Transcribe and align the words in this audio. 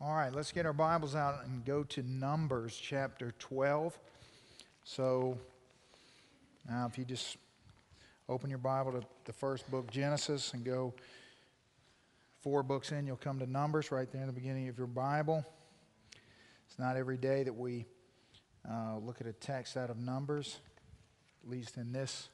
All 0.00 0.14
right, 0.14 0.32
let's 0.32 0.52
get 0.52 0.64
our 0.64 0.72
Bibles 0.72 1.16
out 1.16 1.44
and 1.44 1.64
go 1.64 1.82
to 1.82 2.04
Numbers 2.04 2.78
chapter 2.80 3.34
12. 3.40 3.98
So, 4.84 5.36
now 6.70 6.86
if 6.86 6.96
you 6.96 7.04
just 7.04 7.36
open 8.28 8.48
your 8.48 8.60
Bible 8.60 8.92
to 8.92 9.02
the 9.24 9.32
first 9.32 9.68
book, 9.68 9.90
Genesis, 9.90 10.54
and 10.54 10.64
go 10.64 10.94
four 12.42 12.62
books 12.62 12.92
in, 12.92 13.08
you'll 13.08 13.16
come 13.16 13.40
to 13.40 13.50
Numbers 13.50 13.90
right 13.90 14.08
there 14.12 14.20
in 14.20 14.28
the 14.28 14.32
beginning 14.32 14.68
of 14.68 14.78
your 14.78 14.86
Bible. 14.86 15.44
It's 16.68 16.78
not 16.78 16.96
every 16.96 17.16
day 17.16 17.42
that 17.42 17.56
we 17.56 17.84
uh, 18.70 18.98
look 18.98 19.20
at 19.20 19.26
a 19.26 19.32
text 19.32 19.76
out 19.76 19.90
of 19.90 19.98
Numbers, 19.98 20.58
at 21.42 21.50
least 21.50 21.76
in 21.76 21.90
this 21.90 22.28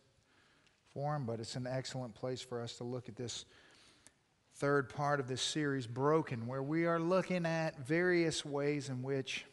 form, 0.92 1.24
but 1.24 1.40
it's 1.40 1.56
an 1.56 1.66
excellent 1.66 2.14
place 2.14 2.42
for 2.42 2.60
us 2.60 2.76
to 2.76 2.84
look 2.84 3.08
at 3.08 3.16
this 3.16 3.46
third 4.56 4.88
part 4.88 5.18
of 5.20 5.26
this 5.26 5.42
series, 5.42 5.86
Broken, 5.86 6.46
where 6.46 6.62
we 6.62 6.86
are 6.86 7.00
looking 7.00 7.44
at 7.44 7.86
various 7.86 8.44
ways 8.44 8.88
in 8.88 9.02
which 9.02 9.44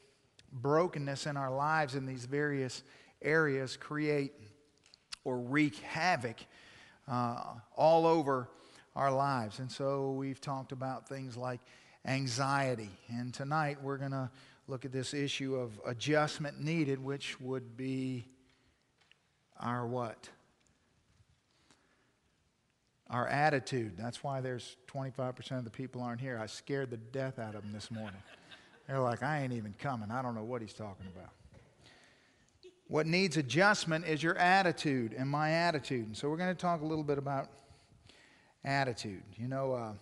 brokenness 0.52 1.26
in 1.26 1.38
our 1.38 1.50
lives 1.50 1.96
in 1.96 2.06
these 2.06 2.26
various 2.26 2.84
areas 3.22 3.78
create 3.78 4.34
or 5.24 5.40
wreak 5.40 5.78
havoc 5.80 6.38
uh, 7.08 7.44
all 7.76 8.06
over 8.06 8.48
our 8.96 9.12
lives. 9.12 9.60
And 9.60 9.72
so 9.72 10.12
we've 10.12 10.42
talked 10.42 10.72
about 10.72 11.08
things 11.08 11.36
like 11.36 11.62
anxiety. 12.06 12.90
And 13.10 13.34
tonight 13.34 13.82
we're 13.82 13.98
going 13.98 14.12
to 14.12 14.30
look 14.68 14.86
at 14.86 14.92
this 14.92 15.14
issue 15.14 15.56
of 15.56 15.80
adjustment 15.86 16.62
needed, 16.62 17.04
which 17.04 17.40
would 17.42 17.76
be 17.76 18.28
our 19.60 19.88
what? 19.88 20.30
Our 23.12 23.28
attitude. 23.28 23.94
That's 23.98 24.24
why 24.24 24.40
there's 24.40 24.78
25% 24.88 25.58
of 25.58 25.66
the 25.66 25.70
people 25.70 26.02
aren't 26.02 26.22
here. 26.22 26.40
I 26.42 26.46
scared 26.46 26.90
the 26.90 26.98
death 26.98 27.38
out 27.38 27.56
of 27.56 27.62
them 27.62 27.74
this 27.74 27.92
morning. 27.92 28.22
They're 28.88 29.00
like, 29.00 29.22
I 29.22 29.42
ain't 29.42 29.54
even 29.54 29.76
coming. 29.78 30.10
I 30.10 30.22
don't 30.22 30.34
know 30.34 30.44
what 30.44 30.62
he's 30.62 30.74
talking 30.74 31.08
about. 31.14 31.30
What 32.88 33.08
needs 33.08 33.38
adjustment 33.38 34.06
is 34.06 34.24
your 34.24 34.38
attitude 34.38 35.14
and 35.18 35.30
my 35.30 35.52
attitude. 35.52 36.08
And 36.08 36.18
so 36.18 36.30
we're 36.30 36.38
going 36.38 36.56
to 36.56 36.60
talk 36.60 36.82
a 36.82 36.86
little 36.86 37.04
bit 37.04 37.18
about 37.18 37.50
attitude. 38.64 39.24
You 39.38 39.50
know, 39.50 39.74
uh, 39.74 39.94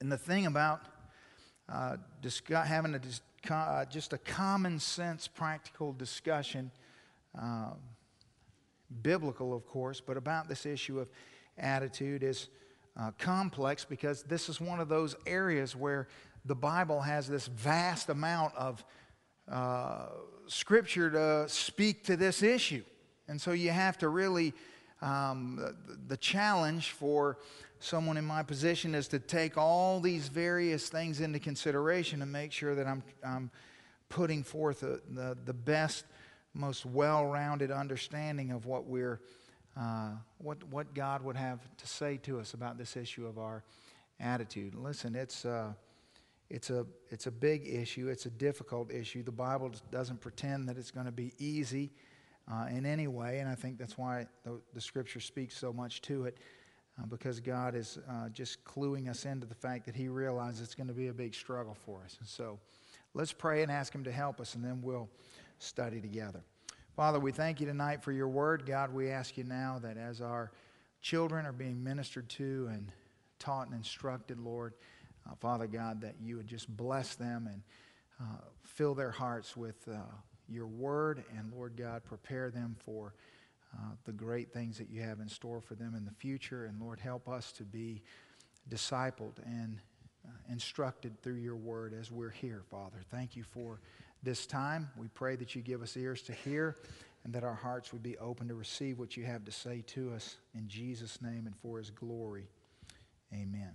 and 0.00 0.10
the 0.10 0.18
thing 0.18 0.46
about 0.46 0.82
uh, 1.68 1.96
having 2.50 2.94
a, 2.94 3.52
uh, 3.52 3.84
just 3.84 4.12
a 4.12 4.18
common 4.18 4.78
sense, 4.78 5.26
practical 5.26 5.92
discussion, 5.92 6.70
uh, 7.40 7.70
biblical, 9.02 9.54
of 9.54 9.66
course, 9.66 10.00
but 10.00 10.16
about 10.16 10.48
this 10.48 10.66
issue 10.66 11.00
of 11.00 11.08
attitude 11.58 12.22
is 12.22 12.48
uh, 12.98 13.10
complex 13.18 13.84
because 13.84 14.22
this 14.22 14.48
is 14.48 14.60
one 14.60 14.80
of 14.80 14.88
those 14.88 15.14
areas 15.26 15.76
where 15.76 16.08
the 16.44 16.54
Bible 16.54 17.00
has 17.00 17.26
this 17.28 17.46
vast 17.46 18.08
amount 18.08 18.54
of 18.54 18.84
uh, 19.50 20.06
scripture 20.46 21.10
to 21.10 21.48
speak 21.48 22.04
to 22.04 22.16
this 22.16 22.42
issue. 22.42 22.82
And 23.28 23.40
so 23.40 23.52
you 23.52 23.70
have 23.70 23.98
to 23.98 24.08
really, 24.08 24.54
um, 25.02 25.74
the, 26.06 26.16
challenge 26.16 26.90
for 26.92 27.38
someone 27.80 28.16
in 28.16 28.24
my 28.24 28.42
position 28.42 28.94
is 28.94 29.08
to 29.08 29.18
take 29.18 29.58
all 29.58 30.00
these 30.00 30.28
various 30.28 30.88
things 30.88 31.20
into 31.20 31.38
consideration 31.38 32.22
and 32.22 32.30
make 32.30 32.52
sure 32.52 32.74
that 32.74 32.86
I'm, 32.86 33.02
I'm 33.24 33.50
putting 34.08 34.42
forth 34.42 34.82
a, 34.82 35.00
the, 35.10 35.36
the 35.44 35.52
best, 35.52 36.04
most 36.54 36.86
well 36.86 37.26
rounded 37.26 37.70
understanding 37.70 38.52
of 38.52 38.66
what 38.66 38.86
we're 38.86 39.20
uh, 39.78 40.10
what, 40.38 40.62
what 40.64 40.94
God 40.94 41.22
would 41.22 41.36
have 41.36 41.60
to 41.76 41.86
say 41.86 42.16
to 42.18 42.40
us 42.40 42.54
about 42.54 42.78
this 42.78 42.96
issue 42.96 43.26
of 43.26 43.38
our 43.38 43.62
attitude. 44.18 44.74
Listen, 44.74 45.14
it's, 45.14 45.44
uh, 45.44 45.72
it's, 46.48 46.70
a, 46.70 46.86
it's 47.10 47.26
a 47.26 47.30
big 47.30 47.66
issue, 47.66 48.08
it's 48.08 48.26
a 48.26 48.30
difficult 48.30 48.90
issue. 48.90 49.22
The 49.22 49.32
Bible 49.32 49.72
doesn't 49.90 50.20
pretend 50.20 50.68
that 50.68 50.78
it's 50.78 50.90
going 50.90 51.06
to 51.06 51.12
be 51.12 51.32
easy 51.38 51.90
uh, 52.50 52.66
in 52.70 52.86
any 52.86 53.06
way, 53.06 53.40
and 53.40 53.48
I 53.48 53.54
think 53.54 53.78
that's 53.78 53.98
why 53.98 54.26
the, 54.44 54.60
the 54.72 54.80
Scripture 54.80 55.20
speaks 55.20 55.56
so 55.56 55.72
much 55.72 56.00
to 56.02 56.24
it. 56.24 56.38
Uh, 56.98 57.04
because 57.04 57.40
God 57.40 57.74
is 57.74 57.98
uh, 58.08 58.30
just 58.30 58.64
cluing 58.64 59.10
us 59.10 59.26
into 59.26 59.46
the 59.46 59.54
fact 59.54 59.84
that 59.84 59.94
He 59.94 60.08
realizes 60.08 60.62
it's 60.62 60.74
going 60.74 60.86
to 60.86 60.94
be 60.94 61.08
a 61.08 61.12
big 61.12 61.34
struggle 61.34 61.76
for 61.84 62.00
us. 62.02 62.16
And 62.20 62.26
so 62.26 62.58
let's 63.12 63.34
pray 63.34 63.62
and 63.62 63.70
ask 63.70 63.94
Him 63.94 64.04
to 64.04 64.12
help 64.12 64.40
us, 64.40 64.54
and 64.54 64.64
then 64.64 64.80
we'll 64.80 65.10
study 65.58 66.00
together. 66.00 66.42
Father, 66.96 67.20
we 67.20 67.30
thank 67.30 67.60
you 67.60 67.66
tonight 67.66 68.02
for 68.02 68.10
your 68.10 68.26
word. 68.26 68.64
God, 68.64 68.90
we 68.90 69.10
ask 69.10 69.36
you 69.36 69.44
now 69.44 69.78
that 69.82 69.98
as 69.98 70.22
our 70.22 70.50
children 71.02 71.44
are 71.44 71.52
being 71.52 71.84
ministered 71.84 72.26
to 72.30 72.70
and 72.72 72.90
taught 73.38 73.66
and 73.66 73.76
instructed, 73.76 74.40
Lord, 74.40 74.72
uh, 75.28 75.34
Father 75.34 75.66
God, 75.66 76.00
that 76.00 76.14
you 76.22 76.38
would 76.38 76.46
just 76.46 76.74
bless 76.74 77.14
them 77.14 77.50
and 77.52 77.62
uh, 78.18 78.40
fill 78.64 78.94
their 78.94 79.10
hearts 79.10 79.54
with 79.54 79.76
uh, 79.92 79.98
your 80.48 80.66
word. 80.66 81.22
And 81.36 81.52
Lord 81.52 81.76
God, 81.76 82.02
prepare 82.02 82.50
them 82.50 82.76
for 82.82 83.12
uh, 83.74 83.90
the 84.06 84.12
great 84.12 84.54
things 84.54 84.78
that 84.78 84.88
you 84.88 85.02
have 85.02 85.20
in 85.20 85.28
store 85.28 85.60
for 85.60 85.74
them 85.74 85.94
in 85.94 86.06
the 86.06 86.12
future. 86.12 86.64
And 86.64 86.80
Lord, 86.80 86.98
help 86.98 87.28
us 87.28 87.52
to 87.52 87.62
be 87.62 88.00
discipled 88.70 89.36
and 89.44 89.80
uh, 90.26 90.30
instructed 90.50 91.20
through 91.20 91.34
your 91.34 91.56
word 91.56 91.92
as 91.92 92.10
we're 92.10 92.30
here, 92.30 92.62
Father. 92.70 93.02
Thank 93.10 93.36
you 93.36 93.42
for 93.42 93.80
this 94.22 94.46
time. 94.46 94.90
We 94.96 95.08
pray 95.08 95.36
that 95.36 95.54
you 95.54 95.62
give 95.62 95.82
us 95.82 95.96
ears 95.96 96.22
to 96.22 96.32
hear 96.32 96.76
and 97.24 97.32
that 97.34 97.44
our 97.44 97.54
hearts 97.54 97.92
would 97.92 98.02
be 98.02 98.16
open 98.18 98.48
to 98.48 98.54
receive 98.54 98.98
what 98.98 99.16
you 99.16 99.24
have 99.24 99.44
to 99.44 99.52
say 99.52 99.82
to 99.88 100.12
us 100.12 100.36
in 100.54 100.68
Jesus' 100.68 101.20
name 101.20 101.46
and 101.46 101.56
for 101.56 101.78
his 101.78 101.90
glory. 101.90 102.46
Amen. 103.32 103.72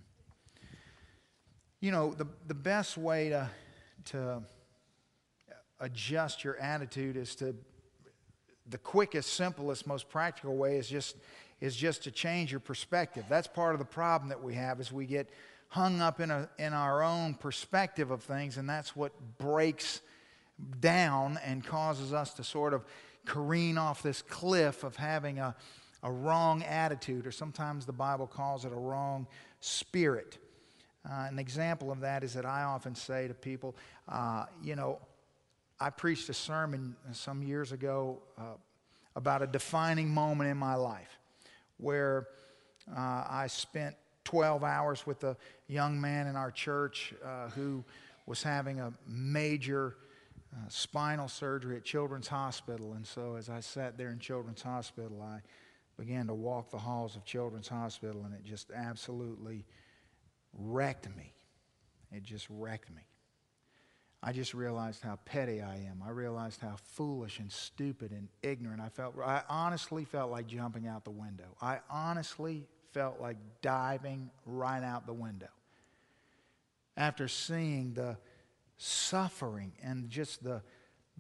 You 1.80 1.92
know, 1.92 2.14
the, 2.14 2.28
the 2.48 2.54
best 2.54 2.98
way 2.98 3.30
to, 3.30 3.50
to 4.06 4.44
adjust 5.80 6.44
your 6.44 6.58
attitude 6.58 7.18
is 7.18 7.36
to, 7.36 7.56
the 8.70 8.78
quickest, 8.78 9.34
simplest, 9.34 9.86
most 9.86 10.10
practical 10.10 10.56
way 10.56 10.78
is 10.78 10.88
just, 10.88 11.18
is 11.60 11.76
just 11.76 12.04
to 12.04 12.12
change 12.12 12.52
your 12.52 12.60
perspective. 12.60 13.26
That's 13.30 13.48
part 13.48 13.74
of 13.74 13.80
the 13.80 13.86
problem 13.86 14.30
that 14.30 14.42
we 14.42 14.56
have 14.56 14.80
is 14.80 14.92
we 14.92 15.06
get 15.06 15.30
hung 15.68 16.02
up 16.02 16.20
in, 16.20 16.32
a, 16.32 16.50
in 16.58 16.74
our 16.74 17.04
own 17.04 17.34
perspective 17.34 18.12
of 18.12 18.24
things, 18.24 18.58
and 18.58 18.70
that's 18.70 18.96
what 18.96 19.12
breaks 19.38 20.02
down 20.80 21.40
and 21.44 21.64
causes 21.64 22.14
us 22.14 22.34
to 22.36 22.44
sort 22.44 22.74
of 22.74 22.86
careen 23.26 23.78
off 23.78 24.02
this 24.02 24.22
cliff 24.22 24.84
of 24.84 24.96
having 24.96 25.40
a, 25.40 25.56
a 26.04 26.12
wrong 26.12 26.64
attitude, 26.64 27.28
or 27.28 27.32
sometimes 27.32 27.86
the 27.86 27.94
Bible 27.94 28.28
calls 28.28 28.66
it 28.66 28.72
a 28.72 28.76
wrong 28.76 29.28
spirit. 29.60 30.38
Uh, 31.10 31.28
an 31.30 31.40
example 31.40 31.92
of 31.92 32.00
that 32.02 32.24
is 32.24 32.34
that 32.34 32.46
I 32.46 32.64
often 32.64 32.96
say 32.96 33.28
to 33.28 33.34
people, 33.34 33.76
uh, 34.08 34.46
you 34.64 34.76
know, 34.76 35.00
I 35.80 35.90
preached 35.90 36.30
a 36.30 36.34
sermon 36.34 36.96
some 37.12 37.42
years 37.42 37.72
ago 37.72 38.20
uh, 38.38 38.54
about 39.16 39.42
a 39.42 39.48
defining 39.48 40.10
moment 40.10 40.50
in 40.50 40.58
my 40.58 40.76
life 40.76 41.20
where 41.78 42.28
uh, 42.96 43.26
I 43.28 43.48
spent 43.48 43.96
12 44.26 44.64
hours 44.64 45.08
with 45.08 45.24
a 45.24 45.36
young 45.68 46.00
man 46.00 46.28
in 46.28 46.36
our 46.36 46.52
church 46.52 47.14
uh, 47.26 47.50
who 47.50 47.84
was 48.28 48.44
having 48.44 48.80
a 48.80 48.94
major 49.08 49.96
uh, 50.54 50.68
spinal 50.70 51.28
surgery 51.28 51.78
at 51.78 51.84
Children's 51.84 52.28
Hospital. 52.28 52.94
And 52.94 53.06
so 53.06 53.36
as 53.36 53.50
I 53.50 53.60
sat 53.62 53.98
there 53.98 54.10
in 54.10 54.20
Children's 54.20 54.62
Hospital, 54.62 55.22
I 55.22 55.42
began 55.98 56.28
to 56.28 56.34
walk 56.34 56.72
the 56.72 56.78
halls 56.78 57.16
of 57.16 57.26
Children's 57.26 57.68
Hospital, 57.68 58.24
and 58.26 58.34
it 58.34 58.44
just 58.44 58.72
absolutely 58.72 59.66
wrecked 60.54 61.08
me. 61.16 61.34
It 62.12 62.24
just 62.24 62.48
wrecked 62.50 62.90
me. 62.90 63.04
I 64.24 64.34
just 64.34 64.54
realized 64.54 65.02
how 65.02 65.18
petty 65.26 65.62
I 65.62 65.76
am. 65.78 66.04
I 66.06 66.10
realized 66.12 66.62
how 66.62 66.76
foolish 66.76 67.40
and 67.40 67.52
stupid 67.52 68.12
and 68.12 68.28
ignorant 68.44 68.80
I 68.80 68.90
felt. 68.90 69.16
I 69.18 69.42
honestly 69.50 70.06
felt 70.06 70.30
like 70.30 70.46
jumping 70.46 70.86
out 70.86 71.04
the 71.04 71.12
window. 71.12 71.56
I 71.60 71.80
honestly 71.90 72.68
felt 72.92 73.20
like 73.20 73.38
diving 73.62 74.30
right 74.46 74.84
out 74.84 75.08
the 75.08 75.14
window. 75.14 75.48
After 76.98 77.28
seeing 77.28 77.94
the 77.94 78.18
suffering 78.82 79.72
and 79.84 80.10
just 80.10 80.44
the, 80.44 80.62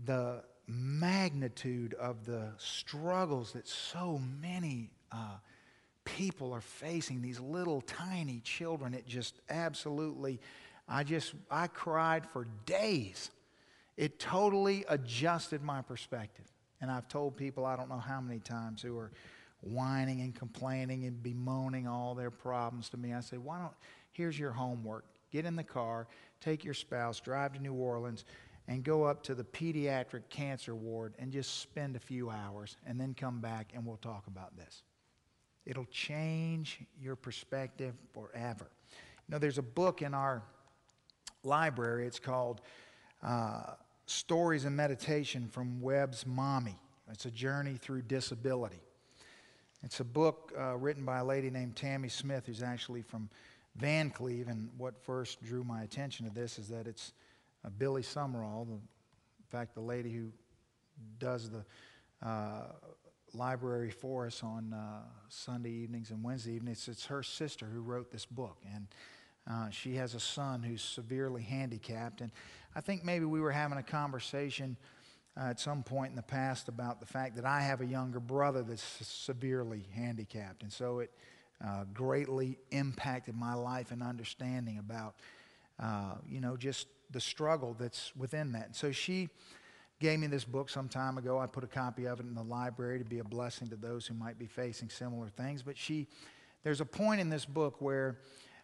the 0.05 0.43
magnitude 0.67 1.93
of 1.93 2.25
the 2.25 2.49
struggles 2.57 3.51
that 3.51 3.67
so 3.67 4.19
many 4.41 4.89
uh, 5.11 5.37
people 6.05 6.53
are 6.53 6.61
facing, 6.61 7.21
these 7.21 7.39
little 7.39 7.81
tiny 7.81 8.39
children, 8.39 8.95
it 8.95 9.05
just 9.05 9.39
absolutely, 9.49 10.39
I 10.87 11.03
just, 11.03 11.35
I 11.51 11.67
cried 11.67 12.25
for 12.25 12.47
days. 12.65 13.29
It 13.95 14.17
totally 14.17 14.83
adjusted 14.89 15.61
my 15.61 15.83
perspective. 15.83 16.45
And 16.81 16.89
I've 16.89 17.07
told 17.07 17.37
people, 17.37 17.65
I 17.65 17.75
don't 17.75 17.89
know 17.89 17.99
how 17.99 18.21
many 18.21 18.39
times, 18.39 18.81
who 18.81 18.97
are 18.97 19.11
whining 19.61 20.21
and 20.21 20.33
complaining 20.33 21.05
and 21.05 21.21
bemoaning 21.21 21.87
all 21.87 22.15
their 22.15 22.31
problems 22.31 22.89
to 22.89 22.97
me. 22.97 23.13
I 23.13 23.19
say, 23.19 23.37
why 23.37 23.59
don't, 23.59 23.73
here's 24.13 24.39
your 24.39 24.51
homework. 24.51 25.05
Get 25.31 25.45
in 25.45 25.55
the 25.55 25.63
car, 25.63 26.07
take 26.41 26.65
your 26.65 26.73
spouse, 26.73 27.19
drive 27.19 27.53
to 27.53 27.59
New 27.59 27.73
Orleans, 27.73 28.25
and 28.67 28.83
go 28.83 29.03
up 29.03 29.23
to 29.23 29.35
the 29.35 29.43
pediatric 29.43 30.23
cancer 30.29 30.75
ward 30.75 31.13
and 31.19 31.31
just 31.31 31.61
spend 31.61 31.95
a 31.95 31.99
few 31.99 32.29
hours 32.29 32.77
and 32.85 32.99
then 32.99 33.13
come 33.13 33.39
back 33.39 33.71
and 33.73 33.85
we'll 33.85 33.97
talk 33.97 34.27
about 34.27 34.55
this. 34.57 34.83
It'll 35.65 35.85
change 35.85 36.79
your 36.99 37.15
perspective 37.15 37.93
forever. 38.13 38.69
You 39.27 39.33
know, 39.33 39.39
there's 39.39 39.57
a 39.57 39.63
book 39.63 40.01
in 40.01 40.13
our 40.13 40.43
library. 41.43 42.07
It's 42.07 42.19
called 42.19 42.61
uh, 43.23 43.73
Stories 44.05 44.65
and 44.65 44.75
Meditation 44.75 45.47
from 45.47 45.81
Webb's 45.81 46.25
Mommy. 46.25 46.77
It's 47.11 47.25
a 47.25 47.31
journey 47.31 47.77
through 47.79 48.03
disability. 48.03 48.81
It's 49.83 49.99
a 49.99 50.03
book 50.03 50.53
uh, 50.57 50.77
written 50.77 51.05
by 51.05 51.19
a 51.19 51.25
lady 51.25 51.49
named 51.49 51.75
Tammy 51.75 52.09
Smith, 52.09 52.45
who's 52.45 52.63
actually 52.63 53.01
from 53.01 53.29
Vancleave. 53.79 54.49
And 54.49 54.69
what 54.77 54.97
first 55.03 55.43
drew 55.43 55.63
my 55.63 55.83
attention 55.83 56.27
to 56.27 56.33
this 56.33 56.59
is 56.59 56.67
that 56.69 56.87
it's 56.87 57.13
uh, 57.65 57.69
Billy 57.69 58.03
Summerall, 58.03 58.65
the, 58.65 58.73
in 58.73 58.79
fact, 59.49 59.75
the 59.75 59.81
lady 59.81 60.11
who 60.11 60.31
does 61.19 61.49
the 61.49 61.65
uh, 62.25 62.63
library 63.33 63.91
for 63.91 64.25
us 64.27 64.43
on 64.43 64.73
uh, 64.73 65.01
Sunday 65.29 65.71
evenings 65.71 66.11
and 66.11 66.23
Wednesday 66.23 66.53
evenings. 66.53 66.79
It's, 66.79 66.87
it's, 66.87 67.05
her 67.05 67.23
sister 67.23 67.65
who 67.65 67.81
wrote 67.81 68.11
this 68.11 68.25
book. 68.25 68.57
And 68.73 68.87
uh, 69.49 69.69
she 69.69 69.95
has 69.95 70.13
a 70.15 70.19
son 70.19 70.61
who's 70.63 70.81
severely 70.81 71.41
handicapped. 71.41 72.21
And 72.21 72.31
I 72.75 72.81
think 72.81 73.03
maybe 73.03 73.25
we 73.25 73.41
were 73.41 73.51
having 73.51 73.77
a 73.77 73.83
conversation 73.83 74.77
uh, 75.37 75.45
at 75.45 75.59
some 75.59 75.81
point 75.83 76.09
in 76.09 76.15
the 76.15 76.21
past 76.21 76.67
about 76.67 76.99
the 76.99 77.05
fact 77.05 77.35
that 77.37 77.45
I 77.45 77.61
have 77.61 77.81
a 77.81 77.85
younger 77.85 78.19
brother 78.19 78.61
that's 78.61 78.83
severely 78.83 79.85
handicapped. 79.93 80.61
And 80.61 80.71
so 80.71 80.99
it 80.99 81.11
uh, 81.65 81.85
greatly 81.93 82.57
impacted 82.71 83.35
my 83.35 83.53
life 83.53 83.91
and 83.91 84.01
understanding 84.01 84.77
about, 84.77 85.15
uh, 85.79 86.15
you 86.27 86.41
know, 86.41 86.57
just 86.57 86.87
the 87.11 87.21
struggle 87.21 87.75
that's 87.77 88.15
within 88.15 88.53
that. 88.53 88.67
And 88.67 88.75
so 88.75 88.91
she 88.91 89.29
gave 89.99 90.19
me 90.19 90.27
this 90.27 90.43
book 90.43 90.69
some 90.69 90.89
time 90.89 91.17
ago. 91.17 91.37
I 91.37 91.45
put 91.45 91.63
a 91.63 91.67
copy 91.67 92.05
of 92.05 92.19
it 92.19 92.25
in 92.25 92.33
the 92.33 92.43
library 92.43 92.97
to 92.99 93.05
be 93.05 93.19
a 93.19 93.23
blessing 93.23 93.67
to 93.69 93.75
those 93.75 94.07
who 94.07 94.15
might 94.15 94.39
be 94.39 94.47
facing 94.47 94.89
similar 94.89 95.27
things. 95.29 95.61
But 95.61 95.77
she, 95.77 96.07
there's 96.63 96.81
a 96.81 96.85
point 96.85 97.21
in 97.21 97.29
this 97.29 97.45
book 97.45 97.79
where 97.79 98.17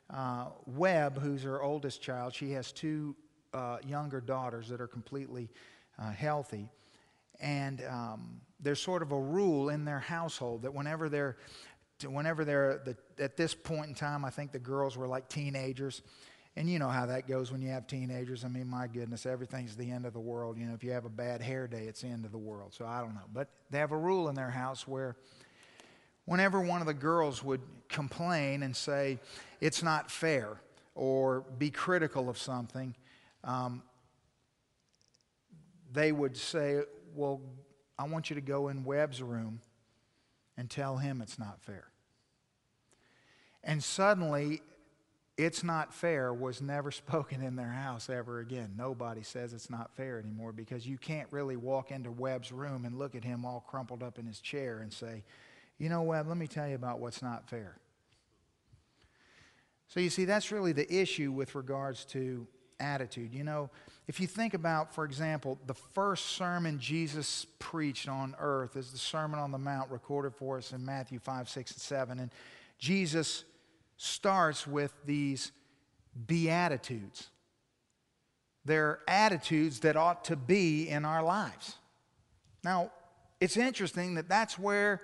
uh, 0.09 0.47
Webb, 0.65 1.19
who's 1.21 1.43
her 1.43 1.61
oldest 1.61 2.01
child, 2.01 2.33
she 2.33 2.51
has 2.51 2.71
two 2.71 3.15
uh, 3.53 3.77
younger 3.85 4.19
daughters 4.19 4.67
that 4.69 4.81
are 4.81 4.87
completely 4.87 5.49
uh, 5.99 6.11
healthy. 6.11 6.69
And 7.39 7.83
um, 7.87 8.41
there's 8.59 8.81
sort 8.81 9.03
of 9.03 9.11
a 9.11 9.19
rule 9.19 9.69
in 9.69 9.85
their 9.85 9.99
household 9.99 10.63
that 10.63 10.73
whenever 10.73 11.07
they're, 11.99 12.09
whenever 12.09 12.45
they're 12.45 12.81
the, 12.85 13.23
at 13.23 13.37
this 13.37 13.53
point 13.53 13.87
in 13.87 13.95
time, 13.95 14.25
I 14.25 14.29
think 14.29 14.51
the 14.51 14.59
girls 14.59 14.97
were 14.97 15.07
like 15.07 15.29
teenagers. 15.29 16.01
And 16.55 16.67
you 16.67 16.79
know 16.79 16.87
how 16.87 17.05
that 17.05 17.27
goes 17.27 17.51
when 17.51 17.61
you 17.61 17.69
have 17.69 17.85
teenagers. 17.85 18.43
I 18.43 18.47
mean, 18.47 18.67
my 18.67 18.87
goodness, 18.87 19.27
everything's 19.27 19.75
the 19.75 19.91
end 19.91 20.05
of 20.05 20.13
the 20.13 20.19
world. 20.19 20.57
You 20.57 20.65
know, 20.65 20.73
if 20.73 20.83
you 20.83 20.91
have 20.91 21.05
a 21.05 21.09
bad 21.09 21.41
hair 21.41 21.67
day, 21.67 21.83
it's 21.83 22.01
the 22.01 22.07
end 22.07 22.25
of 22.25 22.31
the 22.31 22.37
world. 22.37 22.73
So 22.73 22.85
I 22.85 23.01
don't 23.01 23.13
know. 23.13 23.27
But 23.31 23.49
they 23.69 23.77
have 23.77 23.91
a 23.91 23.97
rule 23.97 24.27
in 24.27 24.33
their 24.33 24.49
house 24.49 24.87
where 24.87 25.15
whenever 26.25 26.59
one 26.59 26.81
of 26.81 26.87
the 26.87 26.95
girls 26.95 27.43
would 27.43 27.61
complain 27.89 28.63
and 28.63 28.75
say, 28.75 29.19
it's 29.61 29.83
not 29.83 30.09
fair, 30.09 30.59
or 30.95 31.45
be 31.59 31.69
critical 31.69 32.27
of 32.27 32.39
something, 32.39 32.95
um, 33.43 33.83
they 35.93 36.11
would 36.11 36.35
say, 36.35 36.81
Well, 37.15 37.41
I 37.99 38.03
want 38.03 38.29
you 38.29 38.35
to 38.35 38.41
go 38.41 38.67
in 38.67 38.83
Webb's 38.83 39.21
room 39.21 39.61
and 40.57 40.69
tell 40.69 40.97
him 40.97 41.21
it's 41.21 41.37
not 41.37 41.61
fair. 41.61 41.85
And 43.63 43.83
suddenly, 43.83 44.61
it's 45.37 45.63
not 45.63 45.93
fair 45.93 46.33
was 46.33 46.61
never 46.61 46.91
spoken 46.91 47.41
in 47.41 47.55
their 47.55 47.71
house 47.71 48.09
ever 48.09 48.39
again. 48.39 48.73
Nobody 48.75 49.23
says 49.23 49.53
it's 49.53 49.69
not 49.69 49.95
fair 49.95 50.19
anymore 50.19 50.51
because 50.51 50.85
you 50.87 50.97
can't 50.97 51.27
really 51.31 51.55
walk 51.55 51.91
into 51.91 52.11
Webb's 52.11 52.51
room 52.51 52.85
and 52.85 52.97
look 52.97 53.15
at 53.15 53.23
him 53.23 53.45
all 53.45 53.63
crumpled 53.67 54.01
up 54.01 54.17
in 54.17 54.25
his 54.25 54.41
chair 54.41 54.79
and 54.79 54.91
say, 54.91 55.23
You 55.77 55.89
know, 55.89 56.01
Webb, 56.01 56.27
let 56.27 56.37
me 56.37 56.47
tell 56.47 56.67
you 56.67 56.75
about 56.75 56.99
what's 56.99 57.21
not 57.21 57.47
fair. 57.47 57.77
So 59.89 60.01
you 60.01 60.09
see, 60.09 60.25
that's 60.25 60.51
really 60.51 60.73
the 60.73 60.91
issue 60.93 61.31
with 61.31 61.55
regards 61.55 62.03
to 62.05 62.45
attitude. 62.79 63.33
You 63.33 63.43
know, 63.43 63.69
if 64.07 64.19
you 64.19 64.27
think 64.27 64.53
about, 64.53 64.93
for 64.93 65.05
example, 65.05 65.57
the 65.65 65.73
first 65.73 66.27
sermon 66.27 66.79
Jesus 66.79 67.45
preached 67.59 68.07
on 68.07 68.35
earth 68.39 68.75
is 68.75 68.91
the 68.91 68.97
Sermon 68.97 69.39
on 69.39 69.51
the 69.51 69.57
Mount 69.57 69.91
recorded 69.91 70.33
for 70.35 70.57
us 70.57 70.71
in 70.71 70.85
Matthew 70.85 71.19
5, 71.19 71.49
6, 71.49 71.71
and 71.71 71.81
7. 71.81 72.19
And 72.19 72.31
Jesus 72.79 73.43
starts 73.97 74.65
with 74.65 74.93
these 75.05 75.51
beatitudes. 76.25 77.29
They're 78.65 78.99
attitudes 79.07 79.81
that 79.81 79.95
ought 79.95 80.25
to 80.25 80.35
be 80.35 80.89
in 80.89 81.05
our 81.05 81.23
lives. 81.23 81.75
Now, 82.63 82.91
it's 83.39 83.57
interesting 83.57 84.15
that 84.15 84.27
that's 84.27 84.57
where 84.57 85.01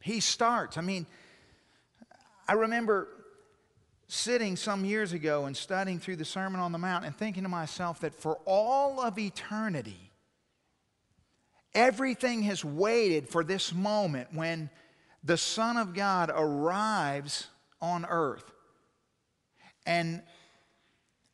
he 0.00 0.20
starts. 0.20 0.78
I 0.78 0.82
mean, 0.82 1.06
I 2.46 2.52
remember 2.52 3.08
sitting 4.08 4.56
some 4.56 4.84
years 4.84 5.12
ago 5.12 5.46
and 5.46 5.56
studying 5.56 5.98
through 5.98 6.16
the 6.16 6.24
Sermon 6.24 6.60
on 6.60 6.72
the 6.72 6.78
Mount 6.78 7.04
and 7.04 7.16
thinking 7.16 7.42
to 7.42 7.48
myself 7.48 8.00
that 8.00 8.14
for 8.14 8.38
all 8.44 9.00
of 9.00 9.18
eternity, 9.18 10.10
everything 11.74 12.42
has 12.42 12.64
waited 12.64 13.28
for 13.28 13.42
this 13.42 13.74
moment 13.74 14.28
when 14.32 14.70
the 15.24 15.36
Son 15.36 15.76
of 15.76 15.92
God 15.92 16.30
arrives 16.32 17.48
on 17.80 18.06
earth. 18.08 18.50
And 19.84 20.22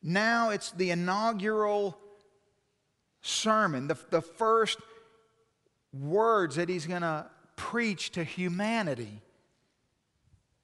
now 0.01 0.49
it's 0.49 0.71
the 0.71 0.91
inaugural 0.91 1.97
sermon, 3.21 3.87
the, 3.87 3.97
the 4.09 4.21
first 4.21 4.79
words 5.93 6.55
that 6.55 6.69
he's 6.69 6.87
going 6.87 7.03
to 7.03 7.27
preach 7.55 8.11
to 8.11 8.23
humanity. 8.23 9.21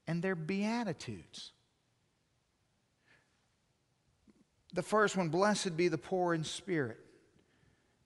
And 0.07 0.23
they're 0.23 0.35
beatitudes. 0.35 1.51
The 4.73 4.83
first 4.83 5.17
one, 5.17 5.29
blessed 5.29 5.75
be 5.75 5.87
the 5.87 5.97
poor 5.97 6.33
in 6.33 6.43
spirit, 6.43 6.99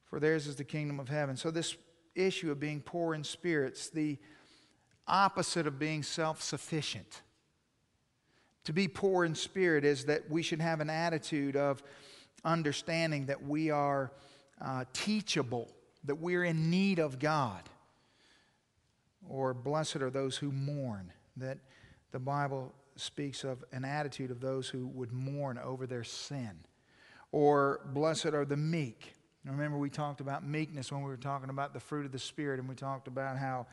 for 0.06 0.20
theirs 0.20 0.48
is 0.48 0.56
the 0.56 0.64
kingdom 0.64 1.00
of 1.00 1.10
heaven. 1.10 1.36
So, 1.36 1.52
this 1.52 1.76
issue 2.16 2.52
of 2.52 2.60
being 2.60 2.82
poor 2.82 3.14
in 3.14 3.24
spirits, 3.24 3.90
the 3.90 4.18
opposite 5.08 5.68
of 5.68 5.80
being 5.80 6.04
self 6.04 6.42
sufficient. 6.42 7.22
To 8.66 8.74
be 8.74 8.88
poor 8.88 9.26
in 9.26 9.36
spirit 9.36 9.84
is 9.84 10.06
that 10.06 10.30
we 10.30 10.42
should 10.42 10.62
have 10.62 10.80
an 10.80 10.90
attitude 10.90 11.58
of 11.58 11.84
understanding 12.46 13.26
that 13.26 13.44
we 13.44 13.70
are 13.70 14.12
uh, 14.62 14.86
teachable, 14.94 15.70
that 16.06 16.16
we're 16.16 16.46
in 16.46 16.70
need 16.70 17.00
of 17.00 17.20
God. 17.20 17.62
Or 19.28 19.54
blessed 19.54 19.98
are 19.98 20.10
those 20.10 20.38
who 20.38 20.52
mourn, 20.52 21.12
that 21.38 21.58
the 22.12 22.20
Bible 22.20 22.74
speaks 23.04 23.44
of 23.44 23.64
an 23.72 23.86
attitude 23.86 24.32
of 24.32 24.40
those 24.40 24.68
who 24.68 24.88
would 24.88 25.12
mourn 25.12 25.58
over 25.58 25.86
their 25.86 26.04
sin. 26.04 26.52
Or 27.32 27.82
blessed 27.94 28.28
are 28.28 28.46
the 28.46 28.58
meek. 28.58 29.14
Remember, 29.46 29.78
we 29.78 29.90
talked 29.90 30.22
about 30.22 30.48
meekness 30.48 30.92
when 30.92 31.02
we 31.02 31.10
were 31.10 31.18
talking 31.18 31.50
about 31.50 31.74
the 31.74 31.80
fruit 31.80 32.06
of 32.06 32.12
the 32.12 32.20
Spirit, 32.20 32.60
and 32.60 32.70
we 32.70 32.76
talked 32.76 33.08
about 33.08 33.38
how 33.38 33.68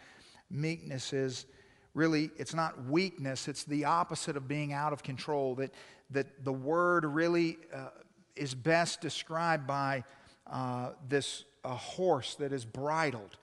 meekness 0.51 1.13
is 1.13 1.47
really, 1.95 2.31
it's 2.37 2.55
not 2.55 2.87
weakness, 2.87 3.47
it's 3.47 3.65
the 3.65 3.85
opposite 3.85 4.37
of 4.37 4.49
being 4.49 4.73
out 4.73 4.93
of 4.93 5.03
control. 5.03 5.55
That, 5.55 5.73
that 6.11 6.45
the 6.45 6.53
word 6.53 7.05
really 7.05 7.59
uh, 7.73 7.89
is 8.35 8.55
best 8.55 9.01
described 9.01 9.67
by 9.67 10.05
uh, 10.47 10.91
this 11.09 11.45
a 11.65 11.75
horse 11.75 12.35
that 12.37 12.53
is 12.53 12.65
bridled, 12.65 13.37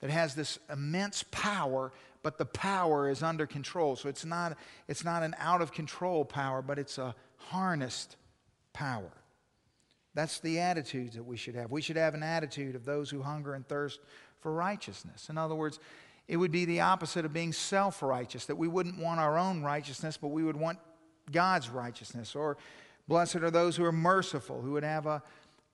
that 0.00 0.10
has 0.10 0.34
this 0.34 0.58
immense 0.70 1.24
power, 1.30 1.92
but 2.24 2.38
the 2.38 2.46
power 2.46 3.08
is 3.08 3.22
under 3.22 3.46
control. 3.46 3.94
So 3.96 4.08
it's 4.08 4.24
not, 4.24 4.56
it's 4.88 5.04
not 5.04 5.22
an 5.22 5.36
out 5.38 5.60
of 5.60 5.72
control 5.72 6.24
power, 6.24 6.62
but 6.62 6.78
it's 6.78 6.96
a 6.96 7.14
harnessed 7.36 8.16
power. 8.72 9.12
That's 10.14 10.40
the 10.40 10.58
attitude 10.58 11.12
that 11.12 11.22
we 11.22 11.36
should 11.36 11.54
have. 11.54 11.70
We 11.70 11.82
should 11.82 11.96
have 11.96 12.14
an 12.14 12.22
attitude 12.22 12.76
of 12.76 12.86
those 12.86 13.10
who 13.10 13.20
hunger 13.20 13.52
and 13.52 13.68
thirst 13.68 14.00
for 14.40 14.52
righteousness. 14.52 15.28
In 15.28 15.36
other 15.36 15.54
words, 15.54 15.78
it 16.26 16.38
would 16.38 16.50
be 16.50 16.64
the 16.64 16.80
opposite 16.80 17.26
of 17.26 17.34
being 17.34 17.52
self 17.52 18.02
righteous, 18.02 18.46
that 18.46 18.56
we 18.56 18.68
wouldn't 18.68 18.98
want 18.98 19.20
our 19.20 19.36
own 19.36 19.62
righteousness, 19.62 20.16
but 20.16 20.28
we 20.28 20.44
would 20.44 20.56
want 20.56 20.78
God's 21.30 21.68
righteousness. 21.68 22.34
Or 22.34 22.56
blessed 23.06 23.36
are 23.36 23.50
those 23.50 23.76
who 23.76 23.84
are 23.84 23.92
merciful, 23.92 24.62
who 24.62 24.72
would 24.72 24.82
have 24.82 25.04
a 25.04 25.22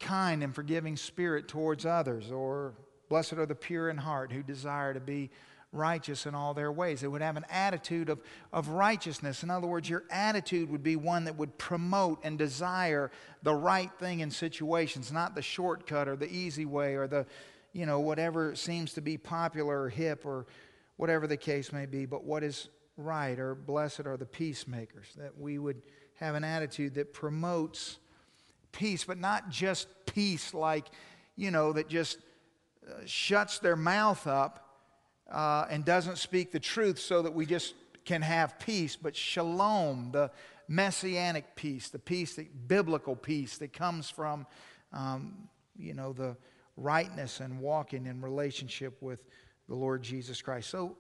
kind 0.01 0.43
and 0.43 0.53
forgiving 0.53 0.97
spirit 0.97 1.47
towards 1.47 1.87
others. 1.87 2.33
Or 2.33 2.75
blessed 3.09 3.35
are 3.35 3.47
the 3.47 3.55
pure 3.55 3.89
in 3.89 3.99
heart, 3.99 4.33
who 4.33 4.43
desire 4.43 4.93
to 4.95 5.01
be 5.01 5.31
righteous 5.73 6.27
in 6.27 6.35
all 6.35 6.53
their 6.53 6.73
ways. 6.73 7.01
They 7.01 7.09
would 7.09 7.23
have 7.23 7.37
an 7.37 7.47
attitude 7.49 8.09
of, 8.09 8.21
of 8.53 8.69
righteousness. 8.69 9.43
In 9.43 9.51
other 9.51 9.67
words, 9.67 9.89
your 9.89 10.05
attitude 10.11 10.71
would 10.71 10.83
be 10.83 10.97
one 10.97 11.25
that 11.25 11.37
would 11.37 11.57
promote 11.59 12.21
and 12.25 12.37
desire 12.37 13.11
the 13.43 13.55
right 13.55 13.91
thing 13.99 14.21
in 14.21 14.31
situations, 14.31 15.13
not 15.13 15.35
the 15.35 15.43
shortcut 15.43 16.09
or 16.09 16.17
the 16.17 16.31
easy 16.31 16.67
way 16.67 16.95
or 16.95 17.07
the, 17.07 17.25
you 17.73 17.87
know, 17.87 18.01
whatever 18.01 18.55
seems 18.57 18.95
to 18.95 19.01
be 19.01 19.17
popular 19.17 19.83
or 19.83 19.89
hip 19.89 20.27
or 20.27 20.47
whatever 20.97 21.27
the 21.27 21.37
case 21.37 21.73
may 21.73 21.87
be, 21.87 22.05
but 22.05 22.25
what 22.25 22.43
is 22.43 22.69
right 22.97 23.39
or 23.39 23.55
blessed 23.55 24.07
are 24.07 24.17
the 24.17 24.27
peacemakers. 24.27 25.07
That 25.17 25.39
we 25.39 25.59
would 25.59 25.81
have 26.17 26.35
an 26.35 26.45
attitude 26.45 26.95
that 26.95 27.13
promotes 27.13 27.99
peace, 28.73 29.05
but 29.05 29.19
not 29.19 29.51
just 29.51 29.89
peace 30.07 30.53
like, 30.53 30.87
you 31.37 31.51
know, 31.51 31.73
that 31.73 31.89
just 31.89 32.19
uh, 32.87 33.01
shuts 33.07 33.61
their 33.61 33.77
mouth 33.77 34.27
up 34.27 34.70
uh, 35.31 35.67
and 35.71 35.85
doesn't 35.85 36.19
speak 36.19 36.53
the 36.53 36.61
truth 36.61 36.99
so 36.99 37.23
that 37.23 37.35
we 37.35 37.47
just 37.47 37.75
can 38.05 38.23
have 38.23 38.59
peace, 38.59 38.97
but 38.97 39.15
shalom, 39.15 40.11
the 40.13 40.31
messianic 40.69 41.57
peace, 41.57 41.89
the 41.89 41.99
peace, 41.99 42.35
the 42.35 42.47
biblical 42.67 43.17
peace 43.17 43.59
that 43.59 43.73
comes 43.73 44.09
from, 44.09 44.47
um, 44.93 45.49
you 45.77 45.95
know, 45.95 46.13
the 46.13 46.37
rightness 46.77 47.41
and 47.41 47.61
walking 47.61 48.07
in 48.07 48.21
relationship 48.21 48.97
with 49.01 49.25
the 49.69 49.75
Lord 49.75 50.03
Jesus 50.03 50.41
Christ. 50.43 50.71
So 50.71 50.97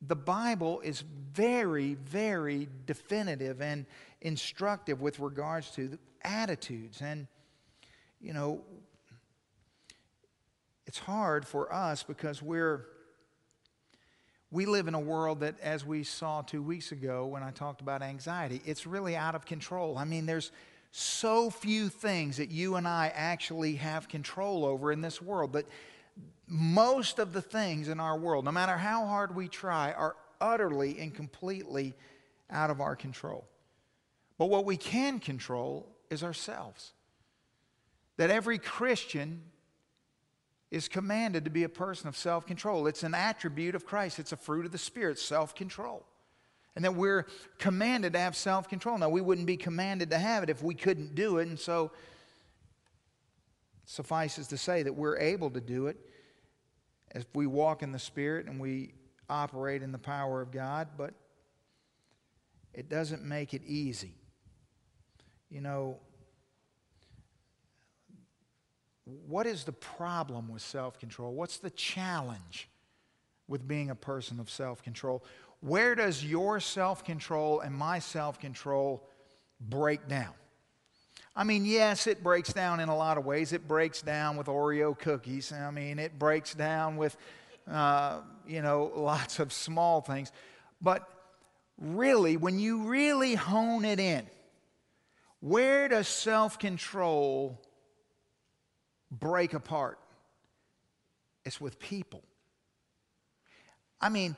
the 0.00 0.16
Bible 0.16 0.80
is 0.80 1.02
very, 1.32 1.94
very 1.94 2.68
definitive 2.86 3.60
and 3.60 3.84
instructive 4.22 5.00
with 5.00 5.18
regards 5.18 5.70
to 5.72 5.98
attitudes. 6.22 7.02
And, 7.02 7.26
you 8.20 8.32
know, 8.32 8.62
it's 10.90 10.98
hard 10.98 11.46
for 11.46 11.72
us 11.72 12.02
because 12.02 12.42
we're 12.42 12.84
we 14.50 14.66
live 14.66 14.88
in 14.88 14.94
a 14.94 14.98
world 14.98 15.38
that 15.38 15.54
as 15.60 15.86
we 15.86 16.02
saw 16.02 16.42
2 16.42 16.60
weeks 16.60 16.90
ago 16.90 17.26
when 17.26 17.44
I 17.44 17.52
talked 17.52 17.80
about 17.80 18.02
anxiety 18.02 18.60
it's 18.64 18.88
really 18.88 19.14
out 19.14 19.36
of 19.36 19.46
control. 19.46 19.96
I 19.96 20.04
mean 20.04 20.26
there's 20.26 20.50
so 20.90 21.48
few 21.48 21.88
things 21.88 22.38
that 22.38 22.50
you 22.50 22.74
and 22.74 22.88
I 22.88 23.12
actually 23.14 23.76
have 23.76 24.08
control 24.08 24.64
over 24.64 24.90
in 24.90 25.00
this 25.00 25.22
world 25.22 25.52
But 25.52 25.66
most 26.48 27.20
of 27.20 27.32
the 27.32 27.40
things 27.40 27.86
in 27.86 28.00
our 28.00 28.18
world 28.18 28.44
no 28.44 28.50
matter 28.50 28.76
how 28.76 29.06
hard 29.06 29.36
we 29.36 29.46
try 29.46 29.92
are 29.92 30.16
utterly 30.40 30.98
and 30.98 31.14
completely 31.14 31.94
out 32.50 32.70
of 32.70 32.80
our 32.80 32.96
control. 32.96 33.46
But 34.38 34.46
what 34.46 34.64
we 34.64 34.76
can 34.76 35.20
control 35.20 35.86
is 36.10 36.24
ourselves. 36.24 36.94
That 38.16 38.30
every 38.30 38.58
Christian 38.58 39.42
is 40.70 40.88
commanded 40.88 41.44
to 41.44 41.50
be 41.50 41.64
a 41.64 41.68
person 41.68 42.08
of 42.08 42.16
self 42.16 42.46
control. 42.46 42.86
It's 42.86 43.02
an 43.02 43.14
attribute 43.14 43.74
of 43.74 43.84
Christ, 43.84 44.18
it's 44.18 44.32
a 44.32 44.36
fruit 44.36 44.66
of 44.66 44.72
the 44.72 44.78
Spirit, 44.78 45.18
self 45.18 45.54
control. 45.54 46.06
And 46.76 46.84
that 46.84 46.94
we're 46.94 47.26
commanded 47.58 48.12
to 48.12 48.20
have 48.20 48.36
self 48.36 48.68
control. 48.68 48.96
Now, 48.98 49.08
we 49.08 49.20
wouldn't 49.20 49.46
be 49.46 49.56
commanded 49.56 50.10
to 50.10 50.18
have 50.18 50.42
it 50.42 50.50
if 50.50 50.62
we 50.62 50.74
couldn't 50.74 51.14
do 51.14 51.38
it. 51.38 51.48
And 51.48 51.58
so, 51.58 51.90
suffices 53.84 54.46
to 54.48 54.56
say 54.56 54.84
that 54.84 54.92
we're 54.92 55.18
able 55.18 55.50
to 55.50 55.60
do 55.60 55.88
it 55.88 55.96
as 57.12 57.26
we 57.34 57.46
walk 57.46 57.82
in 57.82 57.90
the 57.90 57.98
Spirit 57.98 58.46
and 58.46 58.60
we 58.60 58.94
operate 59.28 59.82
in 59.82 59.90
the 59.90 59.98
power 59.98 60.40
of 60.40 60.52
God, 60.52 60.88
but 60.96 61.14
it 62.72 62.88
doesn't 62.88 63.24
make 63.24 63.52
it 63.52 63.62
easy. 63.64 64.14
You 65.50 65.60
know, 65.60 65.98
what 69.26 69.46
is 69.46 69.64
the 69.64 69.72
problem 69.72 70.48
with 70.48 70.62
self 70.62 70.98
control? 70.98 71.32
What's 71.32 71.58
the 71.58 71.70
challenge 71.70 72.68
with 73.48 73.66
being 73.66 73.90
a 73.90 73.94
person 73.94 74.40
of 74.40 74.50
self 74.50 74.82
control? 74.82 75.24
Where 75.60 75.94
does 75.94 76.24
your 76.24 76.60
self 76.60 77.04
control 77.04 77.60
and 77.60 77.74
my 77.74 77.98
self 77.98 78.38
control 78.38 79.06
break 79.60 80.08
down? 80.08 80.32
I 81.34 81.44
mean, 81.44 81.64
yes, 81.64 82.06
it 82.06 82.22
breaks 82.22 82.52
down 82.52 82.80
in 82.80 82.88
a 82.88 82.96
lot 82.96 83.16
of 83.16 83.24
ways. 83.24 83.52
It 83.52 83.68
breaks 83.68 84.02
down 84.02 84.36
with 84.36 84.46
Oreo 84.46 84.98
cookies. 84.98 85.52
I 85.52 85.70
mean, 85.70 85.98
it 85.98 86.18
breaks 86.18 86.54
down 86.54 86.96
with, 86.96 87.16
uh, 87.70 88.20
you 88.46 88.62
know, 88.62 88.90
lots 88.94 89.38
of 89.38 89.52
small 89.52 90.00
things. 90.00 90.32
But 90.82 91.08
really, 91.78 92.36
when 92.36 92.58
you 92.58 92.84
really 92.84 93.34
hone 93.36 93.84
it 93.84 94.00
in, 94.00 94.26
where 95.40 95.88
does 95.88 96.08
self 96.08 96.58
control 96.58 97.60
break 99.10 99.54
apart? 99.54 99.98
It's 101.44 101.60
with 101.60 101.78
people. 101.78 102.22
I 104.00 104.08
mean, 104.08 104.36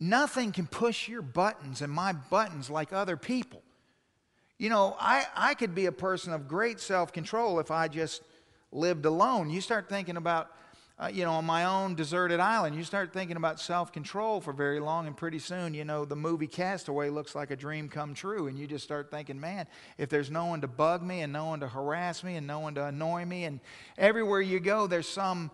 nothing 0.00 0.52
can 0.52 0.66
push 0.66 1.08
your 1.08 1.22
buttons 1.22 1.82
and 1.82 1.92
my 1.92 2.12
buttons 2.12 2.68
like 2.68 2.92
other 2.92 3.16
people. 3.16 3.62
You 4.58 4.70
know, 4.70 4.96
I, 4.98 5.26
I 5.34 5.54
could 5.54 5.74
be 5.74 5.86
a 5.86 5.92
person 5.92 6.32
of 6.32 6.46
great 6.46 6.80
self 6.80 7.12
control 7.12 7.58
if 7.58 7.70
I 7.70 7.88
just 7.88 8.22
lived 8.70 9.04
alone. 9.04 9.50
You 9.50 9.60
start 9.60 9.88
thinking 9.88 10.16
about 10.16 10.50
uh, 10.96 11.10
you 11.12 11.24
know, 11.24 11.32
on 11.32 11.44
my 11.44 11.64
own 11.64 11.96
deserted 11.96 12.38
island. 12.38 12.76
You 12.76 12.84
start 12.84 13.12
thinking 13.12 13.36
about 13.36 13.58
self 13.58 13.92
control 13.92 14.40
for 14.40 14.52
very 14.52 14.78
long, 14.78 15.06
and 15.06 15.16
pretty 15.16 15.40
soon, 15.40 15.74
you 15.74 15.84
know, 15.84 16.04
the 16.04 16.14
movie 16.14 16.46
Castaway 16.46 17.10
looks 17.10 17.34
like 17.34 17.50
a 17.50 17.56
dream 17.56 17.88
come 17.88 18.14
true. 18.14 18.46
And 18.46 18.56
you 18.56 18.66
just 18.66 18.84
start 18.84 19.10
thinking, 19.10 19.40
man, 19.40 19.66
if 19.98 20.08
there's 20.08 20.30
no 20.30 20.46
one 20.46 20.60
to 20.60 20.68
bug 20.68 21.02
me, 21.02 21.22
and 21.22 21.32
no 21.32 21.46
one 21.46 21.60
to 21.60 21.68
harass 21.68 22.22
me, 22.22 22.36
and 22.36 22.46
no 22.46 22.60
one 22.60 22.74
to 22.76 22.84
annoy 22.84 23.24
me, 23.24 23.44
and 23.44 23.58
everywhere 23.98 24.40
you 24.40 24.60
go, 24.60 24.86
there's 24.86 25.08
some 25.08 25.50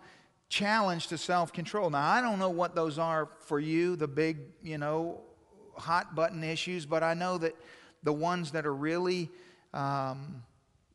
challenge 0.47 1.07
to 1.07 1.17
self 1.17 1.51
control. 1.51 1.89
Now, 1.89 2.07
I 2.07 2.21
don't 2.21 2.37
know 2.37 2.49
what 2.49 2.75
those 2.75 2.99
are 2.99 3.27
for 3.39 3.59
you, 3.59 3.95
the 3.95 4.07
big, 4.07 4.37
you 4.61 4.77
know, 4.77 5.21
hot 5.75 6.13
button 6.13 6.43
issues, 6.43 6.85
but 6.85 7.01
I 7.01 7.15
know 7.15 7.39
that 7.39 7.55
the 8.03 8.13
ones 8.13 8.51
that 8.51 8.67
are 8.67 8.75
really 8.75 9.31
um, 9.73 10.43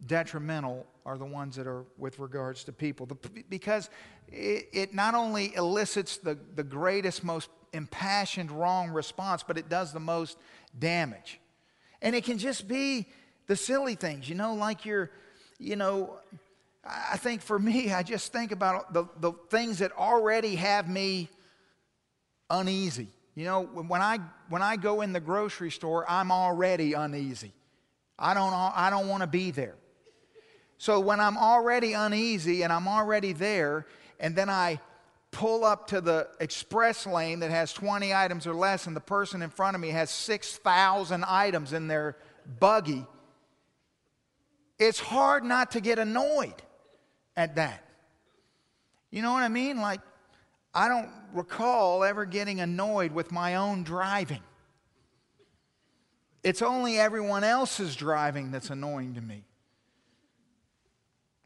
detrimental 0.07 0.87
are 1.07 1.17
the 1.17 1.25
ones 1.25 1.57
that 1.57 1.67
are 1.67 1.85
with 1.97 2.19
regards 2.19 2.65
to 2.65 2.73
people. 2.73 3.07
The, 3.07 3.17
because 3.49 3.91
it, 4.29 4.69
it 4.73 4.95
not 4.95 5.15
only 5.15 5.55
elicits 5.55 6.17
the, 6.19 6.39
the 6.55 6.65
greatest, 6.65 7.25
most 7.25 7.49
impassioned 7.73 8.51
wrong 8.51 8.91
response, 8.91 9.43
but 9.43 9.59
it 9.59 9.69
does 9.69 9.93
the 9.93 10.01
most 10.01 10.39
damage. 10.79 11.41
And 12.03 12.15
it 12.15 12.25
can 12.25 12.39
just 12.39 12.69
be 12.69 13.07
the 13.47 13.57
silly 13.57 13.95
things, 13.95 14.29
you 14.29 14.35
know, 14.35 14.55
like 14.55 14.85
you're, 14.85 15.11
you 15.59 15.77
know, 15.77 16.19
I 16.85 17.17
think 17.17 17.43
for 17.43 17.59
me, 17.59 17.93
I 17.93 18.03
just 18.03 18.33
think 18.33 18.53
about 18.53 18.93
the, 18.93 19.07
the 19.21 19.33
things 19.51 19.79
that 19.79 19.93
already 19.93 20.57
have 20.57 20.89
me 20.89 21.29
uneasy. 22.49 23.09
You 23.35 23.45
know, 23.45 23.63
when 23.65 24.01
I, 24.01 24.19
when 24.49 24.63
I 24.63 24.77
go 24.77 25.03
in 25.03 25.13
the 25.13 25.21
grocery 25.21 25.71
store, 25.71 26.09
I'm 26.09 26.31
already 26.31 26.95
uneasy. 26.95 27.53
I 28.19 28.35
don't, 28.35 28.53
I 28.53 28.89
don't 28.89 29.09
want 29.09 29.23
to 29.23 29.27
be 29.27 29.51
there. 29.51 29.75
So 30.79 31.01
when 31.01 31.21
I'm 31.21 31.37
already 31.37 31.93
uneasy 31.93 32.63
and 32.63 32.73
I'm 32.73 32.89
already 32.89 33.33
there, 33.33 33.87
and 34.21 34.35
then 34.35 34.49
I 34.49 34.81
pull 35.31 35.65
up 35.65 35.89
to 35.89 36.01
the 36.01 36.29
express 36.41 37.07
lane 37.07 37.41
that 37.41 37.51
has 37.51 37.73
20 37.73 38.15
items 38.15 38.47
or 38.47 38.55
less, 38.55 38.87
and 38.87 38.97
the 38.97 39.01
person 39.01 39.43
in 39.43 39.51
front 39.51 39.75
of 39.75 39.81
me 39.81 39.91
has 39.91 40.11
6,000 40.11 41.25
items 41.27 41.73
in 41.73 41.89
their 41.89 42.17
buggy, 42.59 43.05
it's 44.79 45.01
hard 45.01 45.45
not 45.45 45.73
to 45.73 45.81
get 45.81 45.99
annoyed 45.99 46.55
at 47.37 47.57
that. 47.57 47.83
You 49.11 49.23
know 49.23 49.33
what 49.33 49.43
I 49.43 49.49
mean? 49.49 49.81
Like, 49.81 50.01
I 50.75 50.89
don't 50.89 51.11
recall 51.33 52.05
ever 52.05 52.25
getting 52.27 52.61
annoyed 52.61 53.13
with 53.13 53.33
my 53.33 53.57
own 53.57 53.83
driving. 53.83 54.43
It's 56.43 56.63
only 56.63 56.99
everyone 56.99 57.43
else's 57.45 57.97
driving 57.97 58.51
that's 58.51 58.71
annoying 58.71 59.15
to 59.15 59.21
me. 59.21 59.45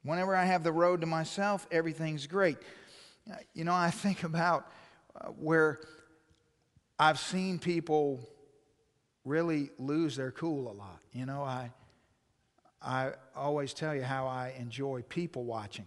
Whenever 0.03 0.35
I 0.35 0.45
have 0.45 0.63
the 0.63 0.73
road 0.73 1.03
to 1.03 1.07
myself, 1.07 1.67
everything's 1.71 2.27
great. 2.27 2.57
You 3.53 3.65
know, 3.65 3.75
I 3.75 3.91
think 3.91 4.23
about 4.25 4.71
uh, 5.15 5.29
where 5.29 5.81
I've 6.99 7.19
seen 7.19 7.59
people 7.59 8.29
really 9.25 9.71
lose 9.79 10.17
their 10.17 10.31
cool 10.31 10.71
a 10.71 10.75
lot. 10.75 11.01
You 11.13 11.27
know, 11.27 11.43
I, 11.43 11.71
I 12.83 13.13
always 13.37 13.75
tell 13.75 13.95
you 13.95 14.03
how 14.03 14.27
I 14.27 14.55
enjoy 14.59 15.03
people 15.03 15.45
watching. 15.45 15.87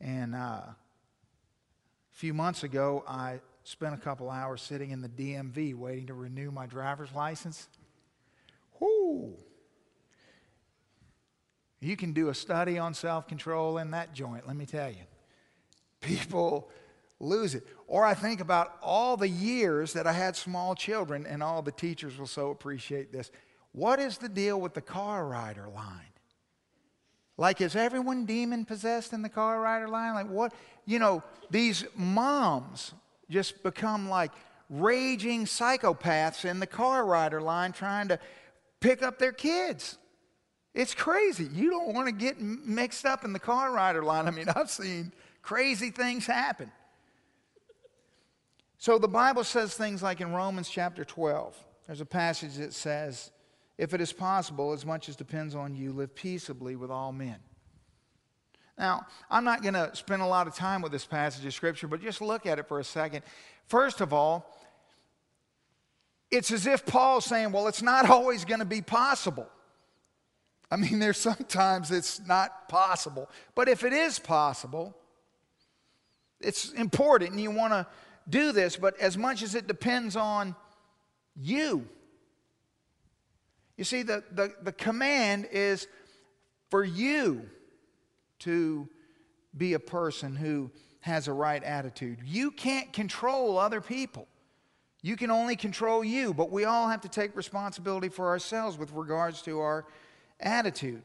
And 0.00 0.34
uh, 0.34 0.62
a 0.62 0.76
few 2.12 2.32
months 2.32 2.62
ago, 2.62 3.04
I 3.06 3.40
spent 3.64 3.94
a 3.94 3.98
couple 3.98 4.30
hours 4.30 4.62
sitting 4.62 4.90
in 4.90 5.02
the 5.02 5.08
DMV 5.08 5.74
waiting 5.74 6.06
to 6.06 6.14
renew 6.14 6.50
my 6.50 6.66
driver's 6.66 7.12
license. 7.12 7.68
Whoo! 8.78 9.36
You 11.80 11.96
can 11.96 12.12
do 12.12 12.28
a 12.28 12.34
study 12.34 12.78
on 12.78 12.94
self 12.94 13.26
control 13.26 13.78
in 13.78 13.90
that 13.92 14.12
joint, 14.12 14.46
let 14.46 14.56
me 14.56 14.66
tell 14.66 14.90
you. 14.90 15.04
People 16.00 16.70
lose 17.18 17.54
it. 17.54 17.66
Or 17.86 18.04
I 18.04 18.14
think 18.14 18.40
about 18.40 18.76
all 18.82 19.16
the 19.16 19.28
years 19.28 19.92
that 19.94 20.06
I 20.06 20.12
had 20.12 20.36
small 20.36 20.74
children, 20.74 21.26
and 21.26 21.42
all 21.42 21.62
the 21.62 21.72
teachers 21.72 22.18
will 22.18 22.26
so 22.26 22.50
appreciate 22.50 23.12
this. 23.12 23.30
What 23.72 23.98
is 23.98 24.18
the 24.18 24.28
deal 24.28 24.60
with 24.60 24.74
the 24.74 24.80
car 24.80 25.26
rider 25.26 25.68
line? 25.68 26.06
Like, 27.36 27.62
is 27.62 27.74
everyone 27.74 28.26
demon 28.26 28.66
possessed 28.66 29.12
in 29.14 29.22
the 29.22 29.28
car 29.28 29.60
rider 29.60 29.88
line? 29.88 30.14
Like, 30.14 30.28
what? 30.28 30.52
You 30.84 30.98
know, 30.98 31.22
these 31.50 31.86
moms 31.96 32.92
just 33.30 33.62
become 33.62 34.10
like 34.10 34.32
raging 34.68 35.46
psychopaths 35.46 36.44
in 36.44 36.60
the 36.60 36.66
car 36.66 37.04
rider 37.04 37.40
line 37.40 37.72
trying 37.72 38.08
to 38.08 38.18
pick 38.80 39.02
up 39.02 39.18
their 39.18 39.32
kids. 39.32 39.96
It's 40.74 40.94
crazy. 40.94 41.48
You 41.52 41.70
don't 41.70 41.92
want 41.94 42.06
to 42.06 42.12
get 42.12 42.40
mixed 42.40 43.04
up 43.04 43.24
in 43.24 43.32
the 43.32 43.38
car 43.40 43.72
rider 43.72 44.02
line. 44.02 44.26
I 44.26 44.30
mean, 44.30 44.46
I've 44.54 44.70
seen 44.70 45.12
crazy 45.42 45.90
things 45.90 46.26
happen. 46.26 46.70
So 48.78 48.98
the 48.98 49.08
Bible 49.08 49.44
says 49.44 49.74
things 49.74 50.02
like 50.02 50.20
in 50.20 50.32
Romans 50.32 50.70
chapter 50.70 51.04
12, 51.04 51.56
there's 51.86 52.00
a 52.00 52.06
passage 52.06 52.56
that 52.56 52.72
says, 52.72 53.30
If 53.76 53.92
it 53.92 54.00
is 54.00 54.12
possible, 54.12 54.72
as 54.72 54.86
much 54.86 55.08
as 55.08 55.16
depends 55.16 55.54
on 55.54 55.74
you, 55.74 55.92
live 55.92 56.14
peaceably 56.14 56.76
with 56.76 56.90
all 56.90 57.12
men. 57.12 57.36
Now, 58.78 59.06
I'm 59.30 59.44
not 59.44 59.60
going 59.60 59.74
to 59.74 59.90
spend 59.94 60.22
a 60.22 60.26
lot 60.26 60.46
of 60.46 60.54
time 60.54 60.80
with 60.80 60.92
this 60.92 61.04
passage 61.04 61.44
of 61.44 61.52
Scripture, 61.52 61.86
but 61.86 62.00
just 62.00 62.22
look 62.22 62.46
at 62.46 62.58
it 62.58 62.66
for 62.66 62.80
a 62.80 62.84
second. 62.84 63.22
First 63.66 64.00
of 64.00 64.14
all, 64.14 64.56
it's 66.30 66.50
as 66.50 66.66
if 66.66 66.86
Paul's 66.86 67.26
saying, 67.26 67.52
well, 67.52 67.66
it's 67.66 67.82
not 67.82 68.08
always 68.08 68.46
going 68.46 68.60
to 68.60 68.64
be 68.64 68.80
possible. 68.80 69.46
I 70.70 70.76
mean, 70.76 70.98
there's 70.98 71.16
sometimes 71.20 71.90
it's 71.90 72.20
not 72.26 72.68
possible. 72.68 73.28
But 73.54 73.68
if 73.68 73.84
it 73.84 73.92
is 73.92 74.18
possible, 74.18 74.96
it's 76.40 76.72
important 76.72 77.32
and 77.32 77.40
you 77.40 77.50
want 77.50 77.72
to 77.72 77.86
do 78.28 78.52
this, 78.52 78.76
but 78.76 78.98
as 79.00 79.18
much 79.18 79.42
as 79.42 79.54
it 79.54 79.66
depends 79.66 80.16
on 80.16 80.54
you. 81.36 81.86
You 83.76 83.84
see, 83.84 84.02
the, 84.02 84.22
the, 84.30 84.54
the 84.62 84.72
command 84.72 85.48
is 85.50 85.88
for 86.70 86.84
you 86.84 87.48
to 88.40 88.88
be 89.56 89.72
a 89.72 89.78
person 89.78 90.36
who 90.36 90.70
has 91.00 91.28
a 91.28 91.32
right 91.32 91.62
attitude. 91.64 92.18
You 92.24 92.50
can't 92.50 92.92
control 92.92 93.58
other 93.58 93.80
people. 93.80 94.28
You 95.02 95.16
can 95.16 95.30
only 95.30 95.56
control 95.56 96.04
you, 96.04 96.34
but 96.34 96.50
we 96.50 96.64
all 96.64 96.88
have 96.88 97.00
to 97.02 97.08
take 97.08 97.34
responsibility 97.34 98.10
for 98.10 98.28
ourselves 98.28 98.76
with 98.76 98.92
regards 98.92 99.40
to 99.42 99.60
our 99.60 99.86
attitude. 100.40 101.02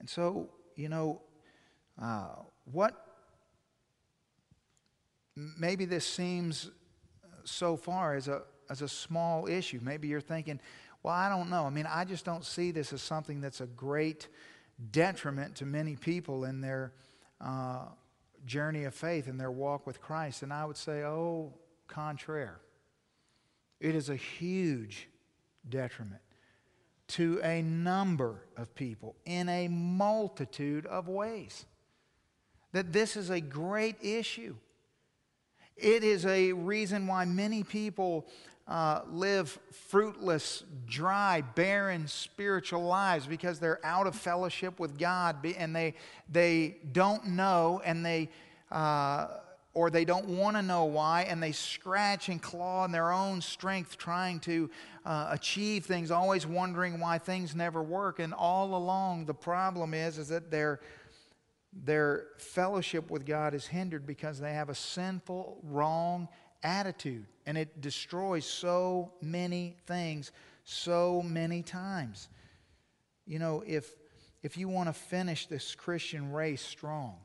And 0.00 0.08
so, 0.08 0.48
you 0.74 0.88
know, 0.88 1.22
uh, 2.00 2.36
what 2.70 2.94
maybe 5.34 5.84
this 5.84 6.06
seems 6.06 6.70
so 7.44 7.76
far 7.76 8.14
as 8.14 8.28
a, 8.28 8.42
as 8.70 8.82
a 8.82 8.88
small 8.88 9.46
issue. 9.48 9.80
Maybe 9.82 10.08
you're 10.08 10.20
thinking, 10.20 10.60
well, 11.02 11.14
I 11.14 11.28
don't 11.28 11.50
know. 11.50 11.64
I 11.64 11.70
mean, 11.70 11.86
I 11.88 12.04
just 12.04 12.24
don't 12.24 12.44
see 12.44 12.70
this 12.70 12.92
as 12.92 13.02
something 13.02 13.40
that's 13.40 13.60
a 13.60 13.66
great 13.66 14.28
detriment 14.90 15.56
to 15.56 15.66
many 15.66 15.96
people 15.96 16.44
in 16.44 16.60
their 16.60 16.92
uh, 17.40 17.84
journey 18.44 18.84
of 18.84 18.94
faith, 18.94 19.26
and 19.26 19.38
their 19.38 19.50
walk 19.50 19.86
with 19.86 20.00
Christ. 20.00 20.42
And 20.42 20.52
I 20.52 20.64
would 20.64 20.76
say, 20.76 21.02
oh, 21.02 21.52
contraire. 21.88 22.60
It 23.80 23.94
is 23.94 24.08
a 24.08 24.16
huge 24.16 25.08
detriment 25.68 26.22
to 27.08 27.40
a 27.42 27.62
number 27.62 28.42
of 28.56 28.74
people 28.74 29.14
in 29.24 29.48
a 29.48 29.68
multitude 29.68 30.86
of 30.86 31.08
ways. 31.08 31.64
That 32.72 32.92
this 32.92 33.16
is 33.16 33.30
a 33.30 33.40
great 33.40 33.96
issue. 34.02 34.56
It 35.76 36.02
is 36.02 36.26
a 36.26 36.52
reason 36.52 37.06
why 37.06 37.24
many 37.24 37.62
people 37.62 38.26
uh, 38.66 39.02
live 39.10 39.58
fruitless, 39.88 40.64
dry, 40.86 41.40
barren 41.40 42.08
spiritual 42.08 42.82
lives 42.82 43.26
because 43.26 43.60
they're 43.60 43.84
out 43.84 44.06
of 44.06 44.16
fellowship 44.16 44.80
with 44.80 44.98
God 44.98 45.36
and 45.56 45.76
they, 45.76 45.94
they 46.28 46.78
don't 46.92 47.28
know 47.28 47.80
and 47.84 48.04
they, 48.04 48.28
uh, 48.72 49.28
or 49.76 49.90
they 49.90 50.06
don't 50.06 50.26
want 50.26 50.56
to 50.56 50.62
know 50.62 50.86
why 50.86 51.26
and 51.28 51.42
they 51.42 51.52
scratch 51.52 52.30
and 52.30 52.40
claw 52.40 52.86
in 52.86 52.92
their 52.92 53.12
own 53.12 53.42
strength 53.42 53.98
trying 53.98 54.40
to 54.40 54.70
uh, 55.04 55.28
achieve 55.30 55.84
things, 55.84 56.10
always 56.10 56.46
wondering 56.46 56.98
why 56.98 57.18
things 57.18 57.54
never 57.54 57.82
work. 57.82 58.18
And 58.18 58.32
all 58.32 58.74
along, 58.74 59.26
the 59.26 59.34
problem 59.34 59.92
is, 59.92 60.16
is 60.16 60.28
that 60.28 60.50
they're 60.50 60.80
their 61.84 62.28
fellowship 62.38 63.10
with 63.10 63.26
God 63.26 63.52
is 63.52 63.66
hindered 63.66 64.06
because 64.06 64.40
they 64.40 64.54
have 64.54 64.70
a 64.70 64.74
sinful, 64.74 65.58
wrong 65.62 66.26
attitude. 66.62 67.26
And 67.44 67.58
it 67.58 67.82
destroys 67.82 68.46
so 68.46 69.12
many 69.20 69.76
things 69.86 70.32
so 70.64 71.22
many 71.22 71.62
times. 71.62 72.28
You 73.26 73.38
know, 73.38 73.62
if, 73.66 73.94
if 74.42 74.56
you 74.56 74.68
want 74.68 74.88
to 74.88 74.92
finish 74.92 75.46
this 75.46 75.74
Christian 75.74 76.32
race 76.32 76.62
strong, 76.62 77.16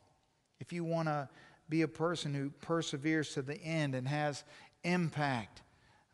if 0.60 0.72
you 0.72 0.84
want 0.84 1.08
to 1.08 1.28
be 1.72 1.82
a 1.82 1.88
person 1.88 2.34
who 2.34 2.50
perseveres 2.62 3.34
to 3.34 3.42
the 3.42 3.60
end 3.64 3.96
and 3.96 4.08
has 4.08 4.44
impact 4.84 5.62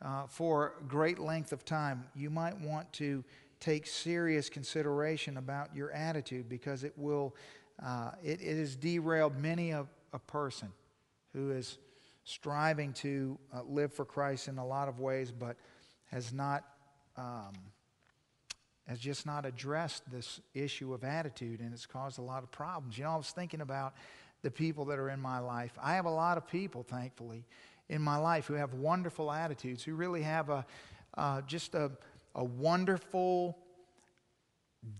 uh, 0.01 0.27
for 0.27 0.75
a 0.79 0.83
great 0.83 1.17
length 1.17 1.51
of 1.51 1.65
time, 1.65 2.05
you 2.15 2.29
might 2.29 2.57
want 2.61 2.93
to 2.93 3.23
take 3.59 3.87
serious 3.87 4.49
consideration 4.49 5.37
about 5.37 5.75
your 5.75 5.91
attitude 5.91 6.47
because 6.47 6.83
it 6.83 6.93
will 6.95 7.35
uh, 7.83 8.11
it, 8.23 8.39
it, 8.41 8.57
has 8.57 8.75
derailed 8.75 9.37
many 9.37 9.71
a, 9.71 9.85
a, 10.11 10.19
person 10.19 10.69
who 11.33 11.51
is 11.51 11.77
striving 12.23 12.91
to 12.91 13.37
uh, 13.53 13.61
live 13.67 13.93
for 13.93 14.03
Christ 14.03 14.47
in 14.47 14.57
a 14.57 14.65
lot 14.65 14.87
of 14.87 14.99
ways, 14.99 15.31
but 15.31 15.57
has 16.07 16.33
not, 16.33 16.63
um, 17.15 17.53
has 18.87 18.97
just 18.97 19.27
not 19.27 19.45
addressed 19.45 20.09
this 20.11 20.41
issue 20.55 20.91
of 20.95 21.03
attitude, 21.03 21.59
and 21.59 21.71
it's 21.71 21.85
caused 21.85 22.17
a 22.17 22.23
lot 22.23 22.41
of 22.41 22.49
problems. 22.51 22.97
You 22.97 23.03
know, 23.03 23.11
I 23.11 23.17
was 23.17 23.29
thinking 23.29 23.61
about 23.61 23.93
the 24.41 24.51
people 24.51 24.85
that 24.85 24.99
are 24.99 25.09
in 25.09 25.19
my 25.19 25.39
life. 25.39 25.77
I 25.81 25.95
have 25.95 26.05
a 26.05 26.11
lot 26.11 26.37
of 26.37 26.47
people, 26.47 26.83
thankfully, 26.83 27.45
in 27.89 28.01
my 28.01 28.17
life 28.17 28.47
who 28.47 28.53
have 28.53 28.73
wonderful 28.73 29.31
attitudes, 29.31 29.83
who 29.83 29.95
really 29.95 30.21
have 30.21 30.49
a 30.49 30.65
uh, 31.17 31.41
just 31.41 31.73
a, 31.73 31.91
a 32.35 32.43
wonderful 32.43 33.57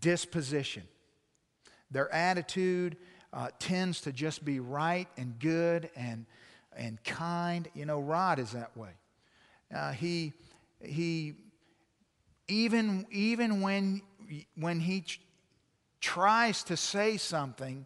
disposition 0.01 0.83
their 1.91 2.13
attitude 2.13 2.97
uh, 3.33 3.49
tends 3.59 4.01
to 4.01 4.11
just 4.11 4.43
be 4.43 4.59
right 4.59 5.07
and 5.17 5.39
good 5.39 5.89
and, 5.95 6.25
and 6.75 7.01
kind. 7.03 7.67
You 7.73 7.85
know, 7.85 7.99
Rod 7.99 8.39
is 8.39 8.51
that 8.51 8.75
way. 8.75 8.91
Uh, 9.73 9.91
he, 9.91 10.33
he 10.81 11.35
even, 12.47 13.05
even 13.11 13.61
when, 13.61 14.01
when 14.55 14.79
he 14.79 15.01
ch- 15.01 15.21
tries 15.99 16.63
to 16.63 16.77
say 16.77 17.17
something 17.17 17.85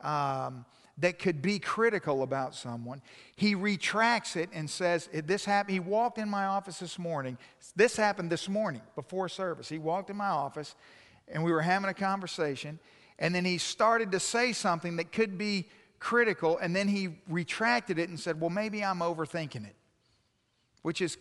um, 0.00 0.64
that 0.98 1.18
could 1.18 1.40
be 1.40 1.58
critical 1.58 2.22
about 2.22 2.54
someone, 2.54 3.00
he 3.36 3.54
retracts 3.54 4.36
it 4.36 4.50
and 4.52 4.68
says, 4.68 5.08
This 5.12 5.44
happened. 5.44 5.72
He 5.72 5.80
walked 5.80 6.18
in 6.18 6.28
my 6.28 6.46
office 6.46 6.78
this 6.78 6.98
morning. 6.98 7.38
This 7.74 7.96
happened 7.96 8.30
this 8.30 8.48
morning 8.48 8.82
before 8.94 9.28
service. 9.28 9.68
He 9.68 9.78
walked 9.78 10.10
in 10.10 10.16
my 10.16 10.28
office 10.28 10.74
and 11.28 11.42
we 11.42 11.52
were 11.52 11.62
having 11.62 11.88
a 11.88 11.94
conversation 11.94 12.78
and 13.18 13.32
then 13.34 13.44
he 13.44 13.58
started 13.58 14.10
to 14.12 14.20
say 14.20 14.52
something 14.52 14.96
that 14.96 15.12
could 15.12 15.38
be 15.38 15.68
critical, 16.00 16.58
and 16.58 16.74
then 16.74 16.88
he 16.88 17.10
retracted 17.28 17.96
it 17.98 18.08
and 18.08 18.18
said, 18.18 18.40
Well, 18.40 18.50
maybe 18.50 18.84
I'm 18.84 18.98
overthinking 18.98 19.64
it. 19.64 19.76
Which 20.82 21.00
is, 21.00 21.16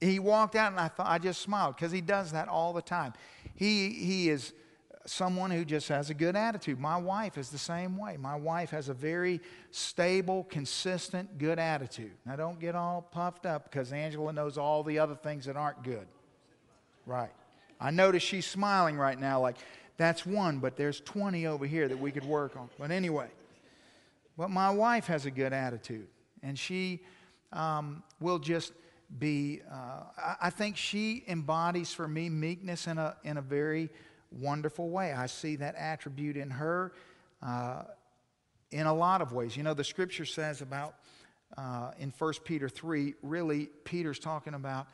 he 0.00 0.20
walked 0.20 0.54
out 0.54 0.70
and 0.70 0.80
I 0.80 0.86
thought, 0.86 1.08
I 1.08 1.18
just 1.18 1.40
smiled 1.40 1.74
because 1.74 1.90
he 1.90 2.00
does 2.00 2.30
that 2.30 2.46
all 2.46 2.72
the 2.72 2.82
time. 2.82 3.14
He, 3.56 3.90
he 3.90 4.28
is 4.28 4.52
someone 5.06 5.50
who 5.50 5.64
just 5.64 5.88
has 5.88 6.10
a 6.10 6.14
good 6.14 6.36
attitude. 6.36 6.78
My 6.78 6.96
wife 6.96 7.38
is 7.38 7.50
the 7.50 7.58
same 7.58 7.96
way. 7.96 8.16
My 8.16 8.36
wife 8.36 8.70
has 8.70 8.88
a 8.88 8.94
very 8.94 9.40
stable, 9.70 10.44
consistent, 10.44 11.38
good 11.38 11.58
attitude. 11.58 12.12
Now, 12.24 12.36
don't 12.36 12.60
get 12.60 12.74
all 12.74 13.02
puffed 13.02 13.46
up 13.46 13.64
because 13.64 13.92
Angela 13.92 14.32
knows 14.32 14.58
all 14.58 14.82
the 14.82 14.98
other 14.98 15.14
things 15.14 15.46
that 15.46 15.56
aren't 15.56 15.82
good. 15.82 16.06
Right. 17.06 17.32
I 17.80 17.90
notice 17.90 18.22
she's 18.22 18.46
smiling 18.46 18.96
right 18.96 19.18
now, 19.18 19.40
like, 19.40 19.56
that's 19.96 20.24
one, 20.24 20.58
but 20.58 20.76
there's 20.76 21.00
20 21.00 21.46
over 21.46 21.66
here 21.66 21.88
that 21.88 21.98
we 21.98 22.10
could 22.10 22.24
work 22.24 22.56
on. 22.56 22.68
But 22.78 22.90
anyway, 22.90 23.28
but 24.36 24.50
my 24.50 24.70
wife 24.70 25.06
has 25.06 25.26
a 25.26 25.30
good 25.30 25.52
attitude, 25.52 26.08
and 26.42 26.58
she 26.58 27.00
um, 27.52 28.02
will 28.20 28.38
just 28.38 28.72
be, 29.18 29.60
uh, 29.70 30.04
I, 30.16 30.36
I 30.42 30.50
think 30.50 30.76
she 30.76 31.24
embodies 31.28 31.92
for 31.92 32.08
me 32.08 32.30
meekness 32.30 32.86
in 32.86 32.98
a, 32.98 33.16
in 33.24 33.36
a 33.36 33.42
very 33.42 33.90
wonderful 34.38 34.90
way. 34.90 35.12
I 35.12 35.26
see 35.26 35.56
that 35.56 35.74
attribute 35.76 36.36
in 36.36 36.50
her 36.50 36.92
uh, 37.42 37.82
in 38.70 38.86
a 38.86 38.94
lot 38.94 39.20
of 39.20 39.32
ways. 39.32 39.56
You 39.56 39.62
know, 39.62 39.74
the 39.74 39.84
scripture 39.84 40.24
says 40.24 40.62
about 40.62 40.94
uh, 41.56 41.90
in 41.98 42.12
1 42.16 42.32
Peter 42.44 42.68
3, 42.68 43.14
really, 43.22 43.68
Peter's 43.84 44.18
talking 44.18 44.54
about 44.54 44.86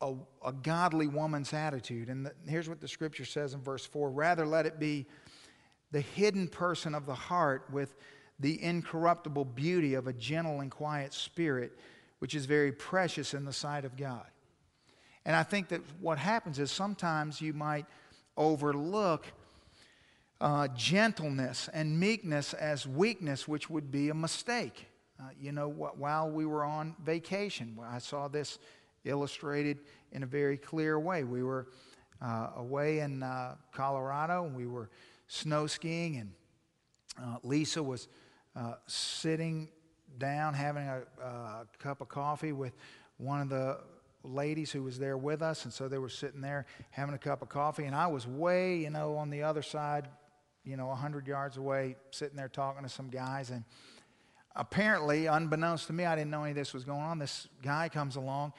a, 0.00 0.14
a 0.44 0.52
godly 0.52 1.06
woman's 1.06 1.52
attitude. 1.52 2.08
And 2.08 2.26
the, 2.26 2.32
here's 2.46 2.68
what 2.68 2.80
the 2.80 2.88
scripture 2.88 3.24
says 3.24 3.54
in 3.54 3.60
verse 3.60 3.84
4 3.84 4.10
Rather, 4.10 4.46
let 4.46 4.66
it 4.66 4.78
be 4.78 5.06
the 5.92 6.00
hidden 6.00 6.48
person 6.48 6.94
of 6.94 7.06
the 7.06 7.14
heart 7.14 7.64
with 7.70 7.94
the 8.38 8.62
incorruptible 8.62 9.44
beauty 9.44 9.94
of 9.94 10.06
a 10.06 10.12
gentle 10.12 10.60
and 10.60 10.70
quiet 10.70 11.14
spirit, 11.14 11.78
which 12.18 12.34
is 12.34 12.46
very 12.46 12.72
precious 12.72 13.34
in 13.34 13.44
the 13.44 13.52
sight 13.52 13.84
of 13.84 13.96
God. 13.96 14.26
And 15.24 15.34
I 15.34 15.42
think 15.42 15.68
that 15.68 15.80
what 16.00 16.18
happens 16.18 16.58
is 16.58 16.70
sometimes 16.70 17.40
you 17.40 17.52
might 17.52 17.86
overlook 18.36 19.26
uh, 20.40 20.68
gentleness 20.68 21.68
and 21.72 21.98
meekness 21.98 22.52
as 22.54 22.86
weakness, 22.86 23.48
which 23.48 23.70
would 23.70 23.90
be 23.90 24.10
a 24.10 24.14
mistake. 24.14 24.86
Uh, 25.18 25.24
you 25.40 25.50
know, 25.50 25.68
while 25.68 26.30
we 26.30 26.44
were 26.44 26.64
on 26.64 26.94
vacation, 27.04 27.78
I 27.82 27.98
saw 27.98 28.28
this 28.28 28.58
illustrated 29.04 29.78
in 30.12 30.22
a 30.22 30.26
very 30.26 30.58
clear 30.58 30.98
way. 31.00 31.24
We 31.24 31.42
were 31.42 31.68
uh, 32.20 32.48
away 32.56 33.00
in 33.00 33.22
uh, 33.22 33.56
Colorado 33.72 34.44
and 34.44 34.54
we 34.54 34.66
were 34.66 34.90
snow 35.28 35.66
skiing, 35.66 36.16
and 36.16 36.32
uh, 37.22 37.36
Lisa 37.42 37.82
was 37.82 38.08
uh, 38.54 38.74
sitting 38.86 39.68
down 40.18 40.54
having 40.54 40.86
a, 40.86 41.02
a 41.22 41.66
cup 41.78 42.00
of 42.00 42.08
coffee 42.08 42.52
with 42.52 42.74
one 43.18 43.40
of 43.40 43.48
the 43.48 43.78
ladies 44.26 44.70
who 44.70 44.82
was 44.82 44.98
there 44.98 45.16
with 45.16 45.42
us, 45.42 45.64
and 45.64 45.72
so 45.72 45.88
they 45.88 45.98
were 45.98 46.08
sitting 46.08 46.40
there 46.40 46.66
having 46.90 47.14
a 47.14 47.18
cup 47.18 47.42
of 47.42 47.48
coffee, 47.48 47.84
and 47.84 47.94
I 47.94 48.06
was 48.06 48.26
way, 48.26 48.78
you 48.78 48.90
know, 48.90 49.16
on 49.16 49.30
the 49.30 49.42
other 49.42 49.62
side, 49.62 50.08
you 50.64 50.76
know, 50.76 50.86
100 50.86 51.26
yards 51.26 51.56
away, 51.56 51.96
sitting 52.10 52.36
there 52.36 52.48
talking 52.48 52.82
to 52.82 52.88
some 52.88 53.08
guys, 53.08 53.50
and 53.50 53.64
apparently, 54.56 55.26
unbeknownst 55.26 55.86
to 55.86 55.92
me, 55.92 56.04
I 56.04 56.16
didn't 56.16 56.30
know 56.30 56.42
any 56.42 56.50
of 56.50 56.56
this 56.56 56.74
was 56.74 56.84
going 56.84 57.02
on. 57.02 57.18
This 57.18 57.46
guy 57.62 57.88
comes 57.88 58.16
along 58.16 58.52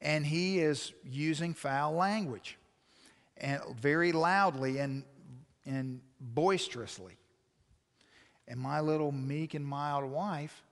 and 0.00 0.26
he 0.26 0.58
is 0.58 0.92
using 1.02 1.54
foul 1.54 1.94
language 1.94 2.58
and 3.36 3.60
very 3.80 4.12
loudly 4.12 4.78
and, 4.78 5.04
and 5.64 6.00
boisterously. 6.20 7.16
And 8.46 8.60
my 8.60 8.80
little 8.80 9.10
meek 9.10 9.54
and 9.54 9.66
mild 9.66 10.04
wife, 10.04 10.62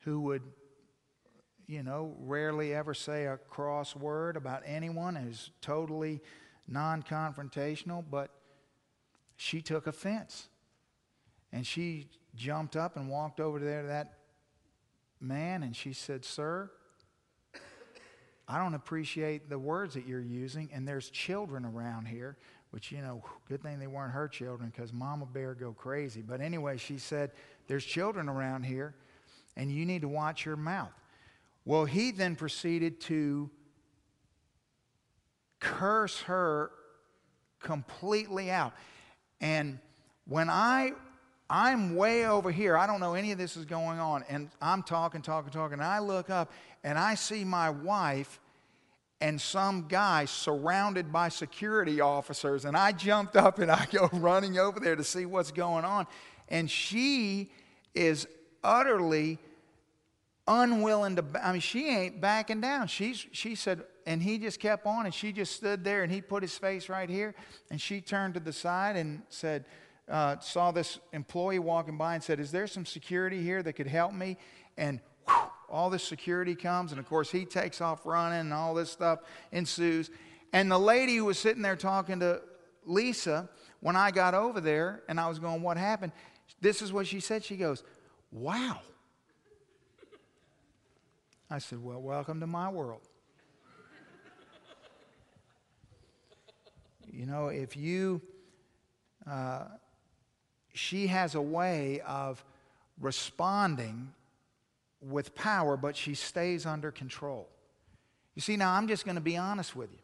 who 0.00 0.20
would, 0.22 0.42
you 1.66 1.82
know, 1.82 2.14
rarely 2.20 2.74
ever 2.74 2.94
say 2.94 3.26
a 3.26 3.36
cross 3.36 3.96
word 3.96 4.36
about 4.36 4.62
anyone, 4.64 5.16
is 5.16 5.50
totally 5.60 6.20
non 6.68 7.02
confrontational, 7.02 8.04
but 8.08 8.30
she 9.36 9.60
took 9.60 9.86
offense. 9.86 10.48
And 11.52 11.66
she 11.66 12.08
jumped 12.34 12.76
up 12.76 12.96
and 12.96 13.08
walked 13.08 13.40
over 13.40 13.58
there 13.58 13.82
to 13.82 13.88
that 13.88 14.14
man 15.20 15.62
and 15.62 15.74
she 15.74 15.92
said, 15.92 16.24
Sir, 16.24 16.70
I 18.48 18.58
don't 18.58 18.74
appreciate 18.74 19.48
the 19.48 19.58
words 19.58 19.94
that 19.94 20.06
you're 20.06 20.20
using, 20.20 20.70
and 20.72 20.86
there's 20.86 21.10
children 21.10 21.64
around 21.64 22.06
here, 22.06 22.36
which, 22.70 22.92
you 22.92 22.98
know, 22.98 23.24
good 23.48 23.60
thing 23.60 23.80
they 23.80 23.88
weren't 23.88 24.12
her 24.12 24.28
children 24.28 24.70
because 24.74 24.92
Mama 24.92 25.26
Bear 25.26 25.54
go 25.54 25.72
crazy. 25.72 26.22
But 26.22 26.40
anyway, 26.40 26.76
she 26.76 26.98
said, 26.98 27.32
There's 27.66 27.84
children 27.84 28.28
around 28.28 28.64
here, 28.64 28.94
and 29.56 29.70
you 29.70 29.84
need 29.84 30.02
to 30.02 30.08
watch 30.08 30.44
your 30.44 30.56
mouth. 30.56 30.92
Well, 31.66 31.84
he 31.84 32.12
then 32.12 32.34
proceeded 32.34 33.00
to 33.02 33.50
curse 35.60 36.22
her 36.22 36.70
completely 37.60 38.50
out. 38.50 38.72
And 39.40 39.78
when 40.24 40.48
I 40.48 40.92
I'm 41.48 41.94
way 41.94 42.26
over 42.26 42.50
here. 42.50 42.76
I 42.76 42.86
don't 42.86 42.98
know 43.00 43.14
any 43.14 43.30
of 43.32 43.38
this 43.38 43.56
is 43.56 43.64
going 43.64 44.00
on. 44.00 44.24
And 44.28 44.50
I'm 44.60 44.82
talking, 44.82 45.22
talking, 45.22 45.52
talking. 45.52 45.74
And 45.74 45.84
I 45.84 46.00
look 46.00 46.28
up 46.28 46.50
and 46.82 46.98
I 46.98 47.14
see 47.14 47.44
my 47.44 47.70
wife 47.70 48.40
and 49.20 49.40
some 49.40 49.86
guy 49.88 50.24
surrounded 50.24 51.12
by 51.12 51.28
security 51.28 52.00
officers. 52.00 52.64
And 52.64 52.76
I 52.76 52.92
jumped 52.92 53.36
up 53.36 53.60
and 53.60 53.70
I 53.70 53.86
go 53.92 54.08
running 54.12 54.58
over 54.58 54.80
there 54.80 54.96
to 54.96 55.04
see 55.04 55.24
what's 55.24 55.52
going 55.52 55.84
on. 55.84 56.06
And 56.48 56.70
she 56.70 57.52
is 57.94 58.26
utterly 58.64 59.38
unwilling 60.48 61.16
to, 61.16 61.24
I 61.42 61.52
mean, 61.52 61.60
she 61.60 61.88
ain't 61.88 62.20
backing 62.20 62.60
down. 62.60 62.86
She's, 62.88 63.26
she 63.32 63.54
said, 63.54 63.82
and 64.06 64.22
he 64.22 64.38
just 64.38 64.60
kept 64.60 64.86
on 64.86 65.04
and 65.04 65.14
she 65.14 65.32
just 65.32 65.56
stood 65.56 65.82
there 65.82 66.02
and 66.02 66.12
he 66.12 66.20
put 66.20 66.42
his 66.42 66.56
face 66.56 66.88
right 66.88 67.08
here. 67.08 67.34
And 67.70 67.80
she 67.80 68.00
turned 68.00 68.34
to 68.34 68.40
the 68.40 68.52
side 68.52 68.96
and 68.96 69.22
said, 69.28 69.64
uh, 70.08 70.38
saw 70.38 70.70
this 70.70 70.98
employee 71.12 71.58
walking 71.58 71.98
by 71.98 72.14
and 72.14 72.22
said, 72.22 72.38
Is 72.38 72.52
there 72.52 72.66
some 72.66 72.86
security 72.86 73.42
here 73.42 73.62
that 73.62 73.72
could 73.72 73.88
help 73.88 74.12
me? 74.12 74.36
And 74.76 75.00
whew, 75.26 75.36
all 75.68 75.90
this 75.90 76.04
security 76.04 76.54
comes, 76.54 76.92
and 76.92 77.00
of 77.00 77.08
course, 77.08 77.30
he 77.30 77.44
takes 77.44 77.80
off 77.80 78.06
running, 78.06 78.40
and 78.40 78.52
all 78.52 78.74
this 78.74 78.90
stuff 78.90 79.20
ensues. 79.50 80.10
And 80.52 80.70
the 80.70 80.78
lady 80.78 81.16
who 81.16 81.24
was 81.24 81.38
sitting 81.38 81.62
there 81.62 81.76
talking 81.76 82.20
to 82.20 82.40
Lisa, 82.84 83.48
when 83.80 83.96
I 83.96 84.12
got 84.12 84.34
over 84.34 84.60
there 84.60 85.02
and 85.08 85.18
I 85.18 85.28
was 85.28 85.38
going, 85.38 85.62
What 85.62 85.76
happened? 85.76 86.12
This 86.60 86.82
is 86.82 86.92
what 86.92 87.06
she 87.06 87.20
said. 87.20 87.44
She 87.44 87.56
goes, 87.56 87.82
Wow. 88.30 88.80
I 91.50 91.58
said, 91.58 91.82
Well, 91.82 92.00
welcome 92.00 92.40
to 92.40 92.46
my 92.46 92.68
world. 92.68 93.02
you 97.12 97.26
know, 97.26 97.48
if 97.48 97.76
you. 97.76 98.20
Uh, 99.26 99.64
she 100.76 101.06
has 101.06 101.34
a 101.34 101.40
way 101.40 102.00
of 102.06 102.44
responding 103.00 104.12
with 105.00 105.34
power, 105.34 105.76
but 105.76 105.96
she 105.96 106.14
stays 106.14 106.66
under 106.66 106.90
control. 106.90 107.48
You 108.34 108.42
see, 108.42 108.56
now 108.56 108.72
I'm 108.72 108.86
just 108.86 109.04
going 109.04 109.14
to 109.14 109.22
be 109.22 109.36
honest 109.36 109.74
with 109.74 109.90
you. 109.90 109.98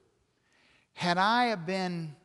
Had 0.95 1.19
I 1.19 1.47
have 1.47 1.67
been 1.67 2.17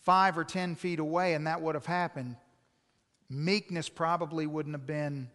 five 0.00 0.38
or 0.38 0.44
ten 0.44 0.74
feet 0.74 0.98
away 0.98 1.34
and 1.34 1.46
that 1.46 1.60
would 1.60 1.74
have 1.74 1.86
happened, 1.86 2.36
meekness 3.28 3.88
probably 3.88 4.46
wouldn't 4.46 4.74
have 4.74 4.86
been, 4.86 5.30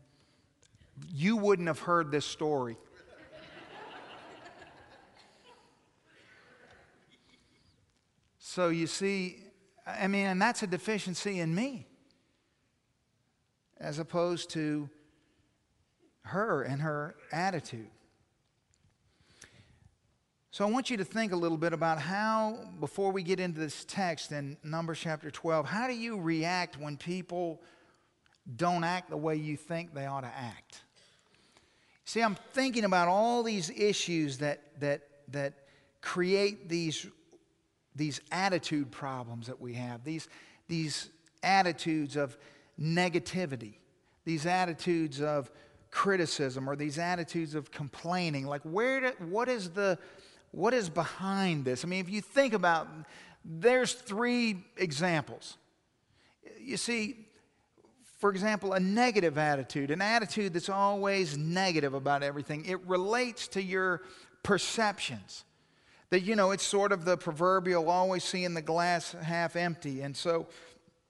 you 1.11 1.37
wouldn't 1.37 1.67
have 1.67 1.79
heard 1.79 2.11
this 2.11 2.25
story. 2.25 2.77
so 8.37 8.69
you 8.69 8.87
see, 8.87 9.37
I 9.85 10.07
mean, 10.07 10.27
and 10.27 10.41
that's 10.41 10.63
a 10.63 10.67
deficiency 10.67 11.39
in 11.39 11.53
me 11.53 11.87
as 13.79 13.99
opposed 13.99 14.49
to 14.51 14.89
her 16.23 16.63
and 16.63 16.81
her 16.81 17.15
attitude. 17.31 17.89
So 20.51 20.63
I 20.63 20.69
want 20.69 20.91
you 20.91 20.97
to 20.97 21.03
think 21.03 21.31
a 21.31 21.35
little 21.35 21.57
bit 21.57 21.73
about 21.73 21.99
how, 21.99 22.59
before 22.79 23.11
we 23.11 23.23
get 23.23 23.39
into 23.39 23.59
this 23.59 23.85
text 23.85 24.31
in 24.31 24.55
Numbers 24.63 24.99
chapter 24.99 25.31
12, 25.31 25.65
how 25.65 25.87
do 25.87 25.95
you 25.95 26.19
react 26.19 26.79
when 26.79 26.95
people 26.95 27.59
don't 28.55 28.83
act 28.83 29.09
the 29.09 29.17
way 29.17 29.35
you 29.35 29.57
think 29.57 29.93
they 29.93 30.05
ought 30.05 30.21
to 30.21 30.27
act? 30.35 30.83
See, 32.05 32.21
I'm 32.21 32.35
thinking 32.51 32.83
about 32.83 33.07
all 33.07 33.43
these 33.43 33.69
issues 33.69 34.39
that, 34.39 34.61
that, 34.79 35.01
that 35.29 35.53
create 36.01 36.67
these 36.67 37.07
these 37.95 38.21
attitude 38.31 38.91
problems 38.91 39.47
that 39.47 39.59
we 39.59 39.73
have, 39.73 40.03
these, 40.03 40.27
these 40.67 41.09
attitudes 41.41 42.15
of 42.15 42.37
negativity, 42.79 43.73
these 44.25 44.45
attitudes 44.45 45.21
of 45.21 45.51
criticism, 45.91 46.69
or 46.69 46.75
these 46.75 46.97
attitudes 46.97 47.55
of 47.55 47.71
complaining. 47.71 48.47
Like, 48.47 48.61
where 48.63 49.01
do, 49.01 49.11
what 49.29 49.47
is 49.47 49.69
the 49.71 49.97
what 50.51 50.73
is 50.73 50.87
behind 50.87 51.65
this? 51.65 51.83
I 51.83 51.87
mean, 51.87 51.99
if 51.99 52.11
you 52.11 52.21
think 52.21 52.53
about, 52.53 52.87
there's 53.43 53.93
three 53.93 54.63
examples. 54.77 55.57
You 56.59 56.77
see, 56.77 57.25
for 58.23 58.29
example, 58.29 58.71
a 58.71 58.79
negative 58.79 59.37
attitude, 59.37 59.91
an 59.91 60.01
attitude 60.01 60.53
that's 60.53 60.69
always 60.69 61.37
negative 61.37 61.93
about 61.93 62.23
everything, 62.23 62.63
it 62.63 62.79
relates 62.87 63.49
to 63.49 63.61
your 63.61 64.01
perceptions 64.43 65.43
that, 66.09 66.21
you 66.21 66.37
know, 66.37 66.51
it's 66.51 66.63
sort 66.63 66.93
of 66.93 67.03
the 67.03 67.17
proverbial 67.17 67.89
always 67.89 68.23
seeing 68.23 68.53
the 68.53 68.61
glass 68.61 69.11
half 69.11 69.57
empty. 69.57 70.03
And 70.03 70.15
so 70.15 70.47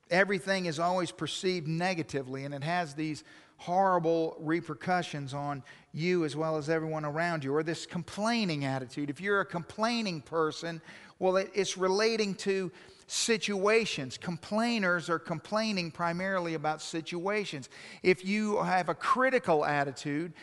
everything 0.09 0.65
is 0.65 0.79
always 0.79 1.11
perceived 1.11 1.67
negatively, 1.67 2.45
and 2.45 2.53
it 2.55 2.63
has 2.63 2.95
these 2.95 3.23
horrible 3.57 4.35
repercussions 4.39 5.35
on 5.35 5.61
you 5.93 6.25
as 6.25 6.35
well 6.35 6.57
as 6.57 6.67
everyone 6.67 7.05
around 7.05 7.43
you. 7.43 7.53
Or 7.53 7.61
this 7.61 7.85
complaining 7.85 8.65
attitude. 8.65 9.11
If 9.11 9.21
you're 9.21 9.41
a 9.41 9.45
complaining 9.45 10.21
person, 10.21 10.81
well, 11.19 11.37
it's 11.37 11.77
relating 11.77 12.33
to 12.37 12.71
situations. 13.13 14.17
Complainers 14.17 15.09
are 15.09 15.19
complaining 15.19 15.91
primarily 15.91 16.55
about 16.55 16.81
situations. 16.81 17.69
If 18.01 18.25
you 18.25 18.61
have 18.63 18.89
a 18.89 18.95
critical 18.95 19.63
attitude, 19.63 20.33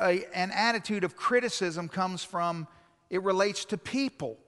a, 0.00 0.24
an 0.34 0.50
attitude 0.50 1.04
of 1.04 1.16
criticism 1.16 1.88
comes 1.88 2.24
from 2.24 2.66
it 3.10 3.22
relates 3.22 3.64
to 3.66 3.78
people. 3.78 4.38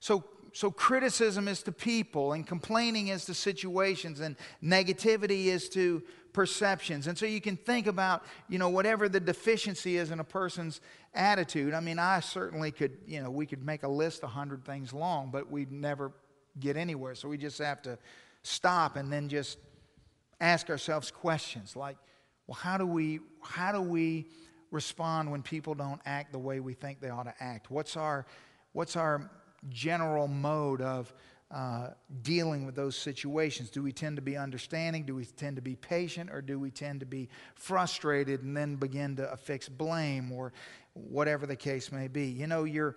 So, 0.00 0.24
so 0.52 0.70
criticism 0.70 1.48
is 1.48 1.62
to 1.64 1.72
people, 1.72 2.32
and 2.32 2.46
complaining 2.46 3.08
is 3.08 3.24
to 3.26 3.34
situations, 3.34 4.20
and 4.20 4.36
negativity 4.62 5.46
is 5.46 5.68
to 5.70 6.02
perceptions. 6.32 7.06
And 7.06 7.16
so 7.16 7.24
you 7.24 7.40
can 7.40 7.56
think 7.56 7.86
about, 7.86 8.24
you 8.48 8.58
know, 8.58 8.68
whatever 8.68 9.08
the 9.08 9.20
deficiency 9.20 9.96
is 9.96 10.10
in 10.10 10.20
a 10.20 10.24
person's 10.24 10.80
attitude. 11.14 11.72
I 11.72 11.80
mean, 11.80 11.98
I 11.98 12.20
certainly 12.20 12.70
could, 12.72 12.98
you 13.06 13.22
know, 13.22 13.30
we 13.30 13.46
could 13.46 13.64
make 13.64 13.84
a 13.84 13.88
list 13.88 14.22
a 14.22 14.26
hundred 14.26 14.64
things 14.64 14.92
long, 14.92 15.30
but 15.30 15.50
we'd 15.50 15.72
never 15.72 16.12
get 16.58 16.76
anywhere. 16.76 17.14
So 17.14 17.28
we 17.28 17.38
just 17.38 17.58
have 17.58 17.82
to 17.82 17.98
stop 18.42 18.96
and 18.96 19.12
then 19.12 19.28
just 19.28 19.58
ask 20.40 20.70
ourselves 20.70 21.10
questions 21.10 21.76
like, 21.76 21.96
well, 22.46 22.56
how 22.56 22.78
do 22.78 22.86
we, 22.86 23.20
how 23.42 23.72
do 23.72 23.80
we 23.80 24.26
respond 24.70 25.30
when 25.30 25.42
people 25.42 25.74
don't 25.74 26.00
act 26.06 26.32
the 26.32 26.38
way 26.38 26.60
we 26.60 26.74
think 26.74 27.00
they 27.00 27.10
ought 27.10 27.24
to 27.24 27.34
act? 27.40 27.70
What's 27.70 27.96
our, 27.96 28.26
what's 28.72 28.96
our 28.96 29.30
general 29.68 30.28
mode 30.28 30.80
of 30.80 31.12
uh, 31.50 31.88
dealing 32.22 32.66
with 32.66 32.74
those 32.74 32.96
situations? 32.96 33.70
Do 33.70 33.82
we 33.82 33.92
tend 33.92 34.16
to 34.16 34.22
be 34.22 34.36
understanding? 34.36 35.04
Do 35.04 35.14
we 35.14 35.24
tend 35.24 35.56
to 35.56 35.62
be 35.62 35.76
patient? 35.76 36.30
Or 36.30 36.40
do 36.40 36.58
we 36.58 36.70
tend 36.70 37.00
to 37.00 37.06
be 37.06 37.28
frustrated 37.54 38.42
and 38.42 38.56
then 38.56 38.76
begin 38.76 39.16
to 39.16 39.32
affix 39.32 39.68
blame 39.68 40.32
or 40.32 40.52
whatever 40.94 41.46
the 41.46 41.56
case 41.56 41.90
may 41.90 42.08
be? 42.08 42.26
You 42.26 42.46
know, 42.46 42.64
you're, 42.64 42.96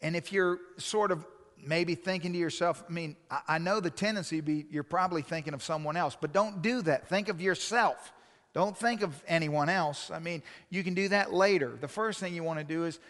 and 0.00 0.14
if 0.14 0.32
you're 0.32 0.58
sort 0.78 1.10
of 1.10 1.24
maybe 1.66 1.94
thinking 1.94 2.32
to 2.32 2.38
yourself, 2.38 2.84
I 2.88 2.92
mean, 2.92 3.16
I, 3.48 3.58
know 3.58 3.80
the 3.80 3.90
tendency 3.90 4.40
be 4.40 4.66
you're 4.70 4.82
probably 4.82 5.22
thinking 5.22 5.54
of 5.54 5.62
someone 5.62 5.96
else, 5.96 6.16
but 6.20 6.32
don't 6.32 6.62
do 6.62 6.82
that. 6.82 7.08
Think 7.08 7.28
of 7.28 7.40
yourself. 7.40 8.12
Don't 8.52 8.76
think 8.76 9.02
of 9.02 9.22
anyone 9.26 9.68
else. 9.68 10.10
I 10.10 10.20
mean, 10.20 10.42
you 10.70 10.84
can 10.84 10.94
do 10.94 11.08
that 11.08 11.32
later. 11.32 11.76
The 11.80 11.88
first 11.88 12.20
thing 12.20 12.34
you 12.34 12.44
want 12.44 12.60
to 12.60 12.64
do 12.64 12.84
is 12.84 13.00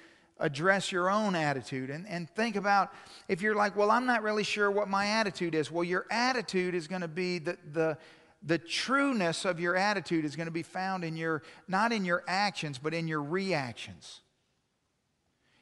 address 0.41 0.91
your 0.91 1.11
own 1.11 1.37
attitude 1.37 1.91
and, 1.91 2.09
and 2.09 2.29
think 2.31 2.57
about 2.57 2.93
if 3.29 3.41
you're 3.41 3.55
like, 3.55 3.77
well, 3.77 3.91
I'm 3.91 4.07
not 4.07 4.23
really 4.23 4.43
sure 4.43 4.71
what 4.71 4.89
my 4.89 5.07
attitude 5.07 5.55
is. 5.55 5.71
Well, 5.71 5.85
your 5.85 6.07
attitude 6.11 6.75
is 6.75 6.89
going 6.89 7.03
to 7.03 7.09
be 7.09 7.39
the, 7.39 7.57
the, 7.73 7.99
the 8.43 8.59
trueness 8.59 9.45
of 9.45 9.61
your 9.61 9.77
attitude 9.77 10.25
is 10.25 10.35
going 10.35 10.47
to 10.47 10.53
be 10.53 10.63
found 10.63 11.05
in 11.05 11.17
your, 11.17 11.43
not 11.69 11.93
in 11.93 12.05
your 12.05 12.25
actions, 12.27 12.79
but 12.79 12.95
in 12.95 13.07
your 13.07 13.23
reactions. 13.23 14.21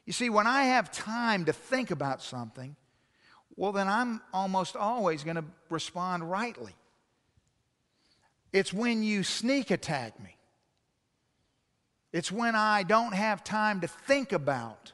You 0.05 0.13
see, 0.13 0.29
when 0.29 0.47
I 0.47 0.63
have 0.65 0.91
time 0.91 1.45
to 1.45 1.53
think 1.53 1.91
about 1.91 2.21
something, 2.21 2.75
well, 3.55 3.71
then 3.71 3.87
I'm 3.87 4.21
almost 4.33 4.75
always 4.75 5.23
going 5.23 5.35
to 5.35 5.45
respond 5.69 6.29
rightly. 6.29 6.73
It's 8.51 8.73
when 8.73 9.03
you 9.03 9.23
sneak 9.23 9.71
attack 9.71 10.19
me, 10.19 10.37
it's 12.11 12.31
when 12.31 12.55
I 12.55 12.83
don't 12.83 13.13
have 13.13 13.43
time 13.43 13.81
to 13.81 13.87
think 13.87 14.31
about 14.31 14.93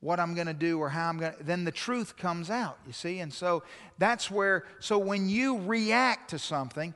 what 0.00 0.20
I'm 0.20 0.34
going 0.34 0.46
to 0.46 0.54
do 0.54 0.78
or 0.78 0.90
how 0.90 1.08
I'm 1.08 1.18
going 1.18 1.32
to, 1.32 1.42
then 1.42 1.64
the 1.64 1.72
truth 1.72 2.16
comes 2.16 2.50
out, 2.50 2.78
you 2.86 2.92
see? 2.92 3.20
And 3.20 3.32
so 3.32 3.62
that's 3.98 4.30
where, 4.30 4.64
so 4.78 4.98
when 4.98 5.28
you 5.28 5.58
react 5.62 6.30
to 6.30 6.38
something, 6.38 6.94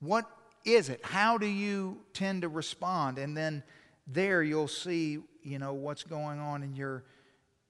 what 0.00 0.26
is 0.64 0.90
it? 0.90 1.00
How 1.02 1.38
do 1.38 1.46
you 1.46 1.98
tend 2.12 2.42
to 2.42 2.48
respond? 2.48 3.18
And 3.18 3.34
then 3.34 3.62
there 4.06 4.42
you'll 4.42 4.68
see, 4.68 5.20
you 5.42 5.58
know, 5.58 5.72
what's 5.72 6.02
going 6.02 6.38
on 6.38 6.62
in 6.62 6.76
your, 6.76 7.02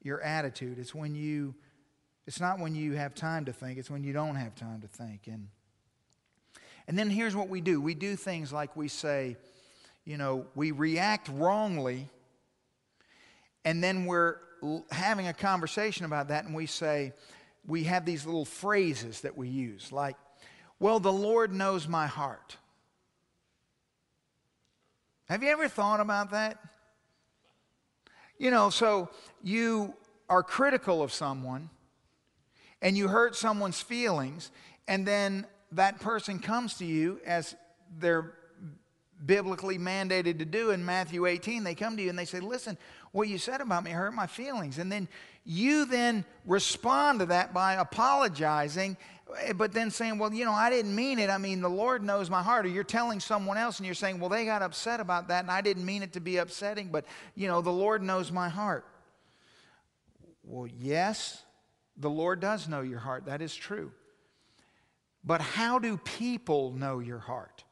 your 0.05 0.21
attitude. 0.21 0.79
It's 0.79 0.95
when 0.95 1.17
you, 1.17 1.57
it's 2.27 2.41
not 2.41 2.61
when 2.61 2.77
you 2.77 2.93
have 2.93 3.15
time 3.15 3.47
to 3.47 3.53
think, 3.53 3.79
it's 3.79 3.91
when 3.91 4.05
you 4.05 4.13
don't 4.13 4.37
have 4.37 4.55
time 4.55 4.81
to 4.83 4.87
think. 4.87 5.27
And, 5.27 5.49
and 6.87 6.97
then 6.97 7.11
here's 7.11 7.35
what 7.35 7.49
we 7.49 7.61
do 7.61 7.81
we 7.81 7.95
do 7.95 8.15
things 8.15 8.53
like 8.53 8.77
we 8.77 8.87
say, 8.87 9.37
you 10.05 10.17
know, 10.17 10.47
we 10.55 10.71
react 10.71 11.29
wrongly 11.29 12.09
and 13.65 13.83
then 13.83 14.05
we're 14.05 14.37
having 14.91 15.27
a 15.27 15.33
conversation 15.33 16.05
about 16.05 16.29
that, 16.29 16.45
and 16.45 16.55
we 16.55 16.67
say, 16.67 17.13
we 17.67 17.85
have 17.85 18.05
these 18.05 18.27
little 18.27 18.45
phrases 18.45 19.23
that 19.23 19.37
we 19.37 19.49
use, 19.49 19.91
like, 19.93 20.17
well, 20.79 21.01
the 21.01 21.13
Lord 21.13 21.53
knows 21.53 21.89
my 21.89 22.07
heart. 22.07 22.57
Have 25.29 25.43
you 25.43 25.49
ever 25.49 25.69
thought 25.69 26.01
about 26.01 26.33
that? 26.33 26.59
You 28.39 28.51
know, 28.51 28.71
so 28.71 29.11
you 29.43 29.95
are 30.29 30.43
critical 30.43 31.03
of 31.03 31.13
someone 31.13 31.71
and 32.83 32.97
you 32.97 33.09
hurt 33.09 33.35
someone's 33.35 33.81
feelings, 33.81 34.51
and 34.87 35.07
then 35.07 35.47
that 35.73 36.01
person 36.01 36.39
comes 36.39 36.75
to 36.75 36.85
you 36.85 37.21
as 37.25 37.57
they're 37.99 38.35
biblically 39.25 39.79
mandated 39.79 40.39
to 40.39 40.45
do 40.45 40.71
in 40.71 40.85
Matthew 40.85 41.27
18. 41.27 41.65
They 41.65 41.75
come 41.75 41.97
to 41.97 42.03
you 42.03 42.11
and 42.11 42.19
they 42.19 42.25
say, 42.25 42.41
Listen, 42.41 42.77
what 43.13 43.29
you 43.29 43.39
said 43.39 43.61
about 43.61 43.85
me 43.85 43.91
hurt 43.91 44.13
my 44.13 44.27
feelings. 44.27 44.79
And 44.79 44.91
then 44.91 45.09
you 45.45 45.87
then 45.87 46.25
respond 46.45 47.21
to 47.21 47.27
that 47.27 47.55
by 47.55 47.75
apologizing, 47.75 48.97
Eh, 49.41 49.53
but 49.53 49.73
then 49.73 49.91
saying, 49.91 50.19
Well, 50.19 50.33
you 50.33 50.45
know, 50.45 50.53
I 50.53 50.71
didn't 50.71 50.95
mean 50.95 51.19
it. 51.19 51.31
I 51.31 51.39
mean, 51.39 51.61
the 51.61 51.69
Lord 51.69 52.03
knows 52.03 52.31
my 52.31 52.43
heart. 52.43 52.67
Or 52.67 52.69
you're 52.69 52.85
telling 52.85 53.21
someone 53.21 53.57
else 53.57 53.79
and 53.79 53.87
you're 53.87 53.95
saying, 53.95 54.21
Well, 54.21 54.29
they 54.29 54.45
got 54.45 54.63
upset 54.63 55.01
about 55.01 55.29
that 55.29 55.45
and 55.45 55.51
I 55.51 55.61
didn't 55.61 55.85
mean 55.85 56.03
it 56.03 56.13
to 56.15 56.21
be 56.21 56.37
upsetting, 56.39 56.89
but, 56.89 57.05
you 57.35 57.49
know, 57.49 57.61
the 57.61 57.71
Lord 57.73 58.03
knows 58.03 58.31
my 58.31 58.49
heart. 58.49 58.87
Well, 60.43 60.69
yes, 60.79 61.43
the 61.97 62.11
Lord 62.11 62.41
does 62.41 62.69
know 62.69 62.83
your 62.83 62.99
heart. 62.99 63.27
That 63.27 63.41
is 63.41 63.55
true. 63.55 63.93
But 65.25 65.41
how 65.41 65.79
do 65.79 65.97
people 65.97 66.73
know 66.73 66.99
your 66.99 67.19
heart? 67.19 67.65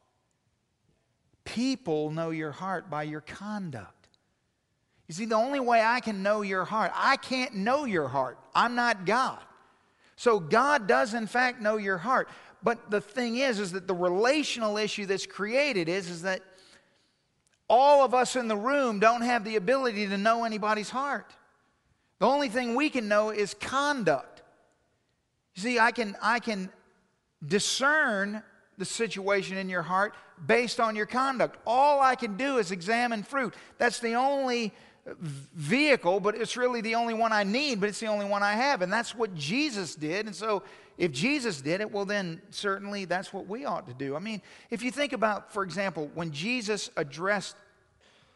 People 1.45 2.09
know 2.09 2.31
your 2.31 2.51
heart 2.51 2.89
by 2.89 3.03
your 3.03 3.21
conduct. 3.21 4.07
You 5.07 5.13
see, 5.13 5.25
the 5.25 5.35
only 5.35 5.59
way 5.59 5.81
I 5.81 5.99
can 5.99 6.23
know 6.23 6.41
your 6.41 6.65
heart, 6.65 6.91
I 6.95 7.17
can't 7.17 7.53
know 7.53 7.85
your 7.85 8.07
heart. 8.07 8.39
I'm 8.55 8.73
not 8.73 9.05
God. 9.05 9.39
So 10.23 10.39
God 10.39 10.87
does 10.87 11.13
in 11.13 11.27
fact 11.27 11.59
know 11.59 11.75
your 11.75 11.97
heart. 11.97 12.29
But 12.63 12.89
the 12.89 13.01
thing 13.01 13.39
is, 13.39 13.59
is 13.59 13.73
that 13.73 13.87
the 13.87 13.93
relational 13.93 14.77
issue 14.77 15.05
that's 15.05 15.25
created 15.25 15.89
is, 15.89 16.09
is 16.09 16.21
that 16.21 16.39
all 17.67 18.05
of 18.05 18.13
us 18.13 18.37
in 18.37 18.47
the 18.47 18.55
room 18.55 18.99
don't 18.99 19.23
have 19.23 19.43
the 19.43 19.57
ability 19.57 20.07
to 20.07 20.17
know 20.17 20.45
anybody's 20.45 20.89
heart. 20.89 21.29
The 22.19 22.25
only 22.25 22.47
thing 22.47 22.73
we 22.73 22.89
can 22.89 23.09
know 23.09 23.31
is 23.31 23.53
conduct. 23.53 24.43
You 25.55 25.61
see, 25.61 25.77
I 25.77 25.91
can, 25.91 26.15
I 26.21 26.39
can 26.39 26.69
discern 27.45 28.43
the 28.77 28.85
situation 28.85 29.57
in 29.57 29.67
your 29.67 29.81
heart 29.81 30.13
based 30.47 30.79
on 30.79 30.95
your 30.95 31.05
conduct. 31.05 31.57
All 31.67 31.99
I 31.99 32.15
can 32.15 32.37
do 32.37 32.59
is 32.59 32.71
examine 32.71 33.23
fruit. 33.23 33.53
That's 33.77 33.99
the 33.99 34.13
only 34.13 34.73
vehicle, 35.05 36.19
but 36.19 36.35
it's 36.35 36.55
really 36.55 36.81
the 36.81 36.95
only 36.95 37.13
one 37.13 37.33
I 37.33 37.43
need, 37.43 37.79
but 37.79 37.89
it's 37.89 37.99
the 37.99 38.07
only 38.07 38.25
one 38.25 38.41
I 38.41 38.53
have. 38.53 38.81
And 38.81 38.91
that's 38.91 39.13
what 39.13 39.35
Jesus 39.35 39.95
did. 39.95 40.27
And 40.27 40.35
so 40.35 40.63
if 40.97 41.11
Jesus 41.11 41.61
did 41.61 41.81
it, 41.81 41.91
well, 41.91 42.05
then 42.05 42.41
certainly 42.51 43.05
that's 43.05 43.33
what 43.33 43.47
we 43.47 43.65
ought 43.65 43.87
to 43.87 43.93
do. 43.93 44.15
I 44.15 44.19
mean, 44.19 44.41
if 44.69 44.83
you 44.83 44.91
think 44.91 45.11
about, 45.11 45.51
for 45.51 45.63
example, 45.63 46.09
when 46.13 46.31
Jesus 46.31 46.89
addressed 46.95 47.55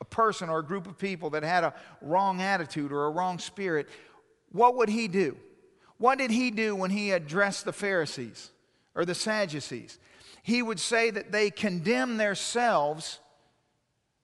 a 0.02 0.06
person 0.06 0.50
or 0.50 0.60
a 0.60 0.64
group 0.64 0.88
of 0.88 0.98
people 0.98 1.30
that 1.32 1.44
had 1.44 1.64
a 1.64 1.74
wrong 2.02 2.42
attitude 2.42 2.92
or 2.92 3.06
a 3.06 3.10
wrong 3.10 3.40
spirit, 3.40 3.88
what 4.52 4.76
would 4.76 4.90
he 4.90 5.08
do? 5.08 5.38
What 5.98 6.18
did 6.18 6.32
he 6.32 6.52
do 6.52 6.76
when 6.76 6.92
he 6.92 7.12
addressed 7.12 7.66
the 7.66 7.74
Pharisees 7.74 8.52
or 8.94 9.06
the 9.06 9.16
Sadducees? 9.16 10.00
He 10.44 10.62
would 10.62 10.80
say 10.80 11.10
that 11.12 11.32
they 11.32 11.50
condemn 11.50 12.18
themselves 12.18 13.20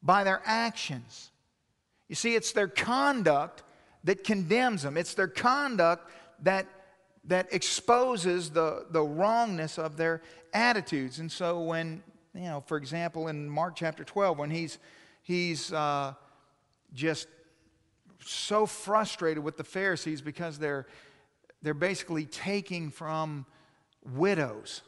by 0.01 0.23
their 0.23 0.41
actions. 0.45 1.32
You 2.07 2.15
see, 2.15 2.35
it's 2.35 2.51
their 2.51 2.67
conduct 2.67 3.63
that 4.03 4.23
condemns 4.23 4.83
them, 4.83 4.97
it's 4.97 5.13
their 5.13 5.27
conduct 5.27 6.11
that, 6.41 6.67
that 7.25 7.47
exposes 7.53 8.49
the, 8.49 8.85
the 8.91 9.01
wrongness 9.01 9.77
of 9.77 9.95
their 9.95 10.21
attitudes. 10.53 11.19
And 11.19 11.31
so, 11.31 11.61
when, 11.61 12.03
you 12.35 12.43
know, 12.43 12.63
for 12.65 12.77
example, 12.77 13.29
in 13.29 13.49
Mark 13.49 13.75
chapter 13.75 14.03
12, 14.03 14.37
when 14.37 14.49
he's, 14.49 14.77
he's 15.21 15.71
uh, 15.71 16.13
just 16.93 17.27
so 18.25 18.65
frustrated 18.65 19.43
with 19.43 19.57
the 19.57 19.63
Pharisees 19.63 20.21
because 20.21 20.59
they're, 20.59 20.85
they're 21.61 21.73
basically 21.73 22.25
taking 22.25 22.91
from 22.91 23.45
widows 24.03 24.81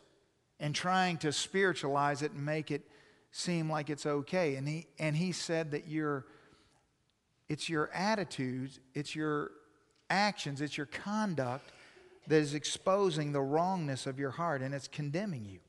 and 0.59 0.73
trying 0.73 1.17
to 1.17 1.31
spiritualize 1.31 2.21
it 2.21 2.31
and 2.31 2.45
make 2.45 2.71
it 2.71 2.83
seem 3.31 3.69
like 3.69 3.89
it's 3.89 4.05
okay. 4.05 4.55
And 4.55 4.67
he, 4.67 4.87
and 4.99 5.15
he 5.15 5.31
said 5.31 5.71
that 5.71 5.87
you're 5.87 6.25
it's 7.49 7.69
your 7.69 7.89
attitudes, 7.93 8.79
it's 8.93 9.15
your 9.15 9.51
actions, 10.09 10.61
it's 10.61 10.77
your 10.77 10.87
conduct 10.87 11.71
that 12.27 12.37
is 12.37 12.53
exposing 12.53 13.31
the 13.31 13.41
wrongness 13.41 14.07
of 14.07 14.19
your 14.19 14.31
heart 14.31 14.61
and 14.61 14.73
it's 14.73 14.87
condemning 14.87 15.45
you. 15.45 15.59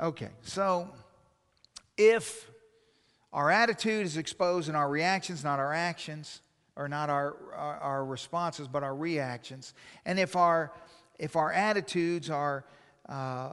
Okay, 0.00 0.30
so 0.42 0.88
if 1.96 2.50
our 3.32 3.50
attitude 3.50 4.04
is 4.04 4.16
exposed 4.16 4.68
in 4.68 4.74
our 4.74 4.88
reactions, 4.88 5.44
not 5.44 5.58
our 5.58 5.72
actions, 5.72 6.40
or 6.74 6.88
not 6.88 7.08
our, 7.08 7.36
our, 7.54 7.76
our 7.76 8.04
responses, 8.04 8.66
but 8.66 8.82
our 8.82 8.94
reactions, 8.94 9.74
and 10.04 10.18
if 10.18 10.34
our, 10.34 10.72
if 11.18 11.36
our 11.36 11.52
attitudes 11.52 12.30
are 12.30 12.64
uh, 13.08 13.50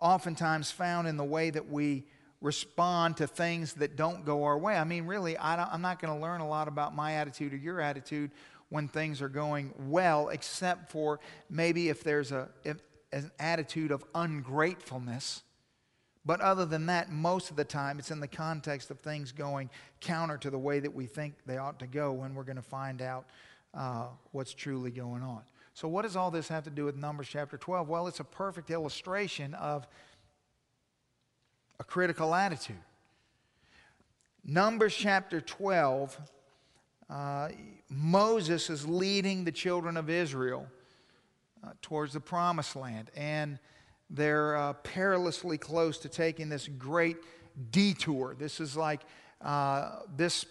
oftentimes 0.00 0.70
found 0.70 1.06
in 1.06 1.16
the 1.16 1.24
way 1.24 1.50
that 1.50 1.70
we 1.70 2.04
respond 2.44 3.16
to 3.16 3.26
things 3.26 3.72
that 3.72 3.96
don't 3.96 4.26
go 4.26 4.44
our 4.44 4.58
way. 4.58 4.76
I 4.76 4.84
mean, 4.84 5.06
really, 5.06 5.34
I 5.38 5.74
am 5.74 5.80
not 5.80 5.98
going 5.98 6.14
to 6.14 6.20
learn 6.20 6.42
a 6.42 6.48
lot 6.48 6.68
about 6.68 6.94
my 6.94 7.14
attitude 7.14 7.54
or 7.54 7.56
your 7.56 7.80
attitude 7.80 8.32
when 8.68 8.86
things 8.86 9.22
are 9.22 9.30
going 9.30 9.72
well, 9.88 10.28
except 10.28 10.90
for 10.90 11.20
maybe 11.48 11.88
if 11.88 12.04
there's 12.04 12.32
a, 12.32 12.50
if, 12.62 12.76
an 13.12 13.30
attitude 13.38 13.90
of 13.90 14.04
ungratefulness. 14.14 15.42
But 16.26 16.42
other 16.42 16.66
than 16.66 16.84
that, 16.86 17.10
most 17.10 17.48
of 17.50 17.56
the 17.56 17.64
time, 17.64 17.98
it's 17.98 18.10
in 18.10 18.20
the 18.20 18.28
context 18.28 18.90
of 18.90 19.00
things 19.00 19.32
going 19.32 19.70
counter 20.02 20.36
to 20.36 20.50
the 20.50 20.58
way 20.58 20.80
that 20.80 20.94
we 20.94 21.06
think 21.06 21.36
they 21.46 21.56
ought 21.56 21.78
to 21.78 21.86
go 21.86 22.12
when 22.12 22.34
we're 22.34 22.44
going 22.44 22.56
to 22.56 22.62
find 22.62 23.00
out 23.00 23.24
uh, 23.72 24.08
what's 24.32 24.52
truly 24.52 24.90
going 24.90 25.22
on. 25.22 25.40
So, 25.72 25.88
what 25.88 26.02
does 26.02 26.14
all 26.14 26.30
this 26.30 26.48
have 26.48 26.64
to 26.64 26.70
do 26.70 26.84
with 26.84 26.96
Numbers 26.96 27.28
chapter 27.28 27.56
12? 27.56 27.88
Well, 27.88 28.06
it's 28.06 28.20
a 28.20 28.24
perfect 28.24 28.70
illustration 28.70 29.54
of 29.54 29.88
a 31.84 31.86
critical 31.86 32.34
attitude. 32.34 32.80
Numbers 34.42 34.94
chapter 34.94 35.40
12, 35.40 36.18
uh, 37.10 37.48
Moses 37.90 38.70
is 38.70 38.86
leading 38.86 39.44
the 39.44 39.52
children 39.52 39.96
of 39.96 40.08
Israel 40.08 40.66
uh, 41.62 41.70
towards 41.82 42.14
the 42.14 42.20
promised 42.20 42.74
land, 42.74 43.10
and 43.14 43.58
they're 44.08 44.56
uh, 44.56 44.72
perilously 44.74 45.58
close 45.58 45.98
to 45.98 46.08
taking 46.08 46.48
this 46.48 46.68
great 46.68 47.18
detour. 47.70 48.34
This 48.38 48.60
is 48.60 48.76
like 48.76 49.02
uh, 49.42 50.00
this 50.16 50.46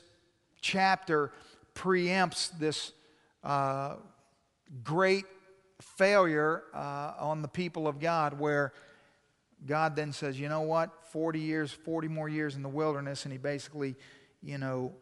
chapter 0.62 1.32
preempts 1.74 2.58
this 2.60 2.92
uh, 3.44 3.96
great 4.84 5.26
failure 5.82 6.64
uh, 6.74 7.14
on 7.20 7.42
the 7.42 7.48
people 7.48 7.88
of 7.88 8.00
God 8.00 8.40
where 8.40 8.74
God 9.66 9.96
then 9.96 10.12
says, 10.12 10.40
you 10.40 10.50
know 10.50 10.62
what? 10.62 10.92
40 11.12 11.40
years, 11.40 11.72
40 11.72 12.08
more 12.08 12.28
years 12.28 12.56
in 12.56 12.64
the 12.64 12.70
wilderness, 12.70 13.24
and 13.24 13.32
he 13.32 13.38
basically, 13.38 13.96
you 14.42 14.58
know, 14.58 14.94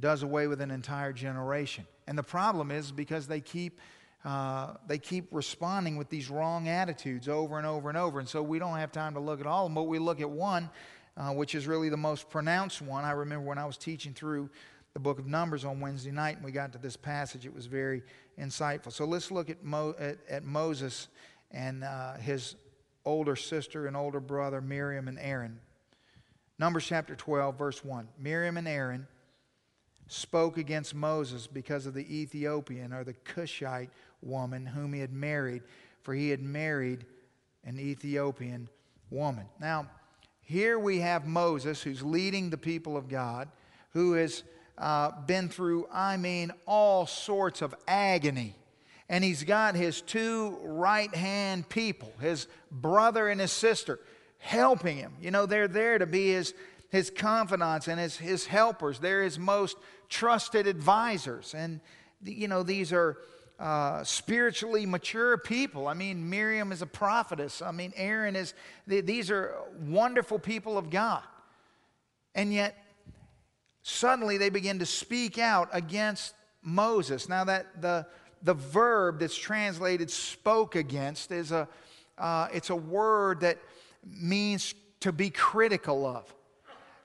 does 0.00 0.22
away 0.22 0.46
with 0.46 0.60
an 0.60 0.70
entire 0.70 1.12
generation. 1.12 1.86
And 2.06 2.18
the 2.18 2.22
problem 2.22 2.70
is 2.70 2.90
because 2.90 3.26
they 3.26 3.40
keep 3.40 3.80
uh, 4.24 4.74
they 4.86 4.98
keep 4.98 5.26
responding 5.32 5.96
with 5.96 6.08
these 6.08 6.30
wrong 6.30 6.68
attitudes 6.68 7.28
over 7.28 7.58
and 7.58 7.66
over 7.66 7.88
and 7.88 7.98
over. 7.98 8.20
And 8.20 8.28
so 8.28 8.40
we 8.40 8.60
don't 8.60 8.76
have 8.76 8.92
time 8.92 9.14
to 9.14 9.20
look 9.20 9.40
at 9.40 9.46
all 9.46 9.66
of 9.66 9.70
them, 9.70 9.74
but 9.74 9.84
we 9.84 9.98
look 9.98 10.20
at 10.20 10.30
one, 10.30 10.70
uh, 11.16 11.32
which 11.32 11.56
is 11.56 11.66
really 11.66 11.88
the 11.88 11.96
most 11.96 12.30
pronounced 12.30 12.80
one. 12.82 13.04
I 13.04 13.10
remember 13.12 13.44
when 13.44 13.58
I 13.58 13.64
was 13.64 13.76
teaching 13.76 14.14
through 14.14 14.48
the 14.94 15.00
book 15.00 15.18
of 15.18 15.26
Numbers 15.26 15.64
on 15.64 15.80
Wednesday 15.80 16.12
night 16.12 16.36
and 16.36 16.44
we 16.44 16.52
got 16.52 16.72
to 16.72 16.78
this 16.78 16.96
passage, 16.96 17.46
it 17.46 17.52
was 17.52 17.66
very 17.66 18.02
insightful. 18.38 18.92
So 18.92 19.04
let's 19.06 19.32
look 19.32 19.50
at, 19.50 19.64
Mo, 19.64 19.94
at, 19.98 20.18
at 20.28 20.44
Moses 20.44 21.08
and 21.50 21.82
uh, 21.82 22.14
his 22.14 22.54
older 23.04 23.36
sister 23.36 23.86
and 23.86 23.96
older 23.96 24.20
brother, 24.20 24.60
Miriam 24.60 25.08
and 25.08 25.18
Aaron. 25.18 25.60
Numbers 26.58 26.86
chapter 26.86 27.14
12, 27.14 27.58
verse 27.58 27.84
1. 27.84 28.08
Miriam 28.18 28.56
and 28.56 28.68
Aaron 28.68 29.06
spoke 30.06 30.58
against 30.58 30.94
Moses 30.94 31.46
because 31.46 31.86
of 31.86 31.94
the 31.94 32.20
Ethiopian 32.20 32.92
or 32.92 33.04
the 33.04 33.14
Cushite 33.14 33.90
woman 34.20 34.66
whom 34.66 34.92
he 34.92 35.00
had 35.00 35.12
married, 35.12 35.62
for 36.02 36.14
he 36.14 36.30
had 36.30 36.42
married 36.42 37.04
an 37.64 37.78
Ethiopian 37.78 38.68
woman. 39.10 39.46
Now, 39.60 39.88
here 40.40 40.78
we 40.78 41.00
have 41.00 41.26
Moses 41.26 41.82
who's 41.82 42.02
leading 42.02 42.50
the 42.50 42.58
people 42.58 42.96
of 42.96 43.08
God, 43.08 43.48
who 43.92 44.12
has 44.14 44.42
uh, 44.78 45.12
been 45.26 45.48
through, 45.48 45.86
I 45.92 46.16
mean, 46.16 46.52
all 46.66 47.06
sorts 47.06 47.62
of 47.62 47.74
agony. 47.86 48.54
And 49.08 49.22
he's 49.22 49.44
got 49.44 49.74
his 49.74 50.00
two 50.00 50.58
right 50.62 51.14
hand 51.14 51.68
people, 51.68 52.12
his 52.20 52.46
brother 52.70 53.28
and 53.28 53.40
his 53.40 53.52
sister, 53.52 54.00
helping 54.38 54.96
him. 54.96 55.12
You 55.20 55.30
know, 55.30 55.46
they're 55.46 55.68
there 55.68 55.98
to 55.98 56.06
be 56.06 56.28
his, 56.28 56.54
his 56.88 57.10
confidants 57.10 57.88
and 57.88 58.00
his, 58.00 58.16
his 58.16 58.46
helpers. 58.46 58.98
They're 58.98 59.22
his 59.22 59.38
most 59.38 59.76
trusted 60.08 60.66
advisors. 60.66 61.54
And, 61.54 61.80
you 62.24 62.48
know, 62.48 62.62
these 62.62 62.92
are 62.92 63.18
uh, 63.58 64.02
spiritually 64.02 64.86
mature 64.86 65.38
people. 65.38 65.86
I 65.86 65.94
mean, 65.94 66.28
Miriam 66.28 66.72
is 66.72 66.82
a 66.82 66.86
prophetess. 66.86 67.62
I 67.62 67.70
mean, 67.70 67.92
Aaron 67.96 68.34
is, 68.34 68.54
these 68.86 69.30
are 69.30 69.54
wonderful 69.78 70.38
people 70.38 70.76
of 70.76 70.90
God. 70.90 71.22
And 72.34 72.52
yet, 72.52 72.76
suddenly 73.82 74.38
they 74.38 74.48
begin 74.48 74.78
to 74.80 74.86
speak 74.86 75.38
out 75.38 75.68
against 75.72 76.34
Moses. 76.62 77.28
Now, 77.28 77.44
that 77.44 77.82
the, 77.82 78.06
the 78.42 78.54
verb 78.54 79.20
that's 79.20 79.36
translated 79.36 80.10
spoke 80.10 80.74
against 80.74 81.30
is 81.30 81.52
a, 81.52 81.68
uh, 82.18 82.48
it's 82.52 82.70
a 82.70 82.76
word 82.76 83.40
that 83.40 83.58
means 84.04 84.74
to 85.00 85.12
be 85.12 85.30
critical 85.30 86.06
of. 86.06 86.32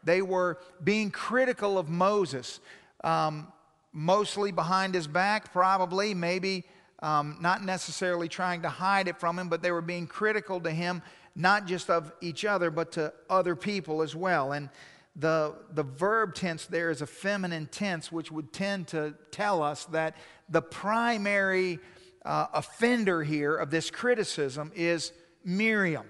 They 0.03 0.21
were 0.21 0.59
being 0.83 1.11
critical 1.11 1.77
of 1.77 1.89
Moses, 1.89 2.59
um, 3.03 3.51
mostly 3.91 4.51
behind 4.51 4.95
his 4.95 5.07
back, 5.07 5.51
probably, 5.51 6.13
maybe 6.13 6.63
um, 6.99 7.37
not 7.41 7.63
necessarily 7.63 8.27
trying 8.27 8.61
to 8.63 8.69
hide 8.69 9.07
it 9.07 9.19
from 9.19 9.37
him, 9.37 9.49
but 9.49 9.61
they 9.61 9.71
were 9.71 9.81
being 9.81 10.07
critical 10.07 10.59
to 10.61 10.71
him, 10.71 11.01
not 11.35 11.67
just 11.67 11.89
of 11.89 12.11
each 12.21 12.45
other, 12.45 12.71
but 12.71 12.91
to 12.93 13.13
other 13.29 13.55
people 13.55 14.01
as 14.01 14.15
well. 14.15 14.53
And 14.53 14.69
the, 15.15 15.55
the 15.73 15.83
verb 15.83 16.35
tense 16.35 16.65
there 16.65 16.89
is 16.89 17.01
a 17.01 17.07
feminine 17.07 17.67
tense, 17.67 18.11
which 18.11 18.31
would 18.31 18.53
tend 18.53 18.87
to 18.89 19.15
tell 19.31 19.61
us 19.61 19.85
that 19.85 20.15
the 20.49 20.61
primary 20.61 21.79
uh, 22.25 22.47
offender 22.53 23.23
here 23.23 23.55
of 23.55 23.69
this 23.69 23.89
criticism 23.89 24.71
is 24.75 25.13
Miriam. 25.43 26.05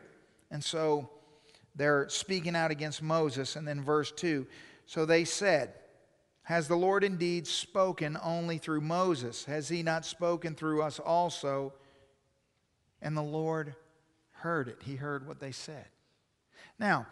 And 0.49 0.63
so 0.63 1.09
they're 1.75 2.09
speaking 2.09 2.55
out 2.55 2.71
against 2.71 3.01
Moses. 3.01 3.55
And 3.55 3.67
then 3.67 3.83
verse 3.83 4.11
2 4.11 4.47
So 4.85 5.05
they 5.05 5.25
said, 5.25 5.73
Has 6.43 6.67
the 6.67 6.75
Lord 6.75 7.03
indeed 7.03 7.47
spoken 7.47 8.17
only 8.23 8.57
through 8.57 8.81
Moses? 8.81 9.45
Has 9.45 9.69
he 9.69 9.83
not 9.83 10.05
spoken 10.05 10.55
through 10.55 10.81
us 10.81 10.99
also? 10.99 11.73
And 13.01 13.15
the 13.15 13.21
Lord 13.21 13.75
heard 14.31 14.67
it. 14.67 14.81
He 14.83 14.95
heard 14.95 15.27
what 15.27 15.39
they 15.39 15.51
said. 15.51 15.85
Now, 16.79 17.05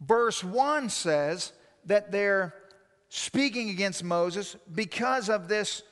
verse 0.00 0.44
1 0.44 0.88
says 0.90 1.52
that 1.86 2.12
they're 2.12 2.54
speaking 3.08 3.70
against 3.70 4.04
Moses 4.04 4.56
because 4.72 5.28
of 5.28 5.48
this 5.48 5.82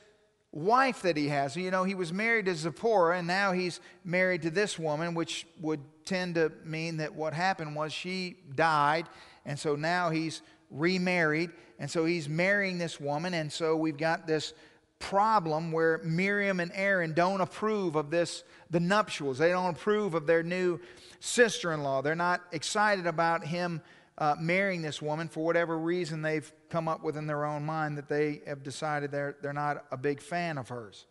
wife 0.55 1.01
that 1.03 1.17
he 1.17 1.27
has. 1.27 1.55
You 1.55 1.69
know, 1.69 1.83
he 1.83 1.93
was 1.93 2.11
married 2.11 2.45
to 2.45 2.55
Zipporah, 2.55 3.19
and 3.19 3.27
now 3.27 3.51
he's 3.51 3.79
married 4.03 4.41
to 4.43 4.49
this 4.49 4.79
woman, 4.79 5.13
which 5.13 5.45
would 5.59 5.81
tend 6.05 6.35
to 6.35 6.51
mean 6.63 6.97
that 6.97 7.13
what 7.13 7.33
happened 7.33 7.75
was 7.75 7.93
she 7.93 8.37
died, 8.55 9.07
and 9.45 9.59
so 9.59 9.75
now 9.75 10.09
he's 10.09 10.41
remarried, 10.71 11.51
and 11.77 11.91
so 11.91 12.05
he's 12.05 12.29
marrying 12.29 12.77
this 12.77 12.99
woman, 12.99 13.33
and 13.33 13.51
so 13.51 13.75
we've 13.75 13.97
got 13.97 14.25
this 14.25 14.53
problem 14.97 15.73
where 15.73 15.99
Miriam 16.03 16.61
and 16.61 16.71
Aaron 16.73 17.13
don't 17.13 17.41
approve 17.41 17.97
of 17.97 18.09
this, 18.09 18.43
the 18.69 18.79
nuptials. 18.79 19.37
They 19.37 19.49
don't 19.49 19.75
approve 19.75 20.13
of 20.13 20.25
their 20.25 20.41
new 20.41 20.79
sister 21.19 21.73
in 21.73 21.83
law. 21.83 22.01
They're 22.01 22.15
not 22.15 22.41
excited 22.53 23.05
about 23.05 23.45
him 23.45 23.81
uh, 24.17 24.35
marrying 24.39 24.81
this 24.81 25.01
woman 25.01 25.27
for 25.27 25.43
whatever 25.43 25.77
reason 25.77 26.21
they've 26.21 26.51
come 26.69 26.87
up 26.87 27.03
with 27.03 27.17
in 27.17 27.27
their 27.27 27.45
own 27.45 27.65
mind 27.65 27.97
that 27.97 28.07
they 28.07 28.41
have 28.47 28.63
decided 28.63 29.11
they're, 29.11 29.35
they're 29.41 29.53
not 29.53 29.85
a 29.91 29.97
big 29.97 30.21
fan 30.21 30.57
of 30.57 30.69
hers. 30.69 31.05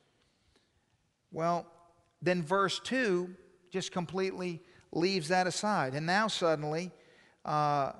Well, 1.30 1.66
then 2.22 2.42
verse 2.42 2.80
2 2.84 3.28
just 3.70 3.92
completely 3.92 4.62
leaves 4.92 5.28
that 5.28 5.46
aside. 5.46 5.94
And 5.94 6.06
now 6.06 6.28
suddenly, 6.28 6.92
uh, 7.44 7.92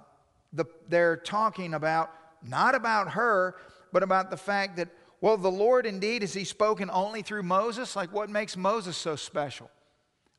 the, 0.52 0.64
they're 0.88 1.16
talking 1.16 1.74
about, 1.74 2.10
not 2.42 2.74
about 2.74 3.10
her, 3.10 3.56
but 3.92 4.02
about 4.02 4.30
the 4.30 4.36
fact 4.36 4.76
that, 4.76 4.88
well, 5.20 5.36
the 5.36 5.50
Lord 5.50 5.84
indeed, 5.84 6.22
has 6.22 6.32
He 6.32 6.44
spoken 6.44 6.90
only 6.92 7.22
through 7.22 7.42
Moses? 7.42 7.96
Like, 7.96 8.12
what 8.12 8.30
makes 8.30 8.56
Moses 8.56 8.96
so 8.96 9.16
special? 9.16 9.70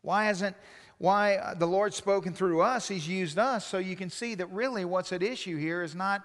Why 0.02 0.26
hasn't 0.26 0.56
why 0.98 1.36
uh, 1.36 1.54
the 1.54 1.66
Lord's 1.66 1.96
spoken 1.96 2.34
through 2.34 2.62
us, 2.62 2.88
He's 2.88 3.08
used 3.08 3.38
us. 3.38 3.66
So 3.66 3.78
you 3.78 3.96
can 3.96 4.10
see 4.10 4.36
that 4.36 4.48
really 4.52 4.86
what's 4.86 5.12
at 5.12 5.24
issue 5.24 5.58
here 5.58 5.84
is 5.84 5.96
not 5.96 6.24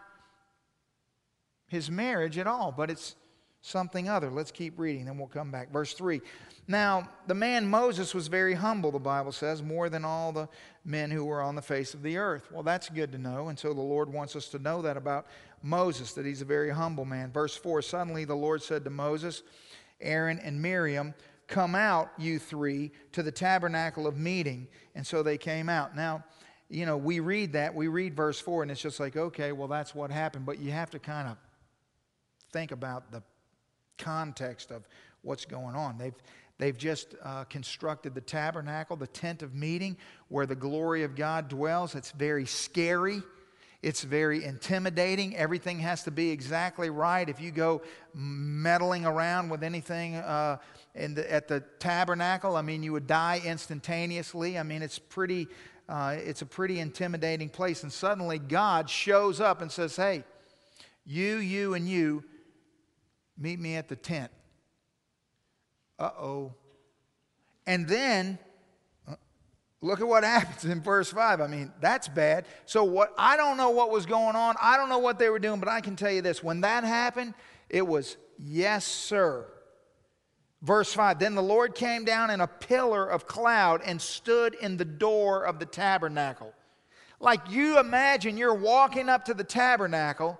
his 1.69 1.91
marriage 1.91 2.37
at 2.37 2.47
all, 2.47 2.73
but 2.73 2.91
it's 2.91 3.15
something 3.63 4.09
other. 4.09 4.31
Let's 4.31 4.51
keep 4.51 4.79
reading, 4.79 5.05
then 5.05 5.19
we'll 5.19 5.29
come 5.29 5.51
back. 5.51 5.71
Verse 5.71 5.95
3. 5.95 6.21
Now, 6.67 7.09
the 7.27 7.35
man 7.35 7.69
Moses 7.69 8.15
was 8.15 8.29
very 8.29 8.55
humble, 8.55 8.91
the 8.91 8.99
Bible 8.99 9.33
says, 9.33 9.63
more 9.63 9.89
than 9.89 10.05
all 10.05 10.33
the 10.33 10.49
men 10.85 11.11
who 11.11 11.25
were 11.25 11.43
on 11.43 11.55
the 11.55 11.63
face 11.63 11.95
of 11.95 12.03
the 12.03 12.17
earth. 12.17 12.51
Well, 12.51 12.63
that's 12.63 12.89
good 12.89 13.13
to 13.13 13.19
know. 13.19 13.49
And 13.49 13.59
so 13.59 13.73
the 13.73 13.81
Lord 13.81 14.13
wants 14.13 14.37
us 14.37 14.49
to 14.49 14.59
know 14.59 14.83
that 14.83 14.97
about 14.97 15.27
Moses, 15.63 16.13
that 16.15 16.27
he's 16.27 16.43
a 16.43 16.47
very 16.47 16.71
humble 16.71 17.05
man. 17.05 17.31
Verse 17.31 17.57
4 17.57 17.83
Suddenly 17.83 18.25
the 18.25 18.35
Lord 18.35 18.63
said 18.63 18.85
to 18.85 18.91
Moses, 18.91 19.43
Aaron, 20.01 20.39
and 20.39 20.61
Miriam, 20.61 21.15
Come 21.51 21.75
out, 21.75 22.13
you 22.17 22.39
three, 22.39 22.93
to 23.11 23.25
the 23.25 23.33
tabernacle 23.33 24.07
of 24.07 24.17
meeting. 24.17 24.69
And 24.95 25.05
so 25.05 25.25
they 25.25 25.37
came 25.37 25.69
out. 25.69 25.97
Now, 25.97 26.23
you 26.69 26.87
know, 26.87 26.97
we 26.97 27.19
read 27.19 27.55
that, 27.55 27.75
we 27.75 27.89
read 27.89 28.15
verse 28.15 28.39
4, 28.39 28.63
and 28.63 28.71
it's 28.71 28.81
just 28.81 29.01
like, 29.01 29.17
okay, 29.17 29.51
well, 29.51 29.67
that's 29.67 29.93
what 29.93 30.13
happened. 30.13 30.47
But 30.47 30.61
you 30.61 30.71
have 30.71 30.91
to 30.91 31.01
kind 31.01 31.27
of 31.27 31.37
think 32.53 32.71
about 32.71 33.11
the 33.11 33.21
context 33.99 34.71
of 34.71 34.87
what's 35.23 35.45
going 35.45 35.75
on. 35.75 35.99
They've, 35.99 36.15
they've 36.59 36.79
just 36.79 37.17
uh, 37.25 37.43
constructed 37.45 38.15
the 38.15 38.21
tabernacle, 38.21 38.95
the 38.95 39.09
tent 39.09 39.43
of 39.43 39.53
meeting, 39.53 39.97
where 40.29 40.47
the 40.47 40.55
glory 40.55 41.03
of 41.03 41.17
God 41.17 41.49
dwells. 41.49 41.97
It's 41.97 42.13
very 42.13 42.47
scary. 42.47 43.25
It's 43.83 44.03
very 44.03 44.45
intimidating. 44.45 45.37
Everything 45.37 45.79
has 45.79 46.03
to 46.05 46.11
be 46.11 46.31
exactly 46.31 46.91
right. 46.91 47.27
If 47.27 47.41
you 47.41 47.51
go 47.51 47.81
meddling 48.15 49.07
around 49.07 49.49
with 49.49 49.63
anything 49.63 50.17
uh, 50.17 50.59
the, 50.95 51.33
at 51.33 51.49
the 51.49 51.61
tabernacle, 51.79 52.57
I 52.57 52.63
mean, 52.63 52.83
you 52.83 52.93
would 52.93 53.07
die 53.07 53.41
instantaneously. 53.45 54.59
I 54.59 54.63
mean, 54.63 54.83
it's 54.83 54.99
pretty. 54.99 55.49
Uh, 55.89 56.15
it's 56.19 56.41
a 56.41 56.47
pretty 56.47 56.79
intimidating 56.79 57.49
place. 57.49 57.83
And 57.83 57.93
suddenly 57.93 58.39
God 58.39 58.89
shows 58.89 59.41
up 59.41 59.61
and 59.61 59.73
says, 59.73 59.97
Hey, 59.97 60.23
you, 61.05 61.39
you, 61.39 61.75
and 61.75 61.89
you, 61.89 62.23
meet 63.37 63.59
me 63.59 63.75
at 63.75 63.89
the 63.89 63.97
tent. 63.97 64.31
Uh 65.99 66.11
oh. 66.17 66.55
And 67.67 67.89
then 67.89 68.39
Look 69.83 70.01
at 70.01 70.07
what 70.07 70.25
happens 70.25 70.71
in 70.71 70.83
verse 70.83 71.11
5. 71.11 71.41
I 71.41 71.47
mean, 71.47 71.73
that's 71.81 72.09
bad. 72.09 72.47
So 72.67 72.85
what 72.85 73.15
I 73.17 73.37
don't 73.37 73.57
know 73.57 73.71
what 73.71 73.91
was 73.91 74.07
going 74.07 74.37
on. 74.37 74.57
I 74.61 74.77
don't 74.77 74.89
know 74.89 74.99
what 74.99 75.19
they 75.19 75.31
were 75.31 75.39
doing, 75.39 75.61
but 75.61 75.69
I 75.69 75.81
can 75.81 75.97
tell 75.97 76.11
you 76.11 76.23
this. 76.23 76.43
When 76.43 76.61
that 76.63 76.85
happened, 76.85 77.35
it 77.69 77.87
was 77.87 78.17
yes, 78.39 78.85
sir. 78.85 79.47
Verse 80.63 80.93
5 80.93 81.19
Then 81.19 81.35
the 81.35 81.43
Lord 81.43 81.75
came 81.75 82.05
down 82.05 82.31
in 82.31 82.41
a 82.41 82.47
pillar 82.47 83.07
of 83.07 83.27
cloud 83.27 83.81
and 83.85 84.01
stood 84.01 84.55
in 84.55 84.77
the 84.77 84.85
door 84.85 85.45
of 85.45 85.59
the 85.59 85.67
tabernacle. 85.67 86.53
Like 87.19 87.51
you 87.51 87.79
imagine 87.79 88.37
you're 88.37 88.55
walking 88.55 89.09
up 89.09 89.27
to 89.27 89.35
the 89.35 89.45
tabernacle. 89.45 90.39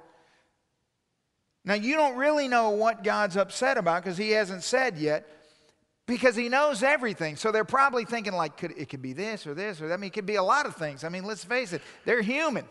Now, 1.63 1.75
you 1.75 1.97
don't 1.97 2.17
really 2.17 2.49
know 2.49 2.71
what 2.71 3.05
God's 3.05 3.37
upset 3.37 3.77
about 3.77 4.03
because 4.03 4.17
He 4.17 4.31
hasn't 4.31 4.63
said 4.63 4.97
yet 4.97 5.29
because 6.11 6.35
he 6.35 6.49
knows 6.49 6.83
everything. 6.83 7.37
So 7.37 7.53
they're 7.53 7.65
probably 7.65 8.05
thinking 8.05 8.33
like 8.33 8.57
could, 8.57 8.73
it 8.77 8.89
could 8.89 9.01
be 9.01 9.13
this 9.13 9.47
or 9.47 9.55
this 9.55 9.81
or 9.81 9.89
that. 9.89 9.95
I 9.95 9.97
mean, 9.97 10.09
it 10.09 10.13
could 10.13 10.27
be 10.27 10.35
a 10.35 10.43
lot 10.43 10.67
of 10.67 10.75
things. 10.75 11.05
I 11.05 11.09
mean, 11.09 11.25
let's 11.25 11.45
face 11.45 11.73
it, 11.73 11.83
they're 12.05 12.21
human. 12.21 12.67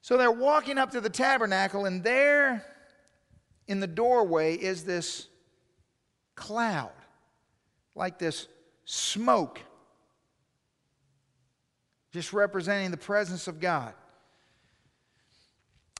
So 0.00 0.16
they're 0.16 0.32
walking 0.32 0.78
up 0.78 0.90
to 0.92 1.00
the 1.00 1.10
tabernacle, 1.10 1.84
and 1.84 2.02
there 2.02 2.64
in 3.68 3.80
the 3.80 3.86
doorway 3.86 4.54
is 4.54 4.84
this 4.84 5.28
cloud, 6.34 6.92
like 7.94 8.18
this 8.18 8.48
smoke, 8.84 9.60
just 12.12 12.32
representing 12.32 12.90
the 12.90 12.96
presence 12.96 13.48
of 13.48 13.60
God. 13.60 13.92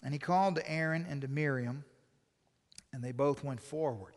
And 0.03 0.12
he 0.12 0.18
called 0.18 0.57
to 0.57 0.70
Aaron 0.70 1.07
and 1.09 1.20
to 1.20 1.28
Miriam, 1.28 1.84
and 2.92 3.03
they 3.03 3.12
both 3.12 3.45
went 3.45 3.61
forward. 3.61 4.14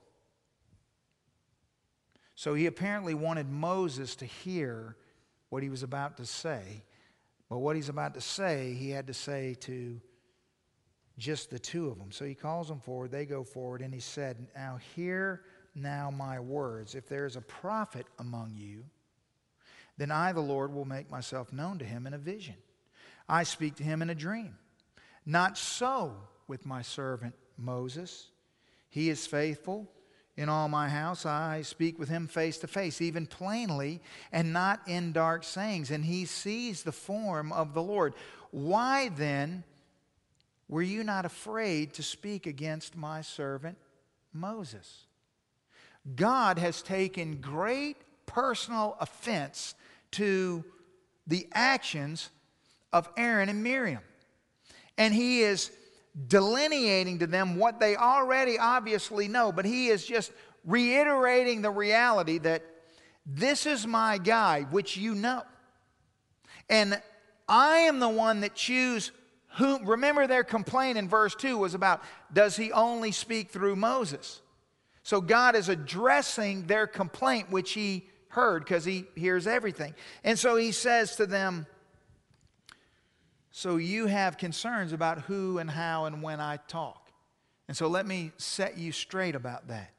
So 2.38 2.54
he 2.54 2.68
apparently 2.68 3.16
wanted 3.16 3.50
Moses 3.50 4.16
to 4.18 4.26
hear 4.26 4.96
what 5.50 5.64
he 5.64 5.70
was 5.70 5.82
about 5.82 6.18
to 6.18 6.26
say. 6.28 6.84
But 7.50 7.58
what 7.58 7.76
he's 7.76 7.90
about 7.90 8.14
to 8.14 8.22
say, 8.22 8.76
he 8.76 8.92
had 8.92 9.08
to 9.08 9.14
say 9.16 9.56
to 9.62 10.00
just 11.18 11.50
the 11.50 11.58
two 11.58 11.88
of 11.88 11.98
them. 11.98 12.12
So 12.12 12.26
he 12.26 12.36
calls 12.36 12.68
them 12.68 12.80
forward, 12.80 13.10
they 13.10 13.26
go 13.26 13.44
forward, 13.44 13.82
and 13.82 13.92
he 13.92 14.00
said, 14.00 14.38
Now 14.56 14.78
hear 14.96 15.42
now 15.74 16.12
my 16.12 16.40
words. 16.40 16.94
If 16.94 17.10
there 17.10 17.26
is 17.26 17.38
a 17.38 17.42
prophet 17.42 18.06
among 18.20 18.54
you, 18.56 18.84
then 19.98 20.12
I, 20.12 20.32
the 20.32 20.40
Lord, 20.40 20.72
will 20.72 20.86
make 20.86 21.10
myself 21.10 21.52
known 21.52 21.80
to 21.80 21.86
him 21.86 22.06
in 22.06 22.14
a 22.14 22.20
vision. 22.20 22.56
I 23.28 23.44
speak 23.44 23.78
to 23.78 23.84
him 23.84 24.04
in 24.04 24.12
a 24.12 24.16
dream. 24.16 24.56
Not 25.26 25.58
so 25.58 26.16
with 26.48 26.68
my 26.68 26.84
servant 26.84 27.34
Moses. 27.58 28.28
He 28.90 29.10
is 29.10 29.26
faithful 29.26 29.90
in 30.38 30.50
all 30.50 30.70
my 30.70 30.88
house. 30.88 31.26
I 31.26 31.64
speak 31.64 31.98
with 31.98 32.10
him 32.10 32.28
face 32.28 32.60
to 32.60 32.68
face, 32.68 33.02
even 33.02 33.26
plainly, 33.26 34.00
and 34.32 34.54
not 34.54 34.82
in 34.88 35.12
dark 35.12 35.44
sayings. 35.44 35.90
And 35.92 36.06
he 36.06 36.26
sees 36.26 36.84
the 36.84 36.92
form 36.92 37.52
of 37.52 37.74
the 37.74 37.82
Lord. 37.82 38.14
Why 38.52 39.10
then 39.10 39.64
were 40.70 40.84
you 40.84 41.04
not 41.04 41.26
afraid 41.26 41.94
to 41.96 42.04
speak 42.04 42.46
against 42.46 42.96
my 42.96 43.22
servant 43.22 43.78
Moses? 44.32 45.06
God 46.16 46.60
has 46.60 46.82
taken 46.82 47.42
great 47.42 47.98
personal 48.26 48.96
offense 49.02 49.74
to 50.12 50.64
the 51.26 51.48
actions 51.52 52.30
of 52.94 53.10
Aaron 53.18 53.50
and 53.50 53.64
Miriam. 53.64 54.02
And 54.98 55.14
he 55.14 55.42
is 55.42 55.72
delineating 56.28 57.20
to 57.20 57.28
them 57.28 57.58
what 57.58 57.80
they 57.80 57.96
already 57.96 58.58
obviously 58.58 59.28
know, 59.28 59.52
but 59.52 59.66
he 59.66 59.88
is 59.88 60.06
just 60.06 60.32
reiterating 60.66 61.62
the 61.62 61.70
reality 61.70 62.40
that 62.40 62.64
this 63.26 63.66
is 63.66 63.86
my 63.86 64.18
guy, 64.18 64.64
which 64.64 64.98
you 64.98 65.14
know. 65.14 65.44
And 66.70 67.02
I 67.48 67.78
am 67.80 68.00
the 68.00 68.10
one 68.10 68.42
that 68.42 68.56
choose 68.56 69.12
whom. 69.58 69.86
Remember, 69.86 70.28
their 70.28 70.44
complaint 70.44 70.98
in 70.98 71.08
verse 71.08 71.36
2 71.36 71.58
was 71.58 71.74
about 71.74 72.02
does 72.32 72.56
he 72.56 72.72
only 72.72 73.12
speak 73.12 73.50
through 73.50 73.76
Moses? 73.76 74.42
So 75.04 75.22
God 75.22 75.56
is 75.56 75.70
addressing 75.70 76.68
their 76.68 76.88
complaint, 76.88 77.50
which 77.50 77.72
he 77.72 78.10
heard 78.30 78.64
because 78.64 78.84
he 78.84 79.06
hears 79.16 79.48
everything. 79.48 79.94
And 80.24 80.38
so 80.38 80.58
he 80.58 80.72
says 80.72 81.16
to 81.16 81.26
them, 81.26 81.66
so 83.58 83.78
you 83.78 84.06
have 84.06 84.38
concerns 84.38 84.94
about 84.94 85.22
who 85.22 85.58
and 85.58 85.68
how 85.68 86.06
and 86.06 86.22
when 86.22 86.40
I 86.40 86.58
talk. 86.68 87.10
And 87.68 87.76
so 87.76 87.88
let 87.88 88.06
me 88.06 88.32
set 88.38 88.78
you 88.78 88.92
straight 88.92 89.34
about 89.34 89.70
that. 89.70 89.90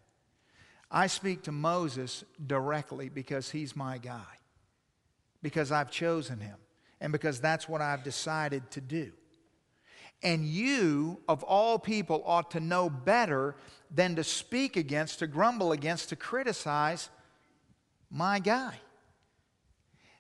I 0.93 1.09
speak 1.09 1.43
to 1.43 1.51
Moses 1.51 2.23
directly 2.47 3.09
because 3.09 3.51
he's 3.51 3.75
my 3.75 3.99
guy, 3.99 4.39
because 5.43 5.73
I've 5.73 5.91
chosen 5.91 6.39
him, 6.39 6.55
and 7.01 7.11
because 7.11 7.41
that's 7.41 7.69
what 7.69 7.81
I've 7.81 8.05
decided 8.05 8.71
to 8.71 8.81
do. 8.81 9.11
And 10.23 10.47
you, 10.47 11.19
of 11.29 11.43
all 11.43 11.81
people, 11.81 12.23
ought 12.25 12.53
to 12.53 12.61
know 12.61 12.89
better 12.89 13.57
than 13.91 14.15
to 14.15 14.23
speak 14.23 14.77
against, 14.77 15.19
to 15.19 15.27
grumble 15.27 15.73
against, 15.73 16.11
to 16.11 16.17
criticize 16.17 17.09
my 18.09 18.39
guy. 18.39 18.77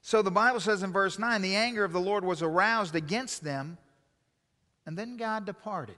So 0.00 0.22
the 0.22 0.30
Bible 0.30 0.60
says 0.60 0.82
in 0.82 0.92
verse 0.92 1.18
9 1.18 1.42
the 1.42 1.56
anger 1.56 1.84
of 1.84 1.92
the 1.92 2.00
Lord 2.00 2.24
was 2.24 2.42
aroused 2.42 2.94
against 2.94 3.44
them, 3.44 3.78
and 4.86 4.96
then 4.96 5.16
God 5.16 5.44
departed. 5.44 5.96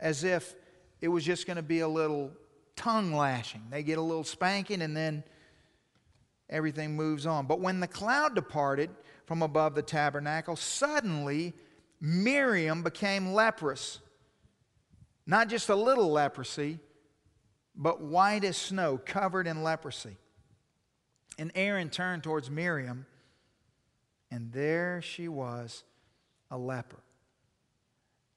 As 0.00 0.24
if 0.24 0.54
it 1.00 1.08
was 1.08 1.24
just 1.24 1.46
going 1.46 1.56
to 1.56 1.62
be 1.62 1.80
a 1.80 1.88
little 1.88 2.32
tongue 2.74 3.12
lashing. 3.12 3.62
They 3.70 3.82
get 3.82 3.98
a 3.98 4.02
little 4.02 4.24
spanking, 4.24 4.82
and 4.82 4.96
then 4.96 5.24
everything 6.48 6.96
moves 6.96 7.26
on. 7.26 7.46
But 7.46 7.60
when 7.60 7.80
the 7.80 7.86
cloud 7.86 8.34
departed 8.34 8.90
from 9.24 9.42
above 9.42 9.74
the 9.74 9.82
tabernacle, 9.82 10.56
suddenly 10.56 11.54
Miriam 12.00 12.82
became 12.82 13.32
leprous. 13.32 14.00
Not 15.26 15.48
just 15.48 15.68
a 15.68 15.74
little 15.74 16.10
leprosy, 16.10 16.78
but 17.74 18.00
white 18.00 18.44
as 18.44 18.56
snow, 18.56 18.98
covered 19.04 19.46
in 19.46 19.62
leprosy. 19.62 20.16
And 21.38 21.52
Aaron 21.54 21.90
turned 21.90 22.22
towards 22.22 22.50
Miriam, 22.50 23.06
and 24.30 24.52
there 24.52 25.02
she 25.02 25.28
was, 25.28 25.84
a 26.50 26.56
leper. 26.56 26.98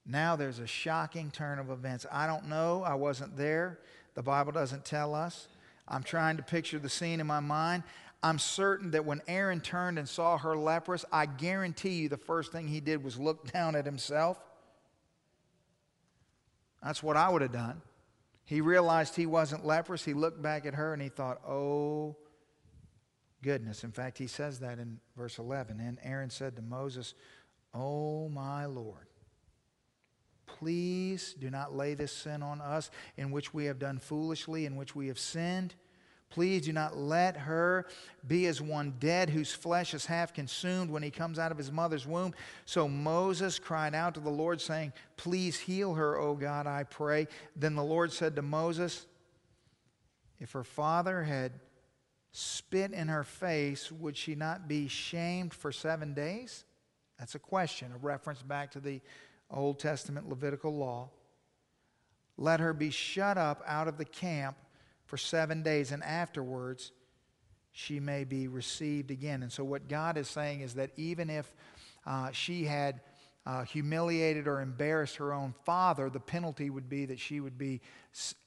Now 0.05 0.35
there's 0.35 0.59
a 0.59 0.67
shocking 0.67 1.31
turn 1.31 1.59
of 1.59 1.69
events. 1.69 2.05
I 2.11 2.27
don't 2.27 2.47
know. 2.47 2.83
I 2.83 2.95
wasn't 2.95 3.37
there. 3.37 3.79
The 4.15 4.23
Bible 4.23 4.51
doesn't 4.51 4.83
tell 4.83 5.13
us. 5.13 5.47
I'm 5.87 6.03
trying 6.03 6.37
to 6.37 6.43
picture 6.43 6.79
the 6.79 6.89
scene 6.89 7.19
in 7.19 7.27
my 7.27 7.39
mind. 7.39 7.83
I'm 8.21 8.39
certain 8.39 8.91
that 8.91 9.05
when 9.05 9.21
Aaron 9.27 9.61
turned 9.61 9.97
and 9.97 10.09
saw 10.09 10.37
her 10.37 10.57
leprous, 10.57 11.05
I 11.11 11.25
guarantee 11.25 12.01
you 12.01 12.09
the 12.09 12.17
first 12.17 12.51
thing 12.51 12.67
he 12.67 12.79
did 12.79 13.03
was 13.03 13.17
look 13.17 13.51
down 13.53 13.75
at 13.75 13.85
himself. 13.85 14.37
That's 16.83 17.03
what 17.03 17.17
I 17.17 17.29
would 17.29 17.41
have 17.41 17.51
done. 17.51 17.81
He 18.45 18.61
realized 18.61 19.15
he 19.15 19.25
wasn't 19.25 19.65
leprous. 19.65 20.03
He 20.03 20.13
looked 20.13 20.41
back 20.41 20.65
at 20.65 20.73
her 20.73 20.93
and 20.93 21.01
he 21.01 21.09
thought, 21.09 21.39
oh, 21.47 22.15
goodness. 23.41 23.83
In 23.83 23.91
fact, 23.91 24.17
he 24.17 24.27
says 24.27 24.59
that 24.59 24.79
in 24.79 24.99
verse 25.17 25.37
11. 25.37 25.79
And 25.79 25.97
Aaron 26.03 26.29
said 26.29 26.55
to 26.55 26.61
Moses, 26.61 27.13
Oh, 27.73 28.29
my 28.29 28.65
Lord, 28.65 29.07
please 30.45 31.35
do 31.39 31.49
not 31.49 31.75
lay 31.75 31.93
this 31.93 32.11
sin 32.11 32.41
on 32.41 32.61
us 32.61 32.89
in 33.17 33.31
which 33.31 33.53
we 33.53 33.65
have 33.65 33.79
done 33.79 33.99
foolishly, 33.99 34.65
in 34.65 34.75
which 34.75 34.95
we 34.95 35.07
have 35.07 35.19
sinned. 35.19 35.75
Please 36.29 36.61
do 36.63 36.73
not 36.73 36.95
let 36.95 37.37
her 37.37 37.87
be 38.27 38.45
as 38.45 38.61
one 38.61 38.93
dead 38.99 39.31
whose 39.31 39.51
flesh 39.51 39.95
is 39.95 40.05
half 40.05 40.31
consumed 40.31 40.91
when 40.91 41.01
he 41.01 41.09
comes 41.09 41.39
out 41.39 41.51
of 41.51 41.57
his 41.57 41.71
mother's 41.71 42.05
womb. 42.05 42.35
So 42.65 42.87
Moses 42.87 43.57
cried 43.57 43.95
out 43.95 44.13
to 44.13 44.19
the 44.19 44.29
Lord, 44.29 44.61
saying, 44.61 44.93
Please 45.17 45.59
heal 45.59 45.95
her, 45.95 46.19
O 46.19 46.35
God, 46.35 46.67
I 46.67 46.83
pray. 46.83 47.27
Then 47.55 47.75
the 47.75 47.83
Lord 47.83 48.13
said 48.13 48.35
to 48.35 48.43
Moses, 48.43 49.07
If 50.39 50.51
her 50.51 50.63
father 50.63 51.23
had 51.23 51.53
spit 52.31 52.91
in 52.91 53.07
her 53.07 53.23
face, 53.23 53.91
would 53.91 54.15
she 54.15 54.35
not 54.35 54.67
be 54.67 54.87
shamed 54.87 55.53
for 55.53 55.71
seven 55.71 56.13
days? 56.13 56.65
That's 57.17 57.35
a 57.35 57.39
question, 57.39 57.91
a 57.93 57.97
reference 57.97 58.41
back 58.41 58.71
to 58.71 58.79
the 58.79 59.01
Old 59.51 59.79
Testament 59.79 60.29
Levitical 60.29 60.75
law. 60.75 61.09
Let 62.37 62.59
her 62.59 62.73
be 62.73 62.91
shut 62.91 63.37
up 63.37 63.61
out 63.67 63.87
of 63.87 63.97
the 63.97 64.05
camp 64.05 64.55
for 65.05 65.17
seven 65.17 65.63
days, 65.63 65.91
and 65.91 66.03
afterwards 66.03 66.91
she 67.71 67.99
may 67.99 68.23
be 68.23 68.47
received 68.47 69.11
again. 69.11 69.43
And 69.43 69.51
so, 69.51 69.63
what 69.63 69.89
God 69.89 70.17
is 70.17 70.27
saying 70.27 70.61
is 70.61 70.75
that 70.75 70.91
even 70.95 71.29
if 71.29 71.53
uh, 72.05 72.31
she 72.31 72.63
had 72.63 73.01
uh, 73.45 73.63
humiliated 73.63 74.47
or 74.47 74.61
embarrassed 74.61 75.15
her 75.15 75.33
own 75.33 75.53
father, 75.63 76.09
the 76.09 76.19
penalty 76.19 76.69
would 76.69 76.89
be 76.89 77.05
that 77.05 77.19
she 77.19 77.39
would 77.39 77.57
be 77.57 77.81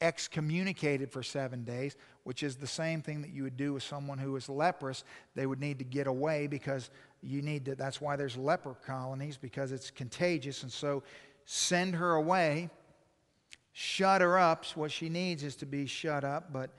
excommunicated 0.01 1.11
for 1.11 1.23
seven 1.23 1.65
days, 1.65 1.97
which 2.25 2.43
is 2.43 2.57
the 2.57 2.67
same 2.67 3.01
thing 3.01 3.23
that 3.23 3.31
you 3.31 3.43
would 3.43 3.57
do 3.57 3.73
with 3.73 3.83
someone 3.83 4.19
who 4.19 4.37
is 4.37 4.49
leprous. 4.49 5.03
They 5.35 5.47
would 5.47 5.61
need 5.61 5.79
to 5.79 5.85
get 5.85 6.07
away 6.07 6.47
because 6.47 6.91
you 7.23 7.43
need 7.43 7.65
to, 7.65 7.75
that's 7.75 8.01
why 8.01 8.17
there's 8.17 8.37
leper 8.37 8.75
colonies, 8.87 9.37
because 9.37 9.73
it's 9.73 9.91
contagious. 9.91 10.63
And 10.63 10.71
so 10.71 11.03
send 11.47 11.95
her 11.97 12.15
away, 12.15 12.71
shut 13.73 14.21
her 14.21 14.39
up. 14.39 14.67
What 14.75 14.93
she 14.93 15.09
needs 15.09 15.43
is 15.43 15.57
to 15.57 15.67
be 15.67 15.87
shut 15.87 16.23
up, 16.23 16.53
but 16.53 16.71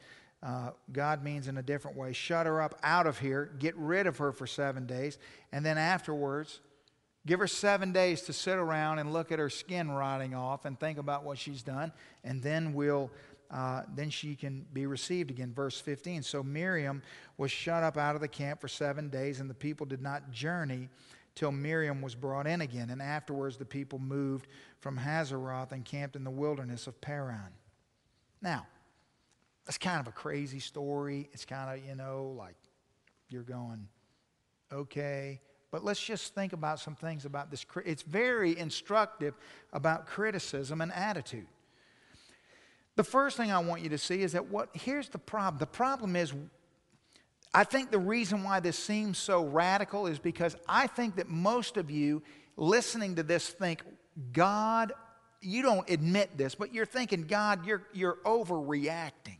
uh, 0.43 0.71
God 0.91 1.23
means 1.23 1.47
in 1.47 1.57
a 1.57 1.63
different 1.63 1.97
way. 1.97 2.13
Shut 2.13 2.45
her 2.45 2.61
up 2.61 2.77
out 2.83 3.07
of 3.07 3.17
here, 3.17 3.51
get 3.59 3.75
rid 3.77 4.07
of 4.07 4.17
her 4.17 4.31
for 4.31 4.45
seven 4.45 4.85
days, 4.85 5.17
and 5.51 5.65
then 5.65 5.77
afterwards, 5.77 6.59
Give 7.25 7.39
her 7.39 7.47
seven 7.47 7.93
days 7.93 8.21
to 8.23 8.33
sit 8.33 8.57
around 8.57 8.99
and 8.99 9.13
look 9.13 9.31
at 9.31 9.39
her 9.39 9.49
skin 9.49 9.91
rotting 9.91 10.35
off 10.35 10.65
and 10.65 10.77
think 10.77 10.97
about 10.97 11.23
what 11.23 11.37
she's 11.37 11.63
done, 11.63 11.91
and 12.23 12.41
then 12.41 12.73
we'll. 12.73 13.11
Uh, 13.51 13.83
then 13.93 14.09
she 14.09 14.35
can 14.35 14.65
be 14.73 14.87
received 14.87 15.29
again. 15.29 15.53
Verse 15.53 15.79
15. 15.79 16.23
So 16.23 16.41
Miriam 16.41 17.03
was 17.37 17.51
shut 17.51 17.83
up 17.83 17.97
out 17.97 18.15
of 18.15 18.21
the 18.21 18.27
camp 18.27 18.59
for 18.59 18.67
seven 18.67 19.09
days, 19.09 19.39
and 19.39 19.47
the 19.47 19.53
people 19.53 19.85
did 19.85 20.01
not 20.01 20.31
journey 20.31 20.89
till 21.35 21.51
Miriam 21.51 22.01
was 22.01 22.15
brought 22.15 22.47
in 22.47 22.61
again. 22.61 22.89
And 22.89 23.01
afterwards, 23.01 23.57
the 23.57 23.65
people 23.65 23.99
moved 23.99 24.47
from 24.79 24.97
Hazeroth 24.97 25.71
and 25.71 25.83
camped 25.85 26.15
in 26.15 26.23
the 26.23 26.31
wilderness 26.31 26.87
of 26.87 26.99
Paran. 26.99 27.53
Now, 28.41 28.67
that's 29.65 29.77
kind 29.77 29.99
of 29.99 30.07
a 30.07 30.11
crazy 30.11 30.59
story. 30.59 31.29
It's 31.31 31.45
kind 31.45 31.77
of, 31.77 31.85
you 31.87 31.95
know, 31.95 32.35
like 32.37 32.55
you're 33.29 33.43
going, 33.43 33.87
okay, 34.71 35.41
but 35.73 35.83
let's 35.83 35.99
just 35.99 36.35
think 36.35 36.53
about 36.53 36.79
some 36.79 36.93
things 36.93 37.25
about 37.25 37.49
this. 37.49 37.65
It's 37.83 38.03
very 38.03 38.55
instructive 38.55 39.33
about 39.73 40.05
criticism 40.05 40.81
and 40.81 40.93
attitude. 40.93 41.47
The 42.95 43.03
first 43.03 43.37
thing 43.37 43.51
I 43.51 43.57
want 43.57 43.81
you 43.81 43.89
to 43.89 43.97
see 43.97 44.21
is 44.21 44.33
that 44.33 44.51
what 44.51 44.69
here's 44.73 45.09
the 45.09 45.17
problem. 45.17 45.57
The 45.57 45.65
problem 45.65 46.15
is 46.15 46.31
I 47.55 47.63
think 47.63 47.89
the 47.89 47.97
reason 47.97 48.43
why 48.43 48.59
this 48.59 48.77
seems 48.77 49.17
so 49.17 49.45
radical 49.45 50.05
is 50.05 50.19
because 50.19 50.55
I 50.69 50.85
think 50.85 51.15
that 51.15 51.27
most 51.27 51.75
of 51.77 51.89
you 51.89 52.21
listening 52.55 53.15
to 53.15 53.23
this 53.23 53.49
think 53.49 53.81
God 54.31 54.93
you 55.41 55.63
don't 55.63 55.89
admit 55.89 56.37
this, 56.37 56.53
but 56.53 56.71
you're 56.71 56.85
thinking, 56.85 57.23
God, 57.23 57.65
you're, 57.65 57.81
you're 57.93 58.19
overreacting 58.25 59.39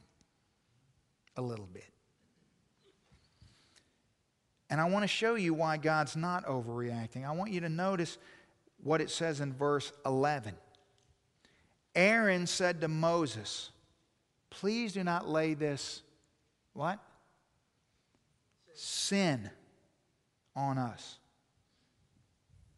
a 1.37 1.41
little 1.43 1.69
bit. 1.71 1.92
And 4.73 4.81
I 4.81 4.85
want 4.85 5.03
to 5.03 5.07
show 5.07 5.35
you 5.35 5.53
why 5.53 5.77
God's 5.77 6.15
not 6.15 6.47
overreacting. 6.47 7.27
I 7.27 7.31
want 7.33 7.51
you 7.51 7.59
to 7.59 7.69
notice 7.69 8.17
what 8.81 9.01
it 9.01 9.11
says 9.11 9.39
in 9.39 9.53
verse 9.53 9.93
11. 10.03 10.55
Aaron 11.93 12.47
said 12.47 12.81
to 12.81 12.87
Moses, 12.87 13.69
Please 14.49 14.93
do 14.93 15.03
not 15.03 15.29
lay 15.29 15.53
this, 15.53 16.01
what? 16.73 16.97
Sin 18.73 19.51
on 20.55 20.79
us, 20.79 21.19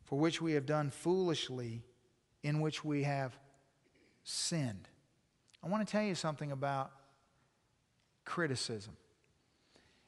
for 0.03 0.19
which 0.19 0.41
we 0.41 0.51
have 0.51 0.65
done 0.65 0.89
foolishly, 0.89 1.81
in 2.43 2.59
which 2.59 2.83
we 2.83 3.03
have 3.03 3.37
sinned. 4.25 4.89
I 5.63 5.69
want 5.69 5.87
to 5.87 5.89
tell 5.89 6.03
you 6.03 6.15
something 6.15 6.51
about 6.51 6.91
criticism. 8.25 8.97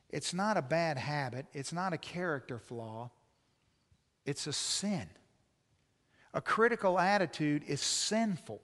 It's 0.09 0.33
not 0.33 0.57
a 0.57 0.61
bad 0.61 0.97
habit, 0.97 1.45
it's 1.53 1.73
not 1.73 1.93
a 1.93 1.97
character 1.97 2.59
flaw, 2.59 3.11
it's 4.25 4.47
a 4.47 4.53
sin. 4.53 5.07
A 6.33 6.41
critical 6.41 6.99
attitude 6.99 7.63
is 7.67 7.81
sinful. 7.81 8.61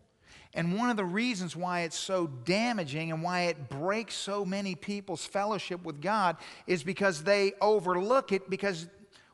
And 0.53 0.77
one 0.77 0.91
of 0.91 0.97
the 0.97 1.05
reasons 1.05 1.55
why 1.55 1.81
it's 1.81 1.97
so 1.97 2.27
damaging 2.27 3.11
and 3.11 3.23
why 3.23 3.43
it 3.43 3.69
breaks 3.69 4.13
so 4.13 4.45
many 4.45 4.75
people's 4.75 5.25
fellowship 5.25 5.83
with 5.83 5.99
God 5.99 6.37
is 6.67 6.83
because 6.83 7.23
they 7.23 7.53
overlook 7.59 8.31
it 8.31 8.49
because 8.49 8.87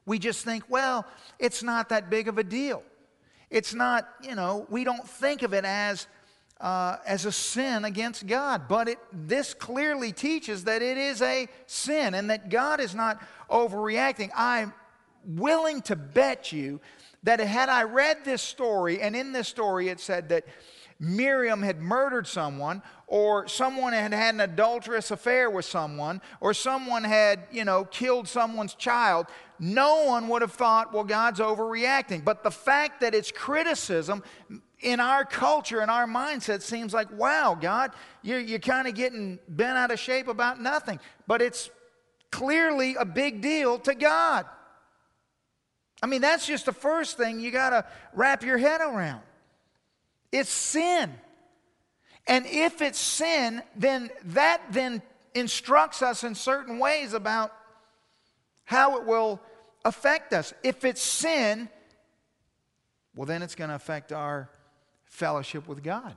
we 0.05 0.17
just 0.17 0.45
think, 0.45 0.63
well, 0.69 1.05
it's 1.37 1.61
not 1.61 1.89
that 1.89 2.09
big 2.09 2.29
of 2.29 2.37
a 2.37 2.43
deal. 2.43 2.83
It's 3.49 3.73
not, 3.73 4.07
you 4.21 4.35
know, 4.35 4.65
we 4.69 4.83
don't 4.83 5.07
think 5.07 5.41
of 5.41 5.53
it 5.53 5.65
as 5.65 6.07
uh, 6.59 6.97
as 7.05 7.25
a 7.25 7.31
sin 7.31 7.85
against 7.85 8.27
God. 8.27 8.67
But 8.67 8.89
it, 8.89 8.99
this 9.13 9.53
clearly 9.53 10.11
teaches 10.11 10.65
that 10.65 10.81
it 10.81 10.97
is 10.97 11.21
a 11.21 11.47
sin 11.65 12.13
and 12.13 12.29
that 12.29 12.49
God 12.49 12.79
is 12.79 12.93
not 12.93 13.21
overreacting. 13.49 14.29
I'm 14.35 14.73
willing 15.25 15.81
to 15.83 15.95
bet 15.95 16.51
you 16.51 16.81
that 17.23 17.39
had 17.39 17.69
I 17.69 17.83
read 17.83 18.23
this 18.23 18.41
story, 18.41 19.01
and 19.01 19.15
in 19.15 19.31
this 19.33 19.47
story 19.47 19.89
it 19.89 19.99
said 19.99 20.29
that 20.29 20.45
Miriam 20.99 21.61
had 21.61 21.79
murdered 21.79 22.27
someone, 22.27 22.81
or 23.07 23.47
someone 23.47 23.93
had 23.93 24.13
had 24.13 24.35
an 24.35 24.41
adulterous 24.41 25.11
affair 25.11 25.49
with 25.49 25.65
someone, 25.65 26.21
or 26.41 26.53
someone 26.53 27.05
had, 27.05 27.39
you 27.51 27.63
know, 27.63 27.85
killed 27.85 28.27
someone's 28.27 28.73
child, 28.73 29.27
no 29.59 30.05
one 30.05 30.27
would 30.27 30.41
have 30.41 30.51
thought, 30.51 30.93
well, 30.93 31.05
God's 31.05 31.39
overreacting. 31.39 32.23
But 32.23 32.43
the 32.43 32.51
fact 32.51 33.01
that 33.01 33.15
it's 33.15 33.31
criticism 33.31 34.23
in 34.81 34.99
our 34.99 35.23
culture, 35.25 35.81
in 35.81 35.89
our 35.89 36.05
mindset, 36.05 36.61
seems 36.61 36.93
like, 36.93 37.11
wow, 37.11 37.57
God, 37.59 37.91
you're, 38.21 38.39
you're 38.39 38.59
kind 38.59 38.87
of 38.87 38.93
getting 38.93 39.39
bent 39.47 39.77
out 39.77 39.91
of 39.91 39.99
shape 39.99 40.27
about 40.27 40.61
nothing. 40.61 40.99
But 41.27 41.41
it's 41.41 41.69
clearly 42.31 42.95
a 42.95 43.05
big 43.05 43.41
deal 43.41 43.79
to 43.79 43.95
God. 43.95 44.45
I 46.01 46.07
mean, 46.07 46.21
that's 46.21 46.45
just 46.45 46.65
the 46.65 46.73
first 46.73 47.17
thing 47.17 47.39
you 47.39 47.51
got 47.51 47.71
to 47.71 47.85
wrap 48.13 48.43
your 48.43 48.57
head 48.57 48.81
around. 48.81 49.21
It's 50.31 50.51
sin. 50.51 51.13
And 52.27 52.45
if 52.45 52.81
it's 52.81 52.99
sin, 52.99 53.63
then 53.75 54.11
that 54.25 54.61
then 54.71 55.01
instructs 55.33 56.01
us 56.01 56.23
in 56.23 56.35
certain 56.35 56.79
ways 56.79 57.13
about 57.13 57.51
how 58.65 58.97
it 58.97 59.05
will 59.05 59.41
affect 59.83 60.33
us. 60.33 60.53
If 60.63 60.85
it's 60.85 61.01
sin, 61.01 61.69
well, 63.15 63.25
then 63.25 63.41
it's 63.41 63.55
going 63.55 63.69
to 63.69 63.75
affect 63.75 64.11
our 64.11 64.49
fellowship 65.05 65.67
with 65.67 65.83
God. 65.83 66.15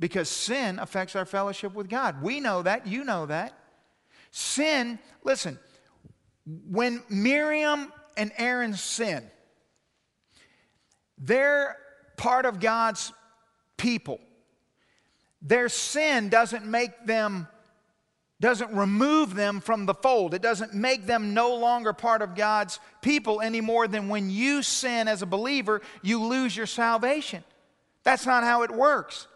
Because 0.00 0.28
sin 0.28 0.78
affects 0.78 1.16
our 1.16 1.24
fellowship 1.24 1.74
with 1.74 1.88
God. 1.88 2.22
We 2.22 2.40
know 2.40 2.62
that. 2.62 2.86
You 2.86 3.04
know 3.04 3.26
that. 3.26 3.58
Sin, 4.30 4.98
listen, 5.24 5.58
when 6.68 7.02
Miriam 7.08 7.92
and 8.16 8.32
Aaron 8.36 8.74
sin, 8.74 9.22
they're 11.18 11.76
part 12.16 12.44
of 12.44 12.60
God's 12.60 13.12
people. 13.76 14.20
Their 15.42 15.68
sin 15.68 16.28
doesn't 16.28 16.64
make 16.64 17.06
them 17.06 17.48
doesn't 18.38 18.76
remove 18.76 19.34
them 19.34 19.60
from 19.60 19.86
the 19.86 19.94
fold. 19.94 20.34
It 20.34 20.42
doesn't 20.42 20.74
make 20.74 21.06
them 21.06 21.32
no 21.32 21.54
longer 21.54 21.94
part 21.94 22.20
of 22.20 22.34
God's 22.34 22.78
people 23.00 23.40
any 23.40 23.62
more 23.62 23.88
than 23.88 24.08
when 24.08 24.28
you 24.28 24.62
sin 24.62 25.08
as 25.08 25.22
a 25.22 25.26
believer, 25.26 25.80
you 26.02 26.22
lose 26.22 26.54
your 26.54 26.66
salvation. 26.66 27.42
That's 28.02 28.26
not 28.26 28.44
how 28.44 28.62
it 28.62 28.70
works. 28.70 29.26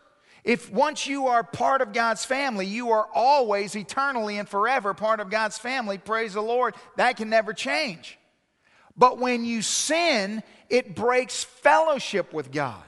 If 0.45 0.71
once 0.71 1.07
you 1.07 1.29
are 1.29 1.43
part 1.43 1.81
of 1.81 1.93
God's 1.93 2.25
family, 2.25 2.67
you 2.67 2.91
are 2.91 3.09
always, 3.15 3.75
eternally, 3.75 4.39
and 4.39 4.49
forever 4.49 4.95
part 4.95 5.21
of 5.21 5.31
God's 5.31 5.59
family, 5.59 5.99
praise 5.99 6.35
the 6.35 6.43
Lord, 6.43 6.75
that 6.97 7.17
can 7.17 7.31
never 7.31 7.53
change. 7.53 8.19
But 8.97 9.19
when 9.19 9.45
you 9.45 9.63
sin, 9.63 10.43
it 10.69 10.95
breaks 10.95 11.43
fellowship 11.43 12.33
with 12.33 12.53
God. 12.53 12.83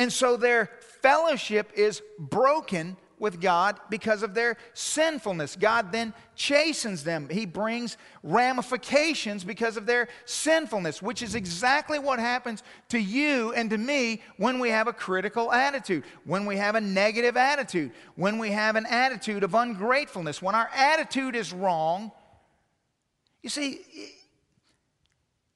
And 0.00 0.10
so 0.10 0.38
their 0.38 0.70
fellowship 1.02 1.72
is 1.76 2.00
broken 2.18 2.96
with 3.18 3.38
God 3.38 3.78
because 3.90 4.22
of 4.22 4.32
their 4.32 4.56
sinfulness. 4.72 5.56
God 5.56 5.92
then 5.92 6.14
chastens 6.34 7.04
them. 7.04 7.28
He 7.28 7.44
brings 7.44 7.98
ramifications 8.22 9.44
because 9.44 9.76
of 9.76 9.84
their 9.84 10.08
sinfulness, 10.24 11.02
which 11.02 11.20
is 11.20 11.34
exactly 11.34 11.98
what 11.98 12.18
happens 12.18 12.62
to 12.88 12.98
you 12.98 13.52
and 13.52 13.68
to 13.68 13.76
me 13.76 14.22
when 14.38 14.58
we 14.58 14.70
have 14.70 14.88
a 14.88 14.92
critical 14.94 15.52
attitude, 15.52 16.04
when 16.24 16.46
we 16.46 16.56
have 16.56 16.76
a 16.76 16.80
negative 16.80 17.36
attitude, 17.36 17.90
when 18.14 18.38
we 18.38 18.52
have 18.52 18.76
an 18.76 18.86
attitude 18.86 19.44
of 19.44 19.54
ungratefulness. 19.54 20.40
When 20.40 20.54
our 20.54 20.70
attitude 20.74 21.36
is 21.36 21.52
wrong, 21.52 22.10
you 23.42 23.50
see, 23.50 23.82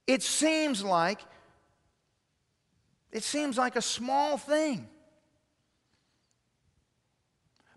it 0.07 0.22
seems 0.22 0.84
like 0.84 1.20
it 3.14 3.22
seems 3.22 3.56
like 3.56 3.76
a 3.76 3.82
small 3.82 4.36
thing. 4.36 4.88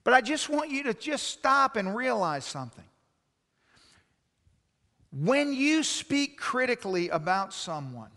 But 0.03 0.15
I 0.15 0.21
just 0.21 0.49
want 0.49 0.71
you 0.71 0.83
to 0.83 0.93
just 0.95 1.27
stop 1.27 1.75
and 1.75 1.95
realize 1.95 2.43
something. 2.43 2.83
When 5.11 5.53
you 5.53 5.83
speak 5.83 6.39
critically 6.39 7.09
about 7.09 7.53
someone, 7.53 8.09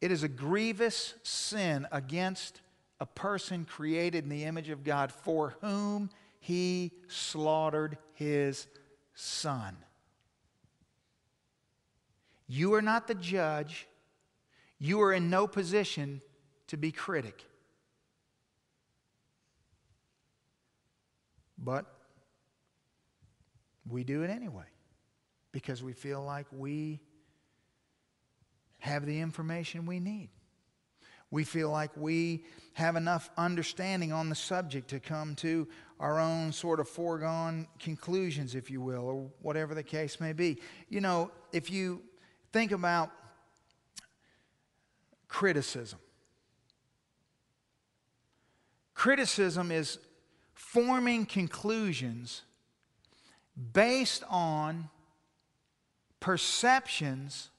it 0.00 0.10
is 0.10 0.22
a 0.22 0.28
grievous 0.28 1.14
sin 1.22 1.86
against 1.92 2.60
a 3.00 3.06
person 3.06 3.66
created 3.66 4.24
in 4.24 4.30
the 4.30 4.44
image 4.44 4.70
of 4.70 4.82
God 4.82 5.12
for 5.12 5.56
whom 5.60 6.08
he 6.40 6.92
slaughtered 7.08 7.98
his 8.14 8.66
son. 9.14 9.76
You 12.46 12.74
are 12.74 12.82
not 12.82 13.08
the 13.08 13.14
judge. 13.14 13.88
You 14.78 15.00
are 15.02 15.12
in 15.12 15.30
no 15.30 15.46
position 15.46 16.20
to 16.68 16.76
be 16.76 16.92
critic. 16.92 17.44
But 21.58 21.86
we 23.88 24.04
do 24.04 24.22
it 24.22 24.30
anyway 24.30 24.64
because 25.52 25.82
we 25.82 25.92
feel 25.92 26.22
like 26.22 26.46
we 26.52 27.00
have 28.78 29.06
the 29.06 29.20
information 29.20 29.86
we 29.86 30.00
need. 30.00 30.28
We 31.30 31.44
feel 31.44 31.70
like 31.70 31.90
we 31.96 32.44
have 32.74 32.96
enough 32.96 33.30
understanding 33.36 34.12
on 34.12 34.28
the 34.28 34.34
subject 34.34 34.88
to 34.90 35.00
come 35.00 35.34
to 35.36 35.66
our 35.98 36.20
own 36.20 36.52
sort 36.52 36.80
of 36.80 36.88
foregone 36.88 37.66
conclusions, 37.78 38.54
if 38.54 38.70
you 38.70 38.80
will, 38.80 39.04
or 39.04 39.30
whatever 39.40 39.74
the 39.74 39.82
case 39.82 40.20
may 40.20 40.32
be. 40.32 40.60
You 40.88 41.00
know, 41.00 41.30
if 41.52 41.70
you 41.70 42.02
think 42.52 42.72
about 42.72 43.10
criticism, 45.34 45.98
criticism 48.94 49.72
is 49.72 49.98
forming 50.52 51.26
conclusions 51.26 52.42
based 53.72 54.22
on 54.30 54.88
perceptions 56.20 57.50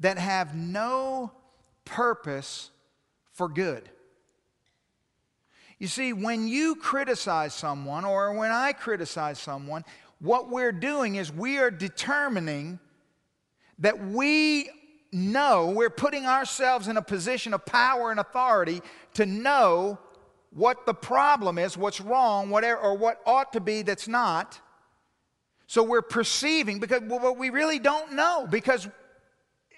that 0.00 0.16
have 0.16 0.54
no 0.54 1.30
purpose 1.84 2.70
for 3.32 3.50
good. 3.50 3.90
You 5.78 5.88
see, 5.88 6.14
when 6.14 6.48
you 6.48 6.74
criticize 6.74 7.52
someone 7.52 8.06
or 8.06 8.32
when 8.32 8.50
I 8.50 8.72
criticize 8.72 9.38
someone, 9.38 9.84
what 10.20 10.48
we're 10.48 10.72
doing 10.72 11.16
is 11.16 11.30
we 11.30 11.58
are 11.58 11.70
determining 11.70 12.78
that 13.78 14.02
we 14.02 14.70
know, 15.12 15.70
we're 15.70 15.90
putting 15.90 16.26
ourselves 16.26 16.88
in 16.88 16.96
a 16.96 17.02
position 17.02 17.54
of 17.54 17.64
power 17.64 18.10
and 18.10 18.20
authority 18.20 18.82
to 19.14 19.26
know 19.26 19.98
what 20.50 20.86
the 20.86 20.94
problem 20.94 21.58
is, 21.58 21.76
what's 21.76 22.00
wrong, 22.00 22.50
whatever, 22.50 22.80
or 22.80 22.94
what 22.96 23.20
ought 23.26 23.52
to 23.52 23.60
be 23.60 23.82
that's 23.82 24.08
not. 24.08 24.60
So 25.66 25.82
we're 25.82 26.02
perceiving 26.02 26.78
because 26.78 27.02
well, 27.02 27.34
we 27.34 27.50
really 27.50 27.78
don't 27.78 28.12
know 28.12 28.46
because 28.48 28.88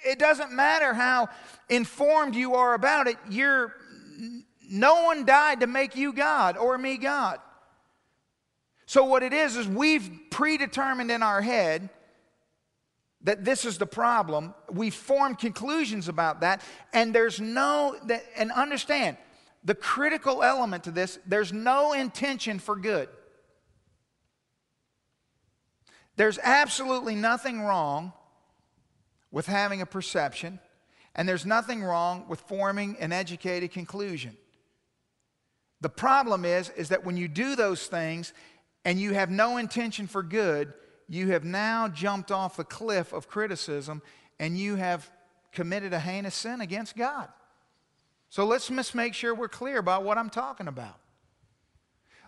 it 0.04 0.18
doesn't 0.18 0.52
matter 0.52 0.92
how 0.94 1.28
informed 1.68 2.34
you 2.34 2.54
are 2.54 2.74
about 2.74 3.08
it. 3.08 3.16
You're 3.28 3.74
no 4.70 5.02
one 5.04 5.24
died 5.24 5.60
to 5.60 5.66
make 5.66 5.96
you 5.96 6.12
God 6.12 6.56
or 6.56 6.76
me 6.76 6.98
God. 6.98 7.40
So 8.86 9.04
what 9.04 9.22
it 9.22 9.32
is 9.32 9.56
is 9.56 9.66
we've 9.66 10.10
predetermined 10.30 11.10
in 11.10 11.22
our 11.22 11.40
head 11.40 11.90
that 13.22 13.44
this 13.44 13.64
is 13.64 13.78
the 13.78 13.86
problem. 13.86 14.54
We 14.70 14.90
form 14.90 15.34
conclusions 15.34 16.08
about 16.08 16.40
that, 16.40 16.62
and 16.92 17.14
there's 17.14 17.40
no 17.40 17.96
and 18.36 18.52
understand 18.52 19.16
the 19.64 19.74
critical 19.74 20.42
element 20.42 20.84
to 20.84 20.90
this, 20.90 21.18
there's 21.26 21.52
no 21.52 21.92
intention 21.92 22.58
for 22.58 22.76
good. 22.76 23.08
There's 26.16 26.38
absolutely 26.42 27.14
nothing 27.14 27.60
wrong 27.60 28.12
with 29.30 29.46
having 29.46 29.82
a 29.82 29.86
perception, 29.86 30.58
and 31.14 31.28
there's 31.28 31.46
nothing 31.46 31.82
wrong 31.82 32.24
with 32.28 32.40
forming 32.40 32.96
an 32.98 33.12
educated 33.12 33.72
conclusion. 33.72 34.36
The 35.80 35.88
problem 35.88 36.44
is, 36.44 36.70
is 36.70 36.88
that 36.88 37.04
when 37.04 37.16
you 37.16 37.28
do 37.28 37.54
those 37.54 37.86
things 37.86 38.32
and 38.84 38.98
you 38.98 39.12
have 39.14 39.30
no 39.30 39.58
intention 39.58 40.06
for 40.06 40.22
good, 40.22 40.72
you 41.08 41.28
have 41.32 41.44
now 41.44 41.88
jumped 41.88 42.30
off 42.30 42.56
the 42.56 42.64
cliff 42.64 43.12
of 43.12 43.28
criticism 43.28 44.02
and 44.38 44.58
you 44.58 44.76
have 44.76 45.10
committed 45.52 45.92
a 45.92 46.00
heinous 46.00 46.34
sin 46.34 46.60
against 46.60 46.96
God. 46.96 47.28
So 48.28 48.44
let's 48.44 48.68
just 48.68 48.94
make 48.94 49.14
sure 49.14 49.34
we're 49.34 49.48
clear 49.48 49.78
about 49.78 50.04
what 50.04 50.18
I'm 50.18 50.30
talking 50.30 50.68
about. 50.68 50.98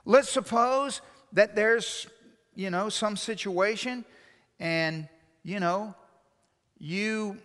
Let's 0.04 0.30
suppose 0.30 1.02
that 1.32 1.54
there's 1.54 2.06
you 2.54 2.70
know, 2.70 2.88
some 2.88 3.16
situation 3.16 4.04
and, 4.58 5.08
you 5.42 5.60
know, 5.60 5.94
you 6.78 7.38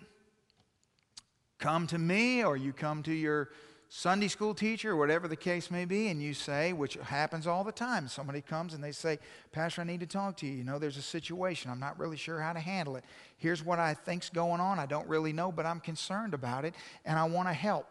come 1.58 1.88
to 1.88 1.98
me 1.98 2.44
or 2.44 2.58
you 2.58 2.74
come 2.74 3.04
to 3.04 3.14
your 3.14 3.50
Sunday 3.90 4.28
school 4.28 4.54
teacher 4.54 4.92
or 4.92 4.96
whatever 4.96 5.28
the 5.28 5.36
case 5.36 5.70
may 5.70 5.86
be, 5.86 6.08
and 6.08 6.22
you 6.22 6.34
say, 6.34 6.74
which 6.74 6.96
happens 6.96 7.48
all 7.48 7.64
the 7.64 7.72
time, 7.72 8.08
somebody 8.08 8.42
comes 8.42 8.74
and 8.74 8.84
they 8.84 8.92
say, 8.92 9.20
Pastor, 9.52 9.82
I 9.82 9.84
need 9.86 10.00
to 10.00 10.06
talk 10.06 10.38
to 10.38 10.46
you. 10.46 10.54
You 10.54 10.64
know, 10.64 10.80
there's 10.80 10.98
a 10.98 11.02
situation. 11.02 11.72
I'm 11.72 11.80
not 11.80 12.00
really 12.00 12.18
sure 12.18 12.40
how 12.40 12.54
to 12.54 12.60
handle 12.60 12.96
it. 12.96 13.04
Here's 13.38 13.64
what 13.64 13.80
I 13.80 13.94
think's 13.94 14.30
going 14.30 14.60
on. 14.60 14.80
I 14.80 14.86
don't 14.86 15.08
really 15.08 15.34
know, 15.34 15.52
but 15.52 15.66
I'm 15.66 15.80
concerned 15.80 16.34
about 16.34 16.66
it 16.66 16.74
and 17.06 17.18
I 17.18 17.26
want 17.26 17.48
to 17.48 17.54
help. 17.54 17.88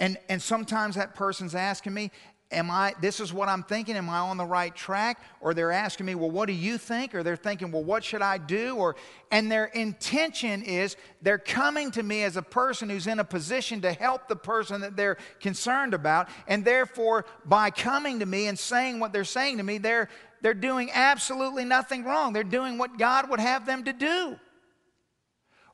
And, 0.00 0.16
and 0.28 0.40
sometimes 0.40 0.94
that 0.94 1.14
person's 1.14 1.54
asking 1.54 1.92
me, 1.92 2.10
am 2.50 2.70
I, 2.70 2.94
this 3.00 3.20
is 3.20 3.32
what 3.32 3.48
I'm 3.48 3.62
thinking, 3.62 3.96
am 3.96 4.08
I 4.08 4.18
on 4.18 4.36
the 4.36 4.44
right 4.44 4.74
track? 4.74 5.20
Or 5.40 5.52
they're 5.52 5.72
asking 5.72 6.06
me, 6.06 6.14
well, 6.14 6.30
what 6.30 6.46
do 6.46 6.54
you 6.54 6.78
think? 6.78 7.14
Or 7.14 7.22
they're 7.22 7.36
thinking, 7.36 7.70
well, 7.70 7.84
what 7.84 8.02
should 8.02 8.22
I 8.22 8.38
do? 8.38 8.76
Or, 8.76 8.96
and 9.30 9.52
their 9.52 9.66
intention 9.66 10.62
is 10.62 10.96
they're 11.20 11.38
coming 11.38 11.90
to 11.92 12.02
me 12.02 12.22
as 12.22 12.36
a 12.36 12.42
person 12.42 12.88
who's 12.88 13.06
in 13.06 13.18
a 13.18 13.24
position 13.24 13.82
to 13.82 13.92
help 13.92 14.28
the 14.28 14.36
person 14.36 14.80
that 14.80 14.96
they're 14.96 15.18
concerned 15.40 15.92
about. 15.92 16.28
And 16.46 16.64
therefore, 16.64 17.26
by 17.44 17.70
coming 17.70 18.20
to 18.20 18.26
me 18.26 18.46
and 18.46 18.58
saying 18.58 18.98
what 18.98 19.12
they're 19.12 19.24
saying 19.24 19.58
to 19.58 19.62
me, 19.62 19.78
they're, 19.78 20.08
they're 20.40 20.54
doing 20.54 20.90
absolutely 20.92 21.64
nothing 21.64 22.04
wrong. 22.04 22.32
They're 22.32 22.44
doing 22.44 22.78
what 22.78 22.98
God 22.98 23.28
would 23.28 23.40
have 23.40 23.66
them 23.66 23.84
to 23.84 23.92
do. 23.92 24.36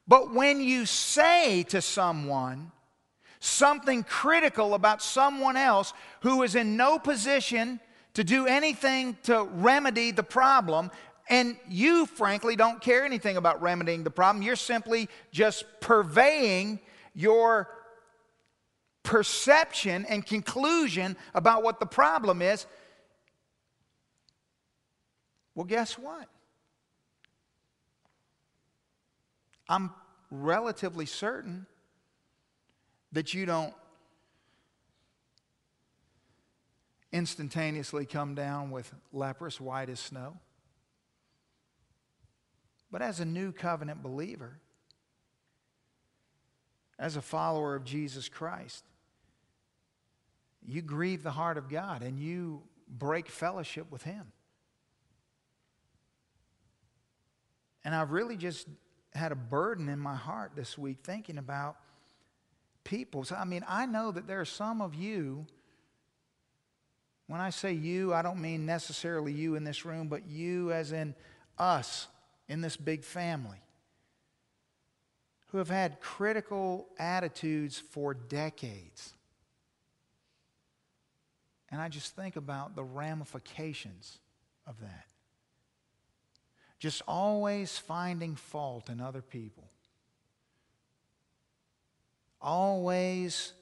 But 0.07 0.35
when 0.35 0.61
you 0.61 0.87
say 0.87 1.62
to 1.64 1.81
someone, 1.81 2.72
something 3.45 4.03
critical 4.05 4.74
about 4.74 5.03
someone 5.03 5.57
else 5.57 5.92
who 6.20 6.42
is 6.42 6.55
in 6.55 6.76
no 6.76 6.99
position 6.99 7.78
to 8.14 8.24
do 8.24 8.47
anything 8.47 9.16
to 9.24 9.45
remedy 9.45 10.11
the 10.11 10.22
problem. 10.22 10.90
And 11.28 11.57
you, 11.68 12.07
frankly, 12.07 12.57
don't 12.57 12.80
care 12.80 13.05
anything 13.05 13.36
about 13.36 13.61
remedying 13.61 14.05
the 14.05 14.11
problem. 14.11 14.42
You're 14.42 14.57
simply 14.57 15.09
just 15.30 15.64
purveying 15.80 16.80
your 17.14 17.68
perception 19.03 20.07
and 20.07 20.24
conclusion 20.24 21.16
about 21.34 21.62
what 21.62 21.80
the 21.80 21.86
problem 21.86 22.40
is. 22.40 22.66
Well, 25.55 25.66
guess 25.66 25.99
what? 25.99 26.28
I'm 29.68 29.92
relatively 30.30 31.07
certain 31.07 31.66
that 33.14 33.32
you 33.32 33.46
don't 33.46 33.72
instantaneously 37.12 38.04
come 38.04 38.34
down 38.34 38.72
with 38.72 38.92
leprous 39.12 39.60
white 39.60 39.88
as 39.88 40.00
snow. 40.00 40.36
But 42.90 43.02
as 43.02 43.20
a 43.20 43.24
new 43.24 43.52
covenant 43.52 44.02
believer, 44.02 44.58
as 46.98 47.16
a 47.16 47.22
follower 47.22 47.76
of 47.76 47.84
Jesus 47.84 48.28
Christ, 48.28 48.84
you 50.66 50.82
grieve 50.82 51.22
the 51.22 51.30
heart 51.30 51.56
of 51.56 51.68
God 51.68 52.02
and 52.02 52.18
you 52.18 52.62
break 52.88 53.28
fellowship 53.28 53.90
with 53.92 54.02
Him. 54.02 54.32
And 57.84 57.94
I've 57.94 58.10
really 58.10 58.36
just 58.36 58.66
had 59.14 59.30
a 59.30 59.36
burden 59.36 59.88
in 59.88 60.00
my 60.00 60.16
heart 60.16 60.52
this 60.56 60.76
week 60.76 60.98
thinking 61.04 61.38
about 61.38 61.76
people. 62.85 63.24
So, 63.24 63.35
I 63.35 63.45
mean, 63.45 63.64
I 63.68 63.87
know 63.87 64.12
that 64.12 64.26
there 64.26 64.41
are 64.41 64.45
some 64.45 64.80
of 64.80 64.95
you, 64.95 65.47
when 67.26 67.41
I 67.41 67.51
say 67.51 67.72
you, 67.72 68.14
I 68.14 68.22
don't 68.22 68.41
mean 68.41 68.66
necessarily 68.66 69.32
you 69.32 69.57
in 69.57 69.64
this 69.64 69.85
room, 69.85 70.09
but 70.09 70.26
you 70.28 70.72
as 70.72 70.93
in 70.93 71.14
us 71.59 72.07
in 72.49 72.61
this 72.61 72.76
big 72.76 73.03
family, 73.03 73.59
who 75.49 75.59
have 75.59 75.70
had 75.70 76.01
critical 76.01 76.87
attitudes 76.99 77.78
for 77.78 78.12
decades. 78.12 79.14
And 81.70 81.80
I 81.80 81.89
just 81.89 82.14
think 82.14 82.37
about 82.37 82.76
the 82.76 82.85
ramifications 82.85 84.18
of 84.66 84.78
that. 84.80 85.07
Just 86.78 87.03
always 87.09 87.78
finding 87.78 88.37
fault 88.37 88.91
in 88.91 89.01
other 89.01 89.22
people 89.22 89.64
always 92.45 93.55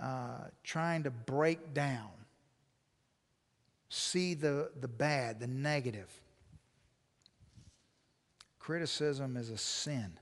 uh, 0.00 0.44
trying 0.62 1.02
to 1.02 1.10
break 1.10 1.74
down, 1.74 2.10
see 3.88 4.34
the, 4.34 4.70
the 4.80 4.88
bad, 4.88 5.40
the 5.40 5.48
negative. 5.48 6.08
Criticism 8.58 9.36
is 9.36 9.50
a 9.50 9.58
sin, 9.58 10.12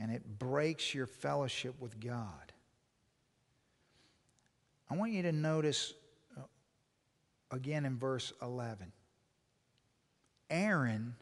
and 0.00 0.10
it 0.10 0.38
breaks 0.38 0.94
your 0.94 1.06
fellowship 1.06 1.74
with 1.78 2.00
God. 2.00 2.52
I 4.90 4.96
want 4.96 5.12
you 5.12 5.22
to 5.22 5.32
notice 5.32 5.92
uh, 6.36 6.40
again 7.50 7.84
in 7.84 7.98
verse 7.98 8.32
11. 8.40 8.90
Aaron 10.48 11.14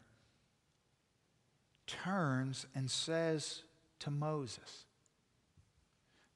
turns 1.85 2.65
and 2.73 2.89
says 2.89 3.63
to 3.99 4.11
Moses. 4.11 4.85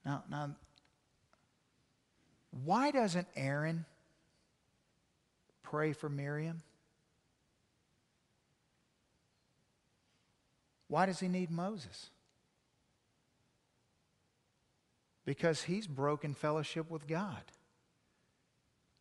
Now, 0.05 0.24
now, 0.30 0.55
why 2.64 2.91
doesn't 2.91 3.28
Aaron 3.36 3.86
pray 5.64 5.93
for 5.93 6.09
Miriam? 6.09 6.62
Why 10.88 11.05
does 11.05 11.20
he 11.20 11.30
need 11.30 11.49
Moses? 11.49 12.09
Because 15.24 15.64
he's 15.64 15.88
broken 15.88 16.34
fellowship 16.34 16.89
with 16.91 17.07
God. 17.07 17.43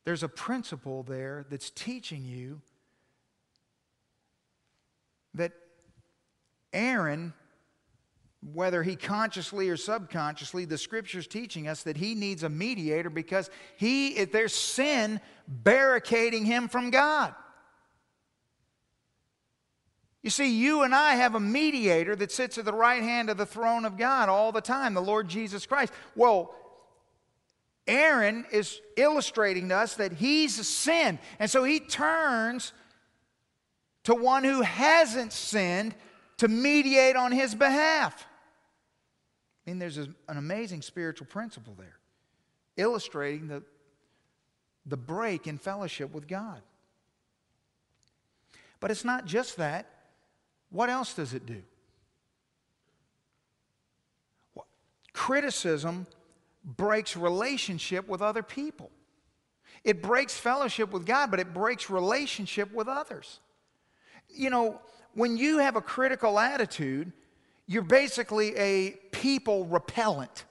There's 0.05 0.23
a 0.23 0.29
principle 0.29 1.03
there 1.03 1.45
that's 1.51 1.71
teaching 1.71 2.25
you 2.25 2.61
that 5.35 5.53
Aaron 6.73 7.33
whether 8.43 8.83
he 8.83 8.97
consciously 8.97 9.69
or 9.69 9.77
subconsciously, 9.77 10.65
the 10.65 10.79
scripture's 10.79 11.27
teaching 11.27 11.69
us 11.69 11.83
that 11.83 11.97
he 11.97 12.15
needs 12.15 12.43
a 12.43 12.49
mediator 12.49 13.11
because 13.11 13.51
he, 13.77 14.25
there's 14.25 14.55
sin 14.55 15.21
barricading 15.47 16.47
him 16.47 16.69
from 16.69 16.91
God. 16.91 17.35
You 20.23 20.31
see, 20.31 20.51
you 20.51 20.83
and 20.83 20.95
I 20.95 21.15
have 21.15 21.35
a 21.35 21.41
mediator 21.41 22.15
that 22.17 22.33
sits 22.33 22.59
at 22.59 22.65
the 22.65 22.73
right 22.73 23.03
hand 23.03 23.31
of 23.31 23.37
the 23.37 23.47
throne 23.47 23.85
of 23.85 23.97
God 23.97 24.29
all 24.29 24.53
the 24.53 24.61
time, 24.61 24.95
the 24.95 25.01
Lord 25.01 25.29
Jesus 25.29 25.67
Christ. 25.67 25.93
Well, 26.15 26.55
Aaron 27.87 28.47
is 28.53 28.81
illustrating 28.97 29.71
to 29.71 29.77
us 29.77 29.95
that 29.95 30.13
he's 30.13 30.59
a 30.59 30.65
sin. 30.65 31.19
And 31.39 31.51
so 31.51 31.65
he 31.65 31.81
turns 31.81 32.73
to 34.05 34.15
one 34.15 34.45
who 34.45 34.63
hasn't 34.63 35.33
sinned 35.33 35.95
to 36.39 36.49
mediate 36.49 37.17
on 37.17 37.33
his 37.33 37.55
behalf. 37.55 38.27
I 39.67 39.71
mean, 39.71 39.79
there's 39.79 39.99
an 39.99 40.15
amazing 40.29 40.83
spiritual 40.83 41.27
principle 41.27 41.75
there, 41.79 41.99
illustrating 42.77 43.49
the, 43.49 43.63
the 44.87 44.97
break 44.97 45.47
in 45.47 45.59
fellowship 45.59 46.13
with 46.13 46.27
God. 46.27 46.63
But 48.81 48.91
it's 48.91 49.05
not 49.05 49.27
just 49.27 49.59
that. 49.59 49.87
What 50.71 50.89
else 50.89 51.15
does 51.15 51.35
it 51.35 51.45
do? 51.45 51.63
Criticism 55.13 56.07
breaks 56.65 57.17
relationship 57.17 58.09
with 58.09 58.23
other 58.23 58.43
people. 58.43 58.91
It 59.85 60.03
breaks 60.03 60.37
fellowship 60.39 60.93
with 60.93 61.07
God, 61.07 61.31
but 61.31 61.41
it 61.41 61.53
breaks 61.53 61.91
relationship 61.91 62.73
with 62.73 62.89
others. 62.89 63.41
You 64.29 64.51
know, 64.51 64.81
when 65.15 65.37
you 65.37 65.59
have 65.59 65.77
a 65.77 65.81
critical 65.81 66.39
attitude, 66.39 67.13
you're 67.71 67.83
basically 67.83 68.57
a 68.57 68.91
people 69.13 69.65
repellent. 69.65 70.45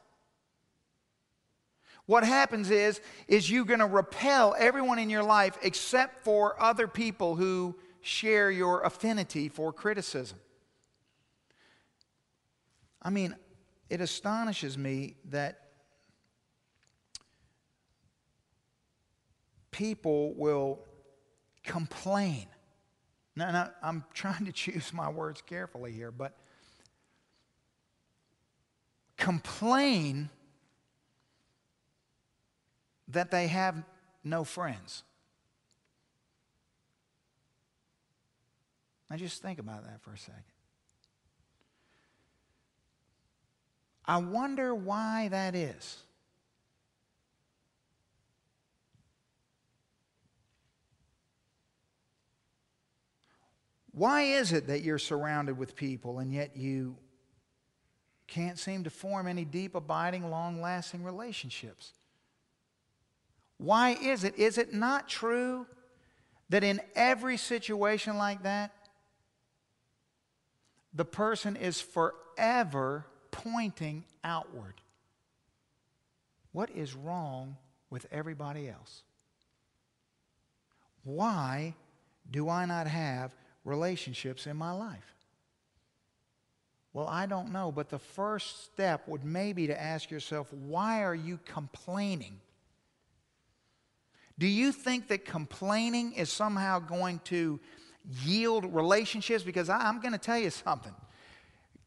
What 2.05 2.24
happens 2.24 2.72
is 2.72 3.01
is 3.28 3.51
you're 3.51 3.65
going 3.65 3.82
to 3.82 3.86
repel 3.86 4.55
everyone 4.57 4.99
in 4.99 5.09
your 5.09 5.24
life 5.24 5.57
except 5.61 6.24
for 6.24 6.55
other 6.63 6.88
people 6.88 7.36
who 7.36 7.76
share 7.99 8.49
your 8.49 8.84
affinity 8.84 9.49
for 9.49 9.74
criticism. 9.74 10.39
I 13.01 13.09
mean, 13.09 13.36
it 13.89 13.99
astonishes 13.99 14.78
me 14.78 15.17
that 15.26 15.59
people 19.72 20.34
will 20.36 20.80
complain. 21.65 22.45
Now, 23.36 23.51
now, 23.51 23.72
I'm 23.84 24.05
trying 24.13 24.45
to 24.45 24.51
choose 24.53 24.93
my 24.93 25.09
words 25.09 25.41
carefully 25.41 25.91
here, 25.91 26.11
but 26.11 26.38
complain 29.20 30.30
that 33.09 33.30
they 33.30 33.47
have 33.47 33.84
no 34.24 34.43
friends. 34.43 35.03
Now, 39.09 39.17
just 39.17 39.41
think 39.41 39.59
about 39.59 39.84
that 39.84 40.01
for 40.01 40.13
a 40.13 40.17
second. 40.17 40.43
I 44.05 44.17
wonder 44.17 44.74
why 44.74 45.28
that 45.30 45.53
is. 45.53 45.97
Why 53.91 54.22
is 54.22 54.53
it 54.53 54.67
that 54.67 54.82
you're 54.82 54.97
surrounded 54.97 55.57
with 55.57 55.76
people 55.76 56.20
and 56.20 56.34
yet 56.34 56.55
you 56.55 56.95
can't 58.30 58.57
seem 58.59 58.84
to 58.86 58.89
form 58.89 59.27
any 59.27 59.45
deep, 59.45 59.75
abiding, 59.75 60.30
long 60.30 60.61
lasting 60.61 61.03
relationships? 61.03 61.93
Why 63.57 63.97
is 64.01 64.23
it? 64.23 64.38
Is 64.38 64.57
it 64.57 64.73
not 64.73 65.09
true 65.09 65.65
that 66.49 66.63
in 66.63 66.82
every 66.95 67.38
situation 67.38 68.17
like 68.17 68.43
that, 68.43 68.71
the 70.93 71.05
person 71.05 71.55
is 71.55 71.80
forever 71.80 73.05
pointing 73.32 74.05
outward. 74.23 74.82
What 76.51 76.69
is 76.71 76.95
wrong 76.95 77.57
with 77.89 78.07
everybody 78.11 78.69
else? 78.69 79.03
Why 81.03 81.75
do 82.30 82.49
I 82.49 82.65
not 82.65 82.88
have 82.88 83.32
relationships 83.63 84.47
in 84.47 84.57
my 84.57 84.71
life? 84.71 85.15
Well, 86.94 87.08
I 87.08 87.28
don't 87.28 87.52
know, 87.52 87.72
but 87.72 87.90
the 87.90 88.00
first 88.00 88.66
step 88.66 89.08
would 89.08 89.24
maybe 89.24 89.68
to 89.68 89.80
ask 89.80 90.10
yourself, 90.10 90.52
why 90.52 91.04
are 91.04 91.16
you 91.16 91.40
complaining? 91.46 92.40
Do 94.40 94.48
you 94.48 94.72
think 94.72 95.10
that 95.10 95.26
complaining 95.26 96.14
is 96.14 96.32
somehow 96.32 96.80
going 96.80 97.20
to 97.26 97.60
yield 98.24 98.74
relationships? 98.74 99.44
Because 99.44 99.70
I, 99.70 99.88
am 99.88 100.00
going 100.00 100.14
to 100.14 100.18
tell 100.18 100.40
you 100.40 100.50
something. 100.50 100.96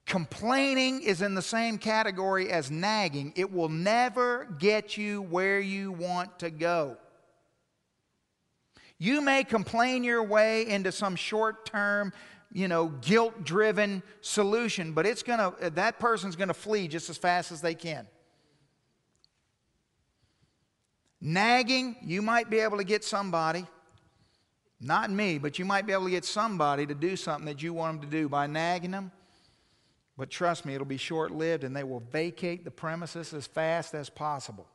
Complaining 0.06 1.02
is 1.02 1.22
in 1.22 1.34
the 1.34 1.42
same 1.42 1.78
category 1.78 2.50
as 2.50 2.70
nagging. 2.70 3.32
It 3.36 3.52
will 3.52 3.68
never 3.68 4.46
get 4.58 4.96
you 4.96 5.22
where 5.22 5.60
you 5.60 5.92
want 5.92 6.40
to 6.40 6.50
go. 6.50 6.96
You 8.98 9.20
may 9.20 9.42
complain 9.42 10.04
your 10.04 10.22
way 10.22 10.68
into 10.68 10.92
some 10.92 11.16
short 11.16 11.66
term, 11.66 12.12
you 12.52 12.68
know, 12.68 12.88
guilt 12.88 13.44
driven 13.44 14.02
solution, 14.20 14.92
but 14.92 15.06
it's 15.06 15.22
going 15.22 15.38
to, 15.38 15.70
that 15.70 15.98
person's 15.98 16.36
going 16.36 16.48
to 16.48 16.54
flee 16.54 16.88
just 16.88 17.08
as 17.10 17.16
fast 17.16 17.50
as 17.52 17.60
they 17.60 17.74
can. 17.74 18.06
Nagging, 21.20 21.96
you 22.02 22.20
might 22.20 22.50
be 22.50 22.58
able 22.58 22.78
to 22.78 22.84
get 22.84 23.04
somebody, 23.04 23.64
not 24.80 25.10
me, 25.10 25.38
but 25.38 25.58
you 25.58 25.64
might 25.64 25.86
be 25.86 25.92
able 25.92 26.04
to 26.04 26.10
get 26.10 26.24
somebody 26.24 26.84
to 26.86 26.94
do 26.94 27.16
something 27.16 27.46
that 27.46 27.62
you 27.62 27.72
want 27.72 28.00
them 28.00 28.10
to 28.10 28.16
do 28.16 28.28
by 28.28 28.46
nagging 28.46 28.90
them 28.90 29.12
but 30.16 30.30
trust 30.30 30.64
me, 30.64 30.74
it'll 30.74 30.86
be 30.86 30.98
short 30.98 31.30
lived 31.30 31.64
and 31.64 31.74
they 31.74 31.84
will 31.84 32.02
vacate 32.12 32.64
the 32.64 32.70
premises 32.70 33.32
as 33.32 33.46
fast 33.46 33.94
as 33.94 34.10
possible. 34.10 34.68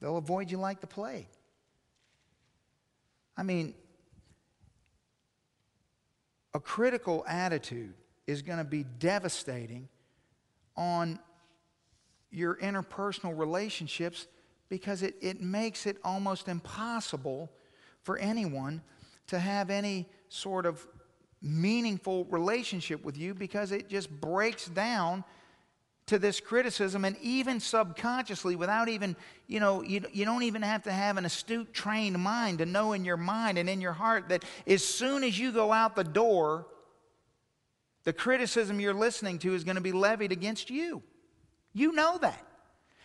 They'll 0.00 0.16
avoid 0.16 0.50
you 0.50 0.58
like 0.58 0.80
the 0.80 0.86
plague. 0.86 1.26
I 3.36 3.42
mean, 3.42 3.74
a 6.54 6.60
critical 6.60 7.24
attitude 7.26 7.94
is 8.26 8.42
going 8.42 8.58
to 8.58 8.64
be 8.64 8.84
devastating 8.98 9.88
on 10.76 11.18
your 12.30 12.56
interpersonal 12.56 13.36
relationships 13.36 14.26
because 14.68 15.02
it, 15.02 15.14
it 15.20 15.40
makes 15.40 15.86
it 15.86 15.98
almost 16.04 16.48
impossible 16.48 17.50
for 18.02 18.16
anyone 18.18 18.82
to 19.26 19.38
have 19.38 19.70
any 19.70 20.08
sort 20.28 20.66
of 20.66 20.86
meaningful 21.42 22.24
relationship 22.26 23.04
with 23.04 23.16
you 23.16 23.34
because 23.34 23.72
it 23.72 23.88
just 23.88 24.10
breaks 24.20 24.66
down 24.66 25.24
to 26.06 26.18
this 26.18 26.40
criticism 26.40 27.04
and 27.04 27.16
even 27.22 27.60
subconsciously 27.60 28.56
without 28.56 28.88
even 28.88 29.16
you 29.46 29.60
know 29.60 29.82
you, 29.82 30.04
you 30.12 30.24
don't 30.24 30.42
even 30.42 30.62
have 30.62 30.82
to 30.82 30.92
have 30.92 31.16
an 31.16 31.24
astute 31.24 31.72
trained 31.72 32.18
mind 32.18 32.58
to 32.58 32.66
know 32.66 32.92
in 32.92 33.04
your 33.04 33.16
mind 33.16 33.58
and 33.58 33.68
in 33.68 33.80
your 33.80 33.92
heart 33.92 34.28
that 34.28 34.44
as 34.66 34.84
soon 34.84 35.22
as 35.24 35.38
you 35.38 35.52
go 35.52 35.72
out 35.72 35.94
the 35.94 36.04
door 36.04 36.66
the 38.04 38.12
criticism 38.12 38.80
you're 38.80 38.94
listening 38.94 39.38
to 39.38 39.54
is 39.54 39.64
going 39.64 39.76
to 39.76 39.82
be 39.82 39.92
levied 39.92 40.32
against 40.32 40.70
you 40.70 41.02
you 41.72 41.92
know 41.92 42.18
that 42.18 42.46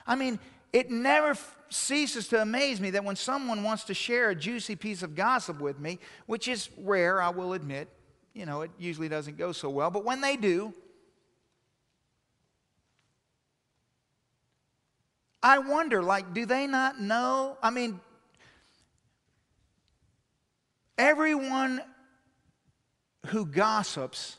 i 0.05 0.15
mean 0.15 0.39
it 0.73 0.89
never 0.89 1.29
f- 1.29 1.55
ceases 1.69 2.27
to 2.27 2.41
amaze 2.41 2.81
me 2.81 2.89
that 2.89 3.03
when 3.03 3.15
someone 3.15 3.63
wants 3.63 3.83
to 3.83 3.93
share 3.93 4.31
a 4.31 4.35
juicy 4.35 4.75
piece 4.75 5.03
of 5.03 5.15
gossip 5.15 5.61
with 5.61 5.79
me 5.79 5.99
which 6.25 6.47
is 6.47 6.69
rare 6.77 7.21
i 7.21 7.29
will 7.29 7.53
admit 7.53 7.89
you 8.37 8.45
know, 8.45 8.61
it 8.61 8.69
usually 8.77 9.09
doesn't 9.09 9.35
go 9.35 9.51
so 9.51 9.67
well. 9.67 9.89
But 9.89 10.05
when 10.05 10.21
they 10.21 10.37
do, 10.37 10.71
I 15.47 15.59
wonder, 15.59 16.03
like, 16.03 16.33
do 16.33 16.45
they 16.45 16.67
not 16.67 16.99
know? 16.99 17.57
I 17.63 17.69
mean, 17.69 18.01
everyone 20.97 21.81
who 23.27 23.45
gossips, 23.45 24.35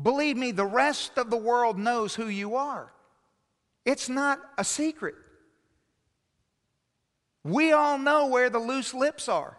believe 0.00 0.36
me, 0.36 0.52
the 0.52 0.66
rest 0.66 1.16
of 1.16 1.30
the 1.30 1.38
world 1.38 1.78
knows 1.78 2.14
who 2.14 2.28
you 2.28 2.56
are. 2.56 2.92
It's 3.86 4.10
not 4.10 4.38
a 4.58 4.64
secret. 4.64 5.14
We 7.42 7.72
all 7.72 7.96
know 7.96 8.26
where 8.26 8.50
the 8.50 8.58
loose 8.58 8.92
lips 8.92 9.30
are. 9.30 9.56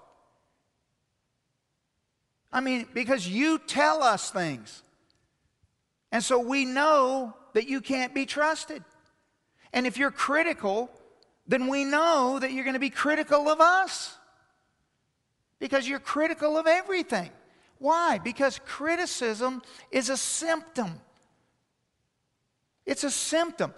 I 2.54 2.60
mean, 2.60 2.88
because 2.94 3.28
you 3.28 3.58
tell 3.58 4.04
us 4.04 4.30
things. 4.30 4.84
And 6.12 6.24
so 6.24 6.38
we 6.38 6.64
know 6.64 7.36
that 7.54 7.68
you 7.68 7.82
can't 7.82 8.14
be 8.14 8.28
trusted. 8.28 8.84
And 9.76 9.86
if 9.86 9.98
you're 9.98 10.10
critical, 10.10 10.90
then 11.46 11.68
we 11.68 11.84
know 11.84 12.40
that 12.40 12.54
you're 12.54 12.64
going 12.64 12.76
to 12.76 12.80
be 12.80 12.90
critical 12.90 13.50
of 13.50 13.60
us. 13.60 14.18
Because 15.60 15.88
you're 15.88 16.00
critical 16.00 16.58
of 16.58 16.66
everything. 16.66 17.30
Why? 17.78 18.18
Because 18.18 18.60
criticism 18.66 19.62
is 19.92 20.10
a 20.10 20.16
symptom. 20.16 21.02
It's 22.86 23.04
a 23.04 23.12
symptom. 23.12 23.74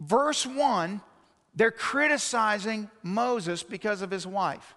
Verse 0.00 0.46
1, 0.46 1.00
they're 1.54 1.70
criticizing 1.70 2.90
Moses 3.02 3.62
because 3.62 4.02
of 4.02 4.10
his 4.10 4.26
wife. 4.26 4.74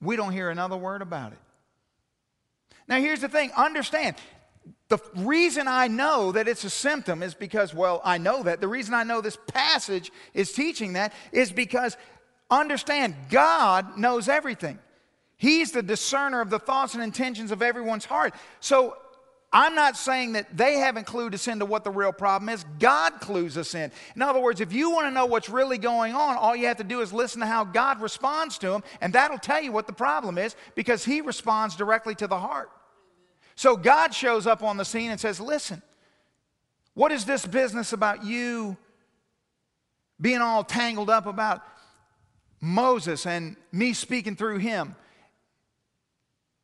We 0.00 0.14
don't 0.14 0.32
hear 0.32 0.50
another 0.50 0.76
word 0.76 1.02
about 1.02 1.32
it. 1.32 1.38
Now, 2.86 2.98
here's 2.98 3.22
the 3.22 3.28
thing 3.28 3.50
understand, 3.56 4.16
the 4.88 4.98
reason 5.16 5.66
I 5.66 5.88
know 5.88 6.32
that 6.32 6.46
it's 6.46 6.64
a 6.64 6.70
symptom 6.70 7.22
is 7.22 7.34
because, 7.34 7.74
well, 7.74 8.00
I 8.04 8.18
know 8.18 8.42
that. 8.42 8.60
The 8.60 8.68
reason 8.68 8.94
I 8.94 9.02
know 9.02 9.20
this 9.20 9.38
passage 9.48 10.12
is 10.34 10.52
teaching 10.52 10.92
that 10.92 11.12
is 11.32 11.50
because 11.50 11.96
understand, 12.50 13.14
God 13.30 13.98
knows 13.98 14.28
everything. 14.28 14.78
He's 15.36 15.72
the 15.72 15.82
discerner 15.82 16.40
of 16.40 16.50
the 16.50 16.58
thoughts 16.58 16.94
and 16.94 17.02
intentions 17.02 17.50
of 17.50 17.62
everyone's 17.62 18.04
heart. 18.04 18.34
So 18.60 18.96
I'm 19.52 19.74
not 19.74 19.96
saying 19.96 20.32
that 20.32 20.56
they 20.56 20.74
haven't 20.74 21.06
clued 21.06 21.32
us 21.32 21.48
into 21.48 21.64
what 21.64 21.84
the 21.84 21.90
real 21.90 22.12
problem 22.12 22.48
is. 22.48 22.64
God 22.78 23.20
clues 23.20 23.56
us 23.56 23.74
in. 23.74 23.90
In 24.16 24.22
other 24.22 24.40
words, 24.40 24.60
if 24.60 24.72
you 24.72 24.90
want 24.90 25.06
to 25.06 25.12
know 25.12 25.26
what's 25.26 25.48
really 25.48 25.78
going 25.78 26.12
on, 26.12 26.36
all 26.36 26.56
you 26.56 26.66
have 26.66 26.78
to 26.78 26.84
do 26.84 27.00
is 27.00 27.12
listen 27.12 27.40
to 27.40 27.46
how 27.46 27.64
God 27.64 28.00
responds 28.00 28.58
to 28.58 28.68
them, 28.68 28.82
and 29.00 29.12
that'll 29.12 29.38
tell 29.38 29.62
you 29.62 29.70
what 29.70 29.86
the 29.86 29.92
problem 29.92 30.38
is 30.38 30.56
because 30.74 31.04
He 31.04 31.20
responds 31.20 31.76
directly 31.76 32.14
to 32.16 32.26
the 32.26 32.38
heart. 32.38 32.70
So 33.56 33.76
God 33.76 34.14
shows 34.14 34.46
up 34.46 34.62
on 34.62 34.76
the 34.76 34.84
scene 34.84 35.10
and 35.10 35.20
says, 35.20 35.40
Listen, 35.40 35.82
what 36.94 37.12
is 37.12 37.24
this 37.24 37.46
business 37.46 37.92
about 37.92 38.24
you 38.24 38.76
being 40.20 40.40
all 40.40 40.64
tangled 40.64 41.10
up 41.10 41.26
about 41.26 41.62
Moses 42.60 43.26
and 43.26 43.56
me 43.72 43.92
speaking 43.92 44.36
through 44.36 44.58
him? 44.58 44.94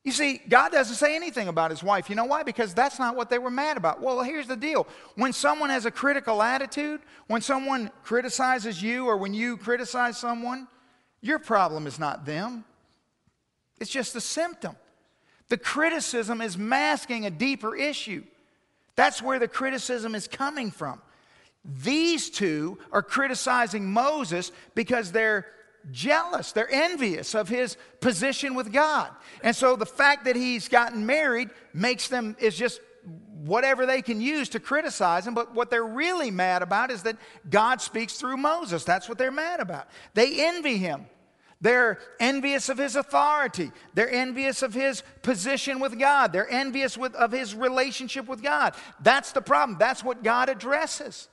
You 0.03 0.13
see, 0.13 0.41
God 0.49 0.73
doesn't 0.73 0.97
say 0.97 1.15
anything 1.15 1.49
about 1.49 1.71
his 1.71 1.83
wife. 1.83 2.09
You 2.09 2.17
know 2.17 2.25
why? 2.25 2.43
Because 2.43 2.73
that's 2.73 2.99
not 2.99 3.17
what 3.17 3.29
they 3.29 3.39
were 3.39 3.51
mad 3.51 3.77
about. 3.77 4.01
Well, 4.01 4.23
here's 4.23 4.47
the 4.47 4.57
deal 4.57 4.87
when 5.15 5.33
someone 5.33 5.69
has 5.69 5.85
a 5.85 5.91
critical 5.91 6.43
attitude, 6.43 7.01
when 7.27 7.43
someone 7.43 7.91
criticizes 8.03 8.83
you, 8.83 9.07
or 9.07 9.19
when 9.19 9.35
you 9.35 9.59
criticize 9.59 10.17
someone, 10.17 10.69
your 11.21 11.39
problem 11.39 11.87
is 11.87 11.99
not 11.99 12.25
them, 12.25 12.65
it's 13.79 13.91
just 13.91 14.17
a 14.17 14.21
symptom. 14.21 14.75
The 15.51 15.59
criticism 15.59 16.41
is 16.41 16.57
masking 16.57 17.27
a 17.27 17.31
deeper 17.31 17.77
issue. 17.77 18.25
That's 18.97 19.21
where 19.21 19.39
the 19.39 19.49
criticism 19.49 20.15
is 20.15 20.27
coming 20.27 20.71
from. 20.71 21.03
These 21.65 22.31
two 22.31 22.79
are 22.93 23.03
criticizing 23.03 23.93
Moses 23.93 24.53
because 24.75 25.13
they're 25.13 25.47
jealous, 25.91 26.53
they're 26.53 26.71
envious 26.71 27.35
of 27.35 27.49
his 27.49 27.77
position 28.01 28.55
with 28.55 28.73
God. 28.73 29.11
And 29.43 29.55
so 29.55 29.77
the 29.77 29.87
fact 29.87 30.25
that 30.27 30.37
he's 30.37 30.69
gotten 30.69 31.05
married 31.05 31.51
makes 31.75 32.09
them, 32.09 32.37
is 32.39 32.57
just 32.57 32.81
whatever 33.45 33.87
they 33.87 34.03
can 34.03 34.21
use 34.21 34.51
to 34.51 34.61
criticize 34.61 35.27
him. 35.27 35.35
But 35.35 35.55
what 35.55 35.71
they're 35.71 35.85
really 35.85 36.31
mad 36.31 36.63
about 36.63 36.91
is 36.91 37.03
that 37.05 37.17
God 37.49 37.81
speaks 37.81 38.15
through 38.15 38.37
Moses. 38.37 38.85
That's 38.85 39.09
what 39.09 39.19
they're 39.19 39.31
mad 39.31 39.61
about. 39.61 39.89
They 40.15 40.47
envy 40.47 40.77
him. 40.77 41.07
They're 41.61 41.99
envious 42.19 42.69
of 42.71 42.79
his 42.79 42.97
authority. 42.97 43.71
They're 43.93 44.11
envious 44.11 44.63
of 44.63 44.73
his 44.73 45.03
position 45.23 45.79
with 45.79 45.99
God. 45.99 46.33
They're 46.33 46.51
envious 46.51 46.97
with, 46.97 47.15
of 47.15 47.33
his 47.33 47.55
relationship 47.55 48.27
with 48.27 48.43
God. 48.43 48.75
That's 49.03 49.33
the 49.33 49.43
problem. 49.43 49.79
That's 49.79 50.03
what 50.03 50.23
God 50.23 50.49
addresses. 50.49 51.29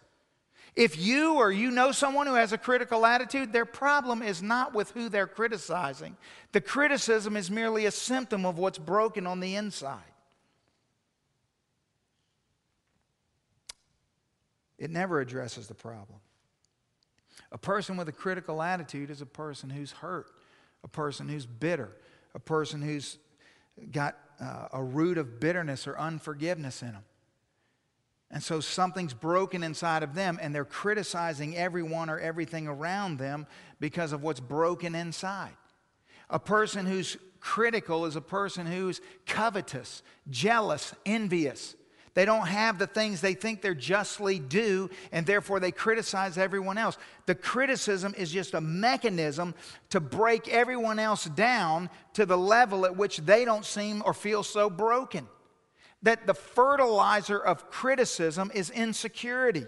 If 0.75 0.97
you 0.97 1.35
or 1.35 1.51
you 1.51 1.71
know 1.71 1.91
someone 1.91 2.27
who 2.27 2.35
has 2.35 2.51
a 2.51 2.57
critical 2.57 3.05
attitude, 3.05 3.51
their 3.51 3.65
problem 3.65 4.21
is 4.21 4.43
not 4.43 4.75
with 4.75 4.91
who 4.91 5.09
they're 5.09 5.27
criticizing. 5.27 6.17
The 6.51 6.61
criticism 6.61 7.37
is 7.37 7.49
merely 7.49 7.85
a 7.85 7.91
symptom 7.91 8.45
of 8.45 8.59
what's 8.59 8.77
broken 8.77 9.25
on 9.25 9.39
the 9.39 9.55
inside. 9.55 10.01
It 14.77 14.91
never 14.91 15.19
addresses 15.19 15.67
the 15.67 15.73
problem. 15.73 16.19
A 17.51 17.57
person 17.57 17.97
with 17.97 18.09
a 18.09 18.13
critical 18.13 18.61
attitude 18.61 19.09
is 19.09 19.21
a 19.21 19.25
person 19.25 19.69
who's 19.69 19.91
hurt, 19.91 20.31
a 20.83 20.87
person 20.87 21.29
who's 21.29 21.45
bitter, 21.45 21.91
a 22.35 22.39
person 22.39 22.81
who's 22.81 23.17
got 23.91 24.17
uh, 24.39 24.67
a 24.73 24.83
root 24.83 25.17
of 25.17 25.39
bitterness 25.39 25.87
or 25.87 25.97
unforgiveness 25.97 26.81
in 26.81 26.91
them. 26.91 27.03
And 28.29 28.43
so 28.43 28.59
something's 28.59 29.13
broken 29.13 29.63
inside 29.63 30.03
of 30.03 30.13
them, 30.13 30.37
and 30.41 30.53
they're 30.53 30.65
criticizing 30.65 31.55
everyone 31.55 32.09
or 32.09 32.19
everything 32.19 32.67
around 32.67 33.19
them 33.19 33.47
because 33.79 34.11
of 34.11 34.21
what's 34.21 34.41
broken 34.41 34.95
inside. 34.95 35.55
A 36.29 36.39
person 36.39 36.85
who's 36.85 37.15
critical 37.39 38.05
is 38.05 38.17
a 38.17 38.21
person 38.21 38.65
who's 38.65 38.99
covetous, 39.25 40.03
jealous, 40.29 40.93
envious. 41.05 41.76
They 42.17 42.25
don't 42.25 42.47
have 42.47 42.79
the 42.79 42.87
things 42.87 43.21
they 43.21 43.35
think 43.35 43.61
they're 43.61 43.75
justly 43.75 44.39
due, 44.39 44.89
and 45.11 45.23
therefore 45.23 45.59
they 45.59 45.69
criticize 45.71 46.35
everyone 46.35 46.79
else. 46.79 46.97
The 47.27 47.35
criticism 47.35 48.15
is 48.17 48.31
just 48.31 48.55
a 48.55 48.59
mechanism 48.59 49.53
to 49.91 49.99
break 49.99 50.47
everyone 50.47 50.97
else 50.97 51.25
down 51.25 51.91
to 52.13 52.25
the 52.25 52.35
level 52.35 52.87
at 52.87 52.97
which 52.97 53.17
they 53.17 53.45
don't 53.45 53.63
seem 53.63 54.01
or 54.03 54.15
feel 54.15 54.41
so 54.41 54.67
broken 54.67 55.27
that 56.01 56.25
the 56.25 56.33
fertilizer 56.33 57.37
of 57.37 57.69
criticism 57.69 58.49
is 58.51 58.71
insecurity. 58.71 59.67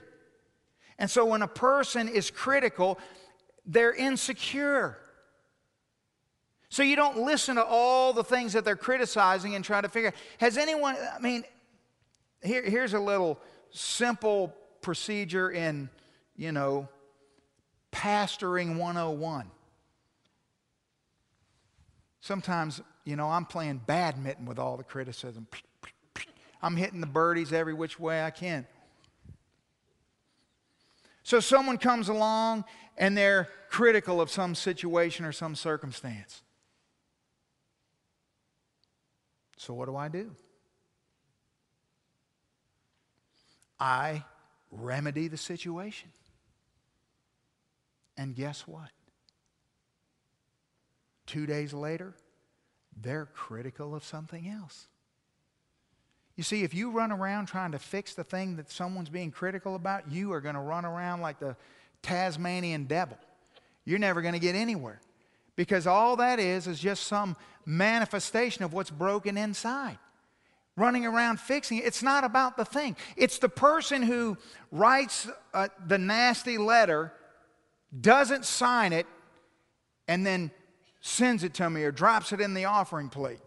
And 0.98 1.08
so 1.08 1.26
when 1.26 1.44
a 1.44 1.48
person 1.48 2.08
is 2.08 2.32
critical, 2.32 2.98
they're 3.68 3.94
insecure. 3.94 4.98
So 6.70 6.82
you 6.82 6.96
don't 6.96 7.20
listen 7.20 7.58
to 7.58 7.64
all 7.64 8.12
the 8.12 8.24
things 8.24 8.54
that 8.54 8.66
they're 8.66 8.76
criticizing 8.76 9.54
and 9.54 9.64
try 9.64 9.82
to 9.82 9.90
figure 9.90 10.08
out. 10.08 10.16
has 10.40 10.58
anyone 10.58 10.96
I 11.16 11.20
mean 11.20 11.44
here, 12.42 12.64
here's 12.64 12.94
a 12.94 13.00
little 13.00 13.40
simple 13.72 14.54
procedure 14.82 15.52
in, 15.52 15.90
you 16.36 16.52
know, 16.52 16.88
pastoring 17.92 18.78
101. 18.78 19.50
Sometimes, 22.22 22.82
you 23.06 23.16
know, 23.16 23.30
I'm 23.30 23.46
playing 23.46 23.82
badminton 23.86 24.46
with 24.46 24.60
all 24.60 24.78
the 24.78 24.84
criticism. 24.84 25.48
I'm 26.62 26.76
hitting 26.76 27.02
the 27.02 27.08
birdies 27.08 27.54
every 27.54 27.74
which 27.74 28.00
way 28.00 28.24
I 28.24 28.30
can. 28.30 28.68
So 31.24 31.40
someone 31.40 31.78
comes 31.78 32.10
along 32.10 32.66
and 32.98 33.18
they're 33.18 33.48
critical 33.70 34.20
of 34.20 34.30
some 34.30 34.56
situation 34.56 35.26
or 35.26 35.32
some 35.32 35.56
circumstance. 35.56 36.42
So 39.58 39.74
what 39.74 39.86
do 39.86 39.96
I 39.96 40.08
do? 40.08 40.32
I 43.80 44.24
remedy 44.72 45.28
the 45.28 45.38
situation. 45.38 46.10
And 48.18 48.36
guess 48.36 48.68
what? 48.68 48.90
Two 51.26 51.46
days 51.46 51.74
later, 51.74 52.14
they're 53.02 53.28
critical 53.34 53.96
of 53.96 54.04
something 54.04 54.48
else. 54.48 54.88
You 56.36 56.44
see, 56.44 56.64
if 56.64 56.74
you 56.74 56.92
run 56.92 57.12
around 57.12 57.48
trying 57.48 57.74
to 57.74 57.80
fix 57.80 58.14
the 58.14 58.24
thing 58.24 58.56
that 58.58 58.72
someone's 58.72 59.10
being 59.10 59.32
critical 59.32 59.76
about, 59.76 60.12
you 60.12 60.32
are 60.34 60.42
going 60.42 60.56
to 60.56 60.62
run 60.62 60.86
around 60.86 61.22
like 61.22 61.40
the 61.40 61.56
Tasmanian 62.02 62.86
devil. 62.86 63.18
You're 63.86 64.00
never 64.00 64.22
going 64.22 64.34
to 64.34 64.40
get 64.40 64.56
anywhere 64.56 65.02
because 65.56 65.86
all 65.86 66.16
that 66.16 66.40
is 66.40 66.68
is 66.68 66.80
just 66.80 67.04
some 67.04 67.36
manifestation 67.66 68.64
of 68.64 68.72
what's 68.72 68.90
broken 68.90 69.38
inside. 69.38 69.98
Running 70.80 71.06
around 71.06 71.42
fixing 71.42 71.80
it. 71.80 71.86
It's 71.86 72.02
not 72.02 72.24
about 72.24 72.56
the 72.56 72.64
thing. 72.64 72.96
It's 73.18 73.38
the 73.38 73.50
person 73.50 74.02
who 74.02 74.38
writes 74.72 75.28
uh, 75.54 75.68
the 75.86 75.98
nasty 75.98 76.58
letter, 76.58 77.12
doesn't 78.00 78.46
sign 78.46 78.94
it, 78.94 79.06
and 80.08 80.26
then 80.26 80.52
sends 81.02 81.44
it 81.44 81.54
to 81.56 81.70
me 81.70 81.84
or 81.84 81.92
drops 81.92 82.32
it 82.32 82.40
in 82.40 82.54
the 82.54 82.64
offering 82.64 83.10
plate. 83.10 83.40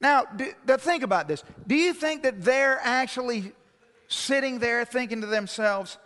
Now, 0.00 0.24
do, 0.24 0.52
think 0.78 1.02
about 1.02 1.28
this. 1.28 1.44
Do 1.66 1.74
you 1.74 1.92
think 1.92 2.22
that 2.22 2.42
they're 2.42 2.80
actually 2.82 3.52
sitting 4.08 4.58
there 4.58 4.86
thinking 4.86 5.20
to 5.20 5.26
themselves, 5.26 5.98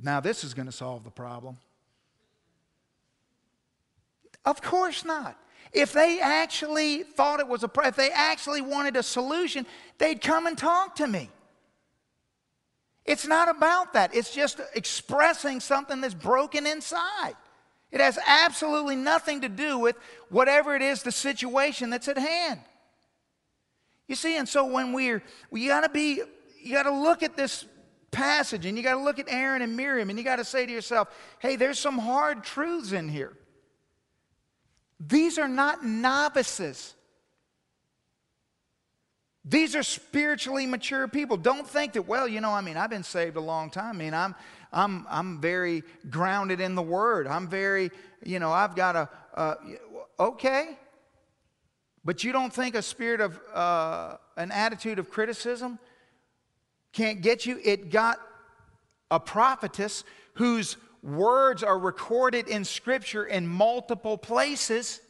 now 0.00 0.20
this 0.20 0.44
is 0.44 0.54
going 0.54 0.66
to 0.66 0.72
solve 0.72 1.02
the 1.02 1.10
problem? 1.10 1.58
Of 4.44 4.62
course 4.62 5.04
not. 5.04 5.36
If 5.72 5.92
they 5.92 6.20
actually 6.20 7.02
thought 7.02 7.40
it 7.40 7.48
was 7.48 7.62
a 7.62 7.68
problem, 7.68 7.90
if 7.90 7.96
they 7.96 8.10
actually 8.10 8.60
wanted 8.60 8.96
a 8.96 9.02
solution, 9.02 9.66
they'd 9.98 10.20
come 10.20 10.46
and 10.46 10.56
talk 10.56 10.96
to 10.96 11.06
me. 11.06 11.30
It's 13.04 13.26
not 13.26 13.48
about 13.48 13.94
that. 13.94 14.14
It's 14.14 14.32
just 14.32 14.60
expressing 14.74 15.60
something 15.60 16.00
that's 16.00 16.14
broken 16.14 16.66
inside. 16.66 17.34
It 17.90 18.00
has 18.00 18.18
absolutely 18.26 18.96
nothing 18.96 19.40
to 19.40 19.48
do 19.48 19.78
with 19.78 19.96
whatever 20.28 20.76
it 20.76 20.82
is, 20.82 21.02
the 21.02 21.12
situation 21.12 21.90
that's 21.90 22.08
at 22.08 22.18
hand. 22.18 22.60
You 24.08 24.14
see, 24.14 24.36
and 24.36 24.48
so 24.48 24.66
when 24.66 24.92
we're, 24.92 25.22
we 25.50 25.66
got 25.66 25.82
to 25.82 25.88
be, 25.88 26.20
you 26.62 26.74
got 26.74 26.84
to 26.84 26.92
look 26.92 27.22
at 27.22 27.36
this 27.36 27.64
passage 28.10 28.66
and 28.66 28.76
you 28.76 28.84
got 28.84 28.94
to 28.94 29.02
look 29.02 29.18
at 29.18 29.26
Aaron 29.28 29.62
and 29.62 29.76
Miriam 29.76 30.10
and 30.10 30.18
you 30.18 30.24
got 30.24 30.36
to 30.36 30.44
say 30.44 30.66
to 30.66 30.72
yourself, 30.72 31.08
hey, 31.38 31.56
there's 31.56 31.78
some 31.78 31.98
hard 31.98 32.44
truths 32.44 32.92
in 32.92 33.08
here. 33.08 33.32
These 35.04 35.38
are 35.38 35.48
not 35.48 35.84
novices. 35.84 36.94
These 39.44 39.74
are 39.74 39.82
spiritually 39.82 40.66
mature 40.66 41.08
people. 41.08 41.36
Don't 41.36 41.66
think 41.66 41.94
that, 41.94 42.06
well, 42.06 42.28
you 42.28 42.40
know, 42.40 42.52
I 42.52 42.60
mean, 42.60 42.76
I've 42.76 42.90
been 42.90 43.02
saved 43.02 43.36
a 43.36 43.40
long 43.40 43.70
time. 43.70 43.96
I 43.96 43.98
mean, 43.98 44.14
I'm, 44.14 44.36
I'm, 44.72 45.04
I'm 45.10 45.40
very 45.40 45.82
grounded 46.08 46.60
in 46.60 46.76
the 46.76 46.82
Word. 46.82 47.26
I'm 47.26 47.48
very, 47.48 47.90
you 48.22 48.38
know, 48.38 48.52
I've 48.52 48.76
got 48.76 48.94
a, 49.34 49.56
okay. 50.20 50.78
But 52.04 52.22
you 52.22 52.32
don't 52.32 52.52
think 52.52 52.76
a 52.76 52.82
spirit 52.82 53.20
of, 53.20 53.40
uh, 53.52 54.18
an 54.36 54.52
attitude 54.52 55.00
of 55.00 55.10
criticism 55.10 55.80
can't 56.92 57.22
get 57.22 57.44
you? 57.44 57.58
It 57.64 57.90
got 57.90 58.20
a 59.10 59.18
prophetess 59.18 60.04
whose 60.34 60.76
words 61.02 61.62
are 61.62 61.78
recorded 61.78 62.48
in 62.48 62.64
Scripture 62.64 63.24
in 63.24 63.46
multiple 63.46 64.16
places. 64.16 65.00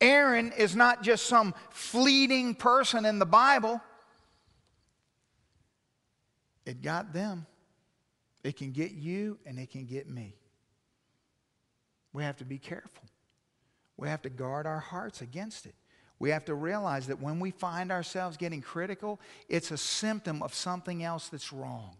Aaron 0.00 0.52
is 0.52 0.76
not 0.76 1.02
just 1.02 1.26
some 1.26 1.54
fleeting 1.70 2.54
person 2.54 3.04
in 3.04 3.18
the 3.18 3.26
Bible. 3.26 3.80
It 6.64 6.82
got 6.82 7.12
them. 7.12 7.46
It 8.44 8.56
can 8.56 8.72
get 8.72 8.92
you 8.92 9.38
and 9.46 9.58
it 9.58 9.70
can 9.70 9.86
get 9.86 10.08
me. 10.08 10.34
We 12.12 12.22
have 12.22 12.36
to 12.36 12.44
be 12.44 12.58
careful. 12.58 13.04
We 13.96 14.08
have 14.08 14.22
to 14.22 14.30
guard 14.30 14.66
our 14.66 14.78
hearts 14.78 15.20
against 15.22 15.66
it. 15.66 15.74
We 16.20 16.30
have 16.30 16.44
to 16.46 16.54
realize 16.54 17.06
that 17.08 17.20
when 17.20 17.40
we 17.40 17.50
find 17.50 17.90
ourselves 17.90 18.36
getting 18.36 18.60
critical, 18.60 19.20
it's 19.48 19.70
a 19.70 19.76
symptom 19.76 20.42
of 20.42 20.54
something 20.54 21.02
else 21.02 21.28
that's 21.28 21.52
wrong. 21.52 21.96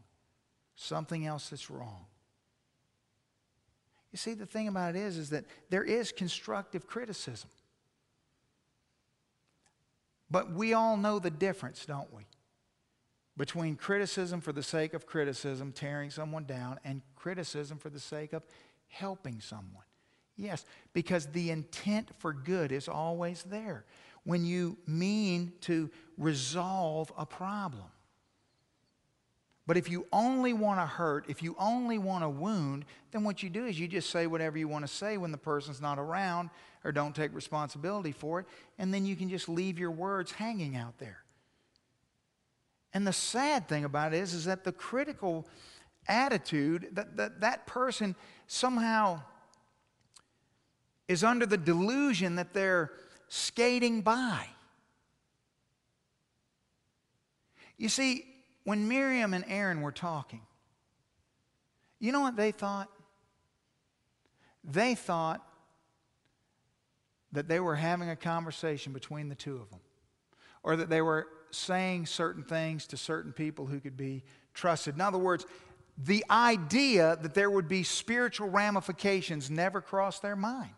Something 0.81 1.27
else 1.27 1.49
that's 1.49 1.71
wrong. 1.71 2.07
You 4.13 4.17
see, 4.17 4.35
the 4.35 4.47
thing 4.47 4.69
about 4.69 4.95
it 4.95 5.01
is, 5.01 5.19
is 5.19 5.31
that 5.31 5.45
there 5.71 5.83
is 5.83 6.13
constructive 6.13 6.87
criticism. 6.87 7.51
But 10.31 10.53
we 10.53 10.75
all 10.75 10.97
know 10.97 11.19
the 11.19 11.33
difference, 11.33 11.85
don't 11.85 12.15
we? 12.15 12.23
Between 13.37 13.75
criticism 13.75 14.41
for 14.41 14.53
the 14.53 14.63
sake 14.63 14.95
of 14.95 15.05
criticism, 15.05 15.73
tearing 15.73 16.11
someone 16.11 16.45
down, 16.45 16.79
and 16.85 17.03
criticism 17.17 17.79
for 17.79 17.91
the 17.91 17.99
sake 17.99 18.33
of 18.33 18.45
helping 18.87 19.41
someone. 19.41 19.85
Yes, 20.37 20.65
because 20.93 21.27
the 21.27 21.51
intent 21.51 22.11
for 22.19 22.33
good 22.33 22.71
is 22.71 22.89
always 22.89 23.43
there 23.43 23.85
when 24.23 24.45
you 24.45 24.79
mean 24.87 25.55
to 25.63 25.91
resolve 26.17 27.13
a 27.19 27.27
problem. 27.27 27.91
But 29.69 29.77
if 29.77 29.91
you 29.91 30.07
only 30.15 30.55
want 30.55 30.81
to 30.81 30.87
hurt, 30.87 31.27
if 31.29 31.43
you 31.43 31.55
only 31.59 31.99
want 31.99 32.25
to 32.25 32.29
wound, 32.31 32.87
then 33.11 33.23
what 33.23 33.43
you 33.43 33.51
do 33.51 33.67
is 33.67 33.79
you 33.79 33.87
just 33.87 34.09
say 34.09 34.27
whatever 34.27 34.57
you 34.57 34.67
want 34.67 34.87
to 34.87 34.91
say 34.91 35.19
when 35.19 35.31
the 35.31 35.37
person's 35.37 35.79
not 35.79 35.99
around 35.99 36.49
or 36.85 36.91
don't 36.91 37.15
take 37.15 37.35
responsibility 37.35 38.11
for 38.11 38.41
it, 38.41 38.47
and 38.79 38.95
then 38.95 39.05
you 39.05 39.15
can 39.15 39.29
just 39.29 39.47
leave 39.47 39.79
your 39.79 39.91
words 39.91 40.33
hanging 40.33 40.75
out 40.75 40.97
there. 40.97 41.19
And 42.95 43.07
the 43.07 43.13
sad 43.13 43.69
thing 43.69 43.85
about 43.85 44.15
it 44.15 44.23
is, 44.23 44.33
is 44.33 44.47
that 44.47 44.65
the 44.65 44.73
critical 44.73 45.47
attitude, 46.09 46.89
that, 46.93 47.19
that, 47.19 47.41
that 47.43 47.67
person 47.67 48.17
somehow 48.47 49.21
is 51.09 51.23
under 51.23 51.45
the 51.45 51.59
delusion 51.59 52.37
that 52.37 52.55
they're 52.55 52.91
skating 53.29 54.01
by. 54.01 54.47
You 57.77 57.91
see, 57.91 58.25
when 58.69 58.87
Miriam 58.87 59.33
and 59.33 59.47
Aaron 59.49 59.81
were 59.81 59.91
talking, 59.91 60.43
you 62.01 62.13
know 62.13 62.21
what 62.21 62.37
they 62.37 62.53
thought? 62.53 62.91
They 64.63 64.95
thought 64.95 65.41
that 67.33 67.49
they 67.49 67.61
were 67.61 67.77
having 67.77 68.11
a 68.11 68.15
conversation 68.15 68.93
between 68.93 69.31
the 69.31 69.35
two 69.35 69.57
of 69.57 69.71
them, 69.71 69.81
or 70.63 70.77
that 70.77 70.91
they 70.91 71.01
were 71.01 71.29
saying 71.51 72.05
certain 72.05 72.43
things 72.43 72.87
to 72.89 72.99
certain 72.99 73.33
people 73.33 73.65
who 73.65 73.81
could 73.81 73.97
be 73.97 74.23
trusted. 74.53 74.97
In 74.97 75.01
other 75.01 75.17
words, 75.17 75.47
the 75.97 76.23
idea 76.29 77.17
that 77.23 77.33
there 77.33 77.51
would 77.51 77.69
be 77.69 77.83
spiritual 77.85 78.51
ramifications 78.51 79.51
never 79.51 79.81
crossed 79.81 80.21
their 80.21 80.37
mind, 80.37 80.75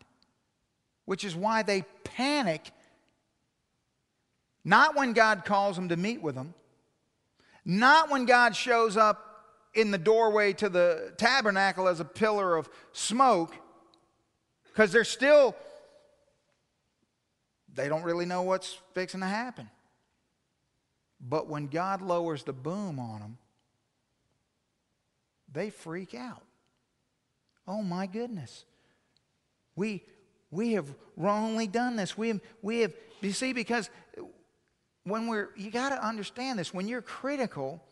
which 1.06 1.24
is 1.24 1.34
why 1.34 1.64
they 1.64 1.82
panic 2.04 2.70
not 4.64 4.94
when 4.94 5.12
God 5.12 5.44
calls 5.44 5.74
them 5.74 5.88
to 5.88 5.96
meet 5.96 6.22
with 6.22 6.36
them, 6.36 6.54
not 7.64 8.10
when 8.10 8.24
God 8.24 8.56
shows 8.56 8.96
up 8.96 9.26
in 9.74 9.90
the 9.90 9.98
doorway 9.98 10.52
to 10.54 10.68
the 10.68 11.12
tabernacle 11.16 11.86
as 11.86 12.00
a 12.00 12.04
pillar 12.04 12.56
of 12.56 12.68
smoke, 12.92 13.54
because 14.66 14.92
they're 14.92 15.04
still, 15.04 15.54
they 17.74 17.88
don't 17.88 18.02
really 18.02 18.26
know 18.26 18.42
what's 18.42 18.78
fixing 18.94 19.20
to 19.20 19.26
happen. 19.26 19.68
But 21.20 21.48
when 21.48 21.66
God 21.66 22.02
lowers 22.02 22.44
the 22.44 22.52
boom 22.52 22.98
on 22.98 23.20
them, 23.20 23.38
they 25.52 25.70
freak 25.70 26.14
out. 26.14 26.42
Oh 27.68 27.82
my 27.82 28.06
goodness. 28.06 28.64
We, 29.76 30.02
we 30.50 30.72
have 30.72 30.92
wrongly 31.16 31.66
done 31.66 31.96
this. 31.96 32.16
We 32.16 32.28
have, 32.28 32.40
we 32.62 32.80
have, 32.80 32.92
you 33.20 33.32
see, 33.32 33.52
because 33.52 33.90
when 35.04 35.26
we're, 35.26 35.50
you 35.56 35.70
got 35.70 35.90
to 35.90 36.06
understand 36.06 36.58
this, 36.58 36.74
when 36.74 36.88
you're 36.88 37.02
critical 37.02 37.82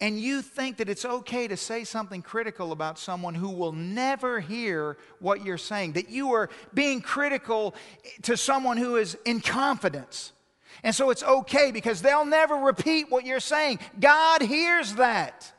and 0.00 0.20
you 0.20 0.42
think 0.42 0.76
that 0.76 0.88
it's 0.88 1.04
okay 1.04 1.48
to 1.48 1.56
say 1.56 1.84
something 1.84 2.20
critical 2.20 2.72
about 2.72 2.98
someone 2.98 3.34
who 3.34 3.50
will 3.50 3.72
never 3.72 4.40
hear 4.40 4.98
what 5.20 5.44
you're 5.44 5.56
saying, 5.56 5.92
that 5.92 6.10
you 6.10 6.32
are 6.32 6.50
being 6.74 7.00
critical 7.00 7.74
to 8.22 8.36
someone 8.36 8.76
who 8.76 8.96
is 8.96 9.16
in 9.24 9.40
confidence. 9.40 10.32
And 10.82 10.94
so 10.94 11.10
it's 11.10 11.22
okay 11.22 11.70
because 11.70 12.02
they'll 12.02 12.26
never 12.26 12.56
repeat 12.56 13.10
what 13.10 13.24
you're 13.24 13.40
saying. 13.40 13.78
God 13.98 14.42
hears 14.42 14.94
that. 14.96 15.50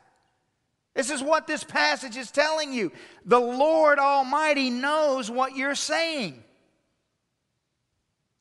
This 0.94 1.10
is 1.10 1.22
what 1.22 1.46
this 1.46 1.64
passage 1.64 2.16
is 2.16 2.30
telling 2.30 2.72
you. 2.72 2.92
The 3.24 3.40
Lord 3.40 3.98
Almighty 3.98 4.70
knows 4.70 5.30
what 5.30 5.56
you're 5.56 5.74
saying. 5.74 6.42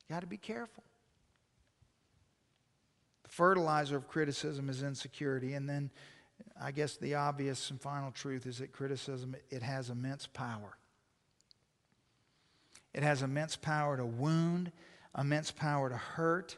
You 0.08 0.16
got 0.16 0.22
to 0.22 0.28
be 0.28 0.38
careful. 0.38 0.84
The 3.24 3.30
fertilizer 3.30 3.98
of 3.98 4.08
criticism 4.08 4.70
is 4.70 4.84
insecurity. 4.84 5.54
And 5.54 5.68
then 5.68 5.92
I 6.62 6.72
guess 6.72 6.98
the 6.98 7.16
obvious 7.16 7.70
and 7.72 7.82
final 7.82 8.12
truth 8.12 8.46
is 8.46 8.60
that 8.60 8.72
criticism 8.72 9.36
it 9.50 9.62
has 9.62 9.90
immense 9.90 10.28
power. 10.28 10.78
It 12.94 13.04
has 13.04 13.22
immense 13.22 13.56
power 13.56 13.98
to 13.98 14.06
wound, 14.06 14.72
immense 15.18 15.52
power 15.52 15.90
to 15.90 15.98
hurt. 15.98 16.56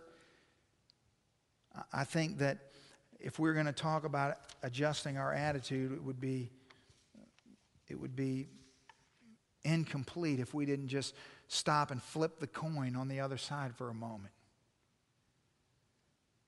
I 1.91 2.03
think 2.03 2.37
that 2.37 2.59
if 3.19 3.39
we're 3.39 3.53
going 3.53 3.65
to 3.65 3.73
talk 3.73 4.05
about 4.05 4.37
adjusting 4.63 5.17
our 5.17 5.33
attitude, 5.33 5.91
it 5.91 6.03
would 6.03 6.19
be 6.19 6.49
it 7.87 7.99
would 7.99 8.15
be 8.15 8.47
incomplete 9.63 10.39
if 10.39 10.53
we 10.53 10.65
didn't 10.65 10.87
just 10.87 11.15
stop 11.49 11.91
and 11.91 12.01
flip 12.01 12.39
the 12.39 12.47
coin 12.47 12.95
on 12.95 13.09
the 13.09 13.19
other 13.19 13.37
side 13.37 13.75
for 13.75 13.89
a 13.89 13.93
moment. 13.93 14.33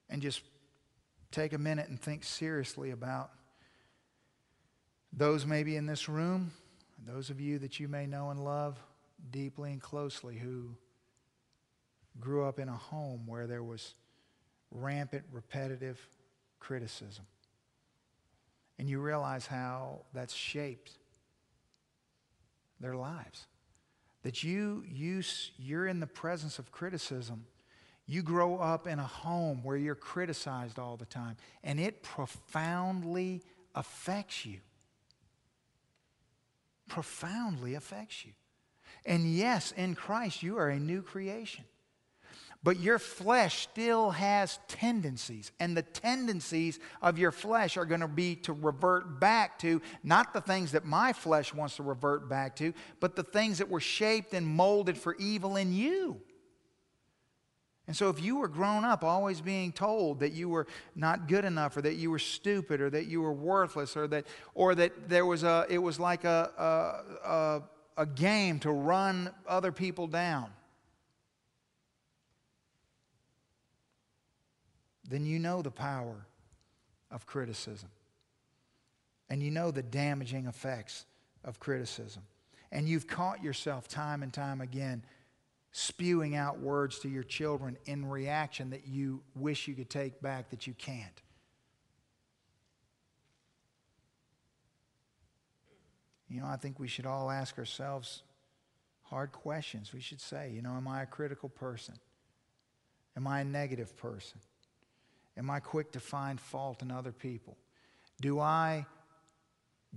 And 0.08 0.22
just 0.22 0.42
take 1.30 1.52
a 1.52 1.58
minute 1.58 1.88
and 1.88 2.00
think 2.00 2.24
seriously 2.24 2.90
about 2.90 3.30
those 5.12 5.44
maybe 5.44 5.76
in 5.76 5.86
this 5.86 6.08
room, 6.08 6.52
those 7.04 7.30
of 7.30 7.40
you 7.40 7.58
that 7.58 7.80
you 7.80 7.88
may 7.88 8.06
know 8.06 8.30
and 8.30 8.42
love 8.44 8.78
deeply 9.30 9.72
and 9.72 9.82
closely 9.82 10.38
who 10.38 10.70
grew 12.20 12.44
up 12.44 12.58
in 12.58 12.68
a 12.68 12.76
home 12.76 13.26
where 13.26 13.46
there 13.46 13.62
was 13.62 13.94
rampant, 14.70 15.24
repetitive 15.32 15.98
criticism. 16.60 17.24
And 18.78 18.88
you 18.88 19.00
realize 19.00 19.46
how 19.46 20.02
that's 20.14 20.34
shaped 20.34 20.92
their 22.80 22.94
lives. 22.94 23.46
That 24.22 24.42
you, 24.42 24.84
you, 24.88 25.22
you're 25.58 25.86
in 25.86 26.00
the 26.00 26.06
presence 26.06 26.58
of 26.58 26.70
criticism. 26.70 27.46
You 28.06 28.22
grow 28.22 28.58
up 28.58 28.86
in 28.86 28.98
a 28.98 29.06
home 29.06 29.62
where 29.62 29.76
you're 29.76 29.94
criticized 29.94 30.78
all 30.78 30.96
the 30.96 31.06
time, 31.06 31.36
and 31.62 31.80
it 31.80 32.02
profoundly 32.02 33.42
affects 33.74 34.44
you. 34.44 34.58
Profoundly 36.88 37.74
affects 37.74 38.24
you. 38.24 38.32
And 39.04 39.34
yes, 39.34 39.72
in 39.72 39.94
Christ, 39.94 40.42
you 40.42 40.58
are 40.58 40.68
a 40.68 40.78
new 40.78 41.02
creation. 41.02 41.64
But 42.64 42.78
your 42.78 43.00
flesh 43.00 43.62
still 43.62 44.10
has 44.10 44.60
tendencies, 44.68 45.50
and 45.58 45.76
the 45.76 45.82
tendencies 45.82 46.78
of 47.00 47.18
your 47.18 47.32
flesh 47.32 47.76
are 47.76 47.84
going 47.84 48.02
to 48.02 48.08
be 48.08 48.36
to 48.36 48.52
revert 48.52 49.18
back 49.18 49.58
to 49.60 49.82
not 50.04 50.32
the 50.32 50.40
things 50.40 50.72
that 50.72 50.84
my 50.84 51.12
flesh 51.12 51.52
wants 51.52 51.76
to 51.76 51.82
revert 51.82 52.28
back 52.28 52.54
to, 52.56 52.72
but 53.00 53.16
the 53.16 53.24
things 53.24 53.58
that 53.58 53.68
were 53.68 53.80
shaped 53.80 54.32
and 54.32 54.46
molded 54.46 54.96
for 54.96 55.16
evil 55.16 55.56
in 55.56 55.72
you. 55.72 56.20
And 57.88 57.96
so, 57.96 58.10
if 58.10 58.22
you 58.22 58.36
were 58.36 58.48
grown 58.48 58.84
up 58.84 59.02
always 59.02 59.40
being 59.40 59.72
told 59.72 60.20
that 60.20 60.32
you 60.32 60.48
were 60.48 60.68
not 60.94 61.26
good 61.26 61.44
enough, 61.44 61.76
or 61.76 61.82
that 61.82 61.96
you 61.96 62.12
were 62.12 62.20
stupid, 62.20 62.80
or 62.80 62.88
that 62.90 63.06
you 63.06 63.20
were 63.20 63.32
worthless, 63.32 63.96
or 63.96 64.06
that, 64.06 64.28
or 64.54 64.76
that 64.76 65.08
there 65.08 65.26
was 65.26 65.42
a, 65.42 65.66
it 65.68 65.78
was 65.78 65.98
like 65.98 66.22
a, 66.22 67.02
a, 67.26 67.28
a, 67.28 68.02
a 68.02 68.06
game 68.06 68.60
to 68.60 68.70
run 68.70 69.30
other 69.48 69.72
people 69.72 70.06
down, 70.06 70.50
then 75.12 75.26
you 75.26 75.38
know 75.38 75.60
the 75.60 75.70
power 75.70 76.26
of 77.10 77.26
criticism. 77.26 77.90
And 79.28 79.42
you 79.42 79.50
know 79.50 79.70
the 79.70 79.82
damaging 79.82 80.46
effects 80.46 81.04
of 81.44 81.60
criticism. 81.60 82.22
And 82.70 82.88
you've 82.88 83.06
caught 83.06 83.42
yourself 83.42 83.88
time 83.88 84.22
and 84.22 84.32
time 84.32 84.62
again 84.62 85.04
spewing 85.70 86.34
out 86.34 86.60
words 86.60 86.98
to 87.00 87.08
your 87.08 87.22
children 87.22 87.76
in 87.84 88.08
reaction 88.08 88.70
that 88.70 88.86
you 88.86 89.20
wish 89.34 89.68
you 89.68 89.74
could 89.74 89.90
take 89.90 90.22
back 90.22 90.48
that 90.50 90.66
you 90.66 90.72
can't. 90.72 91.22
You 96.30 96.40
know, 96.40 96.46
I 96.46 96.56
think 96.56 96.78
we 96.80 96.88
should 96.88 97.04
all 97.04 97.30
ask 97.30 97.58
ourselves 97.58 98.22
hard 99.02 99.32
questions. 99.32 99.92
We 99.92 100.00
should 100.00 100.22
say, 100.22 100.50
you 100.54 100.62
know, 100.62 100.70
am 100.70 100.88
I 100.88 101.02
a 101.02 101.06
critical 101.06 101.50
person? 101.50 101.96
Am 103.14 103.26
I 103.26 103.40
a 103.40 103.44
negative 103.44 103.94
person? 103.98 104.40
Am 105.36 105.50
I 105.50 105.60
quick 105.60 105.92
to 105.92 106.00
find 106.00 106.40
fault 106.40 106.82
in 106.82 106.90
other 106.90 107.12
people? 107.12 107.56
Do 108.20 108.38
I 108.38 108.86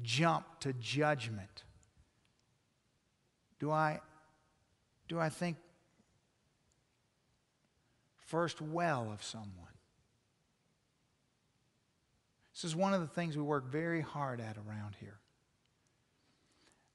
jump 0.01 0.45
to 0.61 0.73
judgment? 0.73 1.63
Do 3.59 3.71
I, 3.71 3.99
do 5.07 5.19
I 5.19 5.29
think 5.29 5.57
first 8.25 8.61
well 8.61 9.11
of 9.11 9.23
someone? 9.23 9.51
This 12.53 12.63
is 12.63 12.75
one 12.75 12.93
of 12.93 13.01
the 13.01 13.07
things 13.07 13.35
we 13.35 13.43
work 13.43 13.69
very 13.69 14.01
hard 14.01 14.39
at 14.39 14.55
around 14.57 14.95
here. 15.01 15.19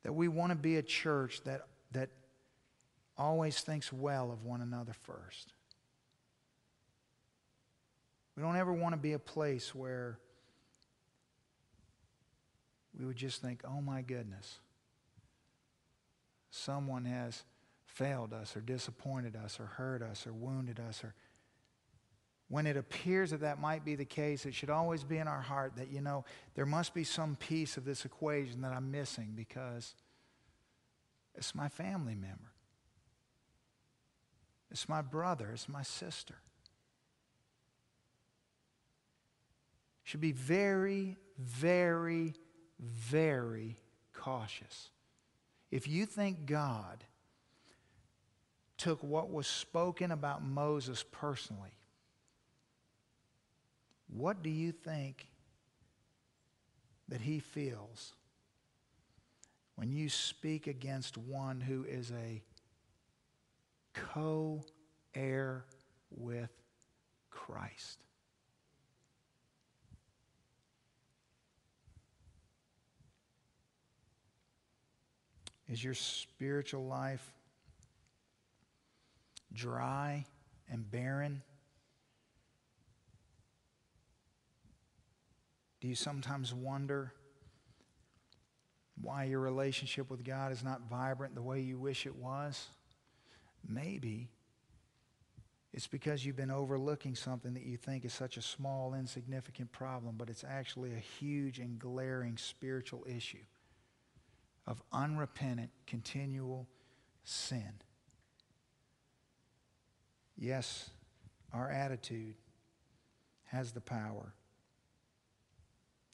That 0.05 0.15
we 0.15 0.29
want 0.29 0.51
to 0.53 0.57
be 0.57 0.77
a 0.77 0.83
church 0.83 1.43
that, 1.45 1.67
that 1.93 2.09
always 3.19 3.61
thinks 3.61 3.93
well 3.93 4.33
of 4.33 4.43
one 4.43 4.63
another 4.63 4.95
first. 4.95 5.53
We 8.37 8.43
don't 8.43 8.57
ever 8.57 8.73
want 8.73 8.95
to 8.95 9.01
be 9.01 9.13
a 9.13 9.19
place 9.19 9.75
where 9.75 10.19
we 12.99 13.05
would 13.05 13.17
just 13.17 13.43
think, 13.43 13.63
oh 13.67 13.81
my 13.81 14.03
goodness, 14.03 14.61
someone 16.51 17.05
has 17.05 17.43
failed 17.85 18.33
us 18.33 18.57
or 18.57 18.61
disappointed 18.61 19.37
us 19.37 19.59
or 19.61 19.67
hurt 19.67 20.03
us 20.03 20.27
or 20.27 20.33
wounded 20.33 20.81
us 20.81 21.03
or 21.03 21.15
when 22.51 22.67
it 22.67 22.77
appears 22.77 23.31
that 23.31 23.43
that 23.43 23.61
might 23.61 23.85
be 23.85 23.95
the 23.95 24.05
case, 24.05 24.45
it 24.45 24.55
should 24.55 24.71
always 24.71 25.05
be 25.05 25.19
in 25.19 25.29
our 25.29 25.41
heart 25.41 25.77
that, 25.77 25.89
you 25.93 26.01
know, 26.01 26.25
there 26.57 26.67
must 26.67 26.95
be 26.95 27.05
some 27.05 27.37
piece 27.37 27.77
of 27.77 27.85
this 27.85 28.05
equation 28.05 28.63
that 28.63 28.73
I'm 28.73 28.91
missing 28.91 29.35
because 29.37 29.95
it's 31.37 31.55
my 31.55 31.69
family 31.69 32.17
member. 32.17 32.51
It's 34.73 34.89
my 34.89 35.01
brother. 35.01 35.51
It's 35.53 35.69
my 35.69 35.83
sister. 35.83 36.35
Should 40.11 40.21
be 40.21 40.33
very, 40.33 41.17
very, 41.39 42.35
very 42.81 43.77
cautious. 44.13 44.91
If 45.71 45.87
you 45.87 46.05
think 46.05 46.47
God 46.47 47.05
took 48.77 49.05
what 49.05 49.31
was 49.31 49.47
spoken 49.47 50.11
about 50.11 50.45
Moses 50.45 51.05
personally 51.13 51.77
what 54.09 54.43
do 54.43 54.51
you 54.51 54.73
think 54.73 55.29
that 57.07 57.21
he 57.21 57.39
feels 57.39 58.15
when 59.77 59.93
you 59.93 60.09
speak 60.09 60.67
against 60.67 61.17
one 61.17 61.61
who 61.61 61.85
is 61.85 62.11
a 62.11 62.43
co 63.95 64.65
heir 65.15 65.67
with 66.11 66.51
Christ? 67.31 68.03
Is 75.71 75.85
your 75.85 75.95
spiritual 75.95 76.85
life 76.85 77.33
dry 79.53 80.27
and 80.69 80.91
barren? 80.91 81.43
Do 85.81 85.87
you 85.87 85.95
sometimes 85.95 86.53
wonder 86.53 87.13
why 89.01 89.25
your 89.25 89.39
relationship 89.39 90.11
with 90.11 90.25
God 90.25 90.51
is 90.51 90.65
not 90.65 90.83
vibrant 90.91 91.37
the 91.37 91.43
way 91.43 91.61
you 91.61 91.79
wish 91.79 92.05
it 92.05 92.17
was? 92.17 92.67
Maybe 93.67 94.29
it's 95.73 95.87
because 95.87 96.27
you've 96.27 96.37
been 96.37 96.51
overlooking 96.51 97.15
something 97.15 97.55
that 97.55 97.63
you 97.63 97.77
think 97.77 98.05
is 98.05 98.13
such 98.13 98.37
a 98.37 98.43
small, 98.43 98.95
insignificant 98.95 99.71
problem, 99.71 100.17
but 100.19 100.29
it's 100.29 100.43
actually 100.43 100.93
a 100.95 100.99
huge 101.21 101.61
and 101.61 101.79
glaring 101.79 102.37
spiritual 102.37 103.07
issue 103.09 103.39
of 104.71 104.81
unrepentant, 104.93 105.71
continual 105.87 106.69
sin. 107.25 107.73
Yes, 110.39 110.89
our 111.53 111.69
attitude 111.69 112.37
has 113.47 113.73
the 113.73 113.81
power 113.81 114.33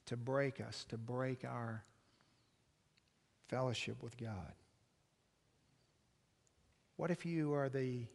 to 0.06 0.16
break 0.16 0.60
us, 0.60 0.86
to 0.88 0.96
break 0.96 1.44
our 1.44 1.84
fellowship 3.48 4.02
with 4.02 4.16
God? 4.16 4.52
What 6.96 7.10
if 7.10 7.26
you 7.26 7.52
are 7.52 7.68
the 7.68 8.06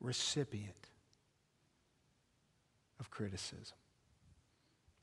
recipient 0.00 0.76
of 3.00 3.10
criticism? 3.10 3.78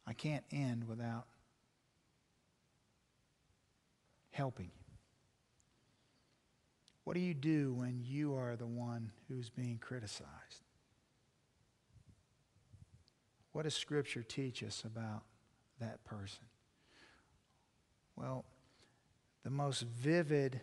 I 0.06 0.14
can't 0.14 0.44
end 0.52 0.88
without 0.88 1.26
helping 4.34 4.66
you. 4.66 4.84
What 7.04 7.14
do 7.14 7.20
you 7.20 7.34
do 7.34 7.74
when 7.74 8.02
you 8.04 8.36
are 8.36 8.56
the 8.56 8.66
one 8.66 9.12
who's 9.28 9.50
being 9.50 9.78
criticized? 9.78 10.64
What 13.52 13.64
does 13.64 13.76
Scripture 13.76 14.24
teach 14.24 14.64
us 14.64 14.84
about 14.86 15.24
that 15.80 16.04
person? 16.04 16.46
Well, 18.16 18.46
the 19.44 19.50
most 19.50 19.82
vivid 19.82 20.60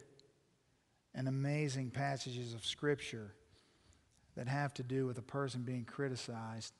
and 1.14 1.28
amazing 1.28 1.90
passages 1.90 2.54
of 2.54 2.64
Scripture 2.64 3.34
that 4.36 4.48
have 4.48 4.74
to 4.74 4.82
do 4.82 5.06
with 5.06 5.18
a 5.18 5.22
person 5.22 5.62
being 5.62 5.84
criticized, 5.84 6.72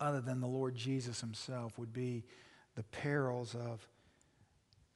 other 0.00 0.20
than 0.20 0.40
the 0.40 0.46
Lord 0.46 0.74
Jesus 0.74 1.20
himself, 1.20 1.78
would 1.78 1.92
be 1.92 2.24
the 2.74 2.84
perils 2.84 3.54
of 3.54 3.86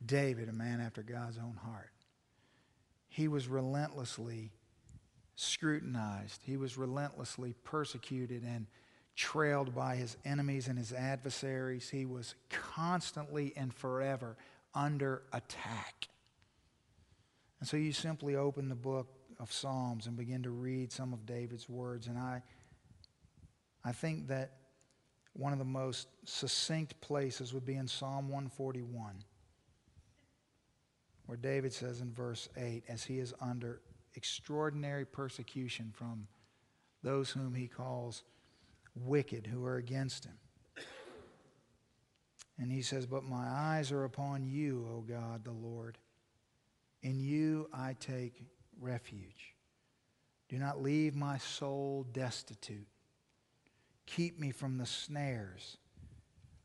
David, 0.06 0.48
a 0.48 0.52
man 0.52 0.80
after 0.80 1.02
God's 1.02 1.38
own 1.38 1.58
heart. 1.64 1.90
He 3.08 3.28
was 3.28 3.48
relentlessly 3.48 4.52
scrutinized, 5.34 6.42
he 6.44 6.56
was 6.56 6.76
relentlessly 6.76 7.54
persecuted 7.64 8.42
and 8.44 8.66
trailed 9.14 9.74
by 9.74 9.96
his 9.96 10.16
enemies 10.24 10.68
and 10.68 10.78
his 10.78 10.92
adversaries. 10.92 11.88
He 11.90 12.06
was 12.06 12.34
constantly 12.48 13.52
and 13.56 13.72
forever 13.72 14.36
under 14.74 15.22
attack. 15.32 16.08
And 17.60 17.68
so 17.68 17.76
you 17.76 17.92
simply 17.92 18.36
open 18.36 18.68
the 18.68 18.74
book 18.74 19.08
of 19.38 19.52
Psalms 19.52 20.06
and 20.06 20.16
begin 20.16 20.42
to 20.44 20.50
read 20.50 20.92
some 20.92 21.12
of 21.12 21.26
David's 21.26 21.68
words. 21.68 22.06
And 22.06 22.18
I, 22.18 22.42
I 23.84 23.92
think 23.92 24.28
that 24.28 24.52
one 25.34 25.52
of 25.52 25.58
the 25.58 25.64
most 25.64 26.08
succinct 26.24 27.00
places 27.00 27.54
would 27.54 27.64
be 27.64 27.76
in 27.76 27.88
Psalm 27.88 28.28
141, 28.28 29.16
where 31.26 31.36
David 31.36 31.72
says 31.72 32.00
in 32.00 32.12
verse 32.12 32.48
8, 32.56 32.84
as 32.88 33.04
he 33.04 33.18
is 33.18 33.34
under 33.40 33.80
extraordinary 34.14 35.04
persecution 35.04 35.92
from 35.94 36.26
those 37.02 37.30
whom 37.30 37.54
he 37.54 37.66
calls 37.66 38.22
wicked 38.94 39.46
who 39.46 39.64
are 39.64 39.76
against 39.76 40.24
him. 40.24 40.38
And 42.58 42.70
he 42.70 42.82
says, 42.82 43.06
But 43.06 43.24
my 43.24 43.48
eyes 43.48 43.90
are 43.90 44.04
upon 44.04 44.44
you, 44.44 44.86
O 44.92 45.00
God 45.00 45.44
the 45.44 45.52
Lord. 45.52 45.98
In 47.02 47.18
you 47.18 47.68
I 47.72 47.96
take 47.98 48.44
refuge. 48.80 49.54
Do 50.48 50.58
not 50.58 50.82
leave 50.82 51.14
my 51.14 51.38
soul 51.38 52.06
destitute. 52.12 52.86
Keep 54.06 54.38
me 54.38 54.50
from 54.50 54.76
the 54.76 54.86
snares 54.86 55.78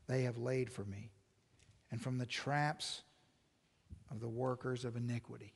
they 0.06 0.22
have 0.22 0.38
laid 0.38 0.70
for 0.70 0.84
me 0.84 1.10
and 1.90 2.00
from 2.00 2.18
the 2.18 2.26
traps 2.26 3.02
of 4.10 4.20
the 4.20 4.28
workers 4.28 4.84
of 4.84 4.96
iniquity. 4.96 5.52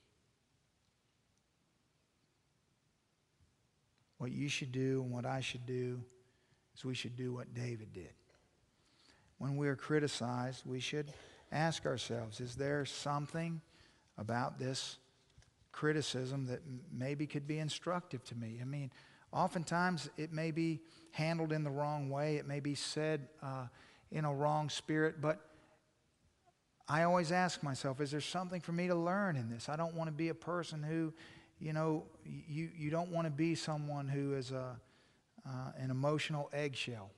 What 4.19 4.31
you 4.31 4.49
should 4.49 4.73
do 4.73 5.03
and 5.03 5.11
what 5.11 5.27
I 5.27 5.41
should 5.41 5.67
do 5.67 6.01
is 6.77 6.85
we 6.85 6.95
should 6.95 7.17
do 7.17 7.33
what 7.33 7.55
David 7.55 7.93
did. 7.93 8.13
When 9.39 9.57
we 9.57 9.67
are 9.69 9.77
criticized, 9.77 10.63
we 10.65 10.79
should 10.79 11.13
ask 11.51 11.85
ourselves 11.87 12.41
is 12.41 12.55
there 12.55 12.85
something 12.85 13.61
about 14.17 14.59
this 14.59 14.99
criticism 15.73 16.47
that 16.47 16.61
maybe 16.93 17.27
could 17.27 17.47
be 17.47 17.59
instructive 17.59 18.23
to 18.25 18.37
me? 18.37 18.59
I 18.61 18.65
mean, 18.65 18.93
oftentimes 19.33 20.09
it 20.17 20.33
may 20.33 20.51
be 20.51 20.81
handled 21.11 21.53
in 21.53 21.65
the 21.65 21.71
wrong 21.71 22.09
way, 22.09 22.37
it 22.37 22.47
may 22.47 22.61
be 22.61 22.75
said 22.75 23.29
uh, 23.43 23.67
in 24.13 24.25
a 24.25 24.33
wrong 24.33 24.69
spirit, 24.69 25.21
but 25.21 25.41
I 26.93 27.05
always 27.05 27.33
ask 27.33 27.63
myself, 27.63 28.03
is 28.03 28.11
there 28.11 28.21
something 28.21 28.61
for 28.61 28.73
me 28.73 28.87
to 28.89 28.95
learn 28.95 29.37
in 29.37 29.49
this? 29.49 29.71
I 29.71 29.77
don't 29.77 29.95
want 29.95 30.09
to 30.09 30.13
be 30.13 30.29
a 30.29 30.35
person 30.35 30.83
who, 30.83 31.15
you 31.59 31.73
know, 31.73 32.05
you, 32.23 32.69
you 32.77 32.91
don't 32.91 33.11
want 33.11 33.27
to 33.27 33.31
be 33.31 33.55
someone 33.55 34.09
who 34.09 34.35
is 34.35 34.51
a 34.51 34.77
uh, 35.49 35.73
an 35.79 35.91
emotional 35.91 36.51
eggshell. 36.53 37.11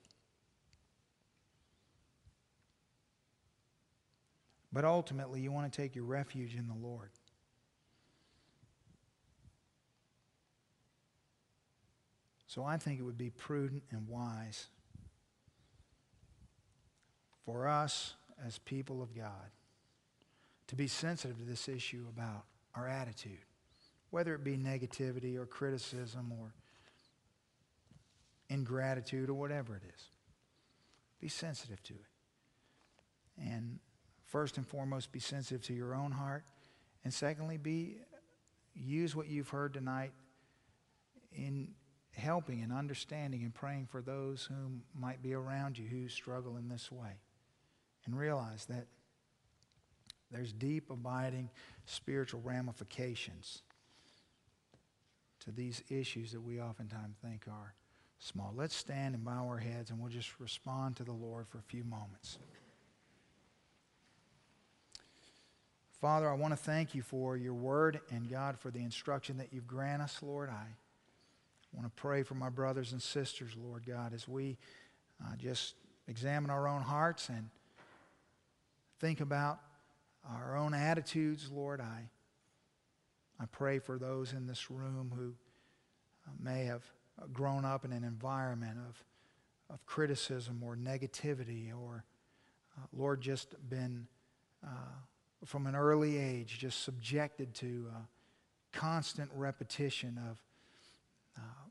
But 4.72 4.84
ultimately, 4.84 5.40
you 5.40 5.50
want 5.50 5.72
to 5.72 5.82
take 5.82 5.96
your 5.96 6.04
refuge 6.04 6.54
in 6.54 6.68
the 6.68 6.74
Lord. 6.74 7.10
So 12.46 12.62
I 12.62 12.76
think 12.76 13.00
it 13.00 13.02
would 13.02 13.18
be 13.18 13.30
prudent 13.30 13.82
and 13.90 14.06
wise 14.06 14.68
for 17.44 17.66
us 17.66 18.14
as 18.46 18.58
people 18.58 19.02
of 19.02 19.16
God 19.16 19.50
to 20.68 20.76
be 20.76 20.86
sensitive 20.86 21.38
to 21.38 21.44
this 21.44 21.68
issue 21.68 22.06
about 22.08 22.44
our 22.74 22.88
attitude, 22.88 23.44
whether 24.10 24.34
it 24.34 24.44
be 24.44 24.56
negativity 24.56 25.36
or 25.36 25.46
criticism 25.46 26.32
or 26.38 26.54
ingratitude 28.48 29.28
or 29.28 29.34
whatever 29.34 29.76
it 29.76 29.82
is. 29.94 30.08
Be 31.20 31.28
sensitive 31.28 31.82
to 31.84 31.94
it. 31.94 33.42
And 33.42 33.78
first 34.24 34.56
and 34.56 34.66
foremost, 34.66 35.12
be 35.12 35.20
sensitive 35.20 35.62
to 35.66 35.74
your 35.74 35.94
own 35.94 36.12
heart. 36.12 36.44
And 37.04 37.12
secondly, 37.12 37.56
be 37.56 37.96
use 38.74 39.14
what 39.14 39.28
you've 39.28 39.48
heard 39.48 39.72
tonight 39.72 40.12
in 41.32 41.68
helping 42.12 42.62
and 42.62 42.72
understanding 42.72 43.42
and 43.42 43.54
praying 43.54 43.86
for 43.86 44.02
those 44.02 44.44
who 44.44 44.80
might 44.98 45.22
be 45.22 45.34
around 45.34 45.78
you 45.78 45.86
who 45.86 46.08
struggle 46.08 46.56
in 46.56 46.68
this 46.68 46.90
way. 46.90 47.20
And 48.06 48.16
realize 48.16 48.66
that 48.66 48.86
there's 50.34 50.52
deep, 50.52 50.90
abiding 50.90 51.50
spiritual 51.86 52.40
ramifications 52.42 53.62
to 55.40 55.52
these 55.52 55.82
issues 55.90 56.32
that 56.32 56.40
we 56.40 56.60
oftentimes 56.60 57.16
think 57.22 57.46
are 57.48 57.74
small. 58.18 58.52
Let's 58.56 58.74
stand 58.74 59.14
and 59.14 59.24
bow 59.24 59.46
our 59.46 59.58
heads 59.58 59.90
and 59.90 60.00
we'll 60.00 60.10
just 60.10 60.40
respond 60.40 60.96
to 60.96 61.04
the 61.04 61.12
Lord 61.12 61.46
for 61.46 61.58
a 61.58 61.62
few 61.62 61.84
moments. 61.84 62.38
Father, 66.00 66.28
I 66.28 66.34
want 66.34 66.52
to 66.52 66.56
thank 66.56 66.94
you 66.94 67.02
for 67.02 67.36
your 67.36 67.54
word 67.54 68.00
and 68.10 68.28
God 68.28 68.58
for 68.58 68.70
the 68.70 68.80
instruction 68.80 69.38
that 69.38 69.52
you've 69.52 69.66
granted 69.66 70.04
us, 70.04 70.18
Lord. 70.22 70.50
I 70.50 70.66
want 71.72 71.86
to 71.86 72.00
pray 72.00 72.22
for 72.22 72.34
my 72.34 72.50
brothers 72.50 72.92
and 72.92 73.00
sisters, 73.00 73.52
Lord 73.56 73.86
God, 73.86 74.12
as 74.12 74.28
we 74.28 74.58
uh, 75.24 75.36
just 75.36 75.74
examine 76.08 76.50
our 76.50 76.68
own 76.68 76.82
hearts 76.82 77.28
and 77.28 77.48
think 79.00 79.20
about 79.20 79.60
our 80.28 80.56
own 80.56 80.74
attitudes, 80.74 81.50
Lord. 81.50 81.80
I, 81.80 82.08
I 83.40 83.46
pray 83.46 83.78
for 83.78 83.98
those 83.98 84.32
in 84.32 84.46
this 84.46 84.70
room 84.70 85.12
who 85.14 85.34
uh, 86.26 86.32
may 86.40 86.64
have 86.64 86.82
grown 87.32 87.64
up 87.64 87.84
in 87.84 87.92
an 87.92 88.04
environment 88.04 88.78
of, 88.88 89.04
of 89.74 89.84
criticism 89.86 90.62
or 90.62 90.76
negativity, 90.76 91.70
or, 91.72 92.04
uh, 92.76 92.86
Lord, 92.92 93.20
just 93.20 93.54
been 93.68 94.06
uh, 94.64 94.68
from 95.44 95.66
an 95.66 95.74
early 95.74 96.18
age 96.18 96.58
just 96.58 96.82
subjected 96.82 97.54
to 97.54 97.86
uh, 97.94 97.98
constant 98.72 99.30
repetition 99.34 100.18
of 100.30 100.42
uh, 101.36 101.68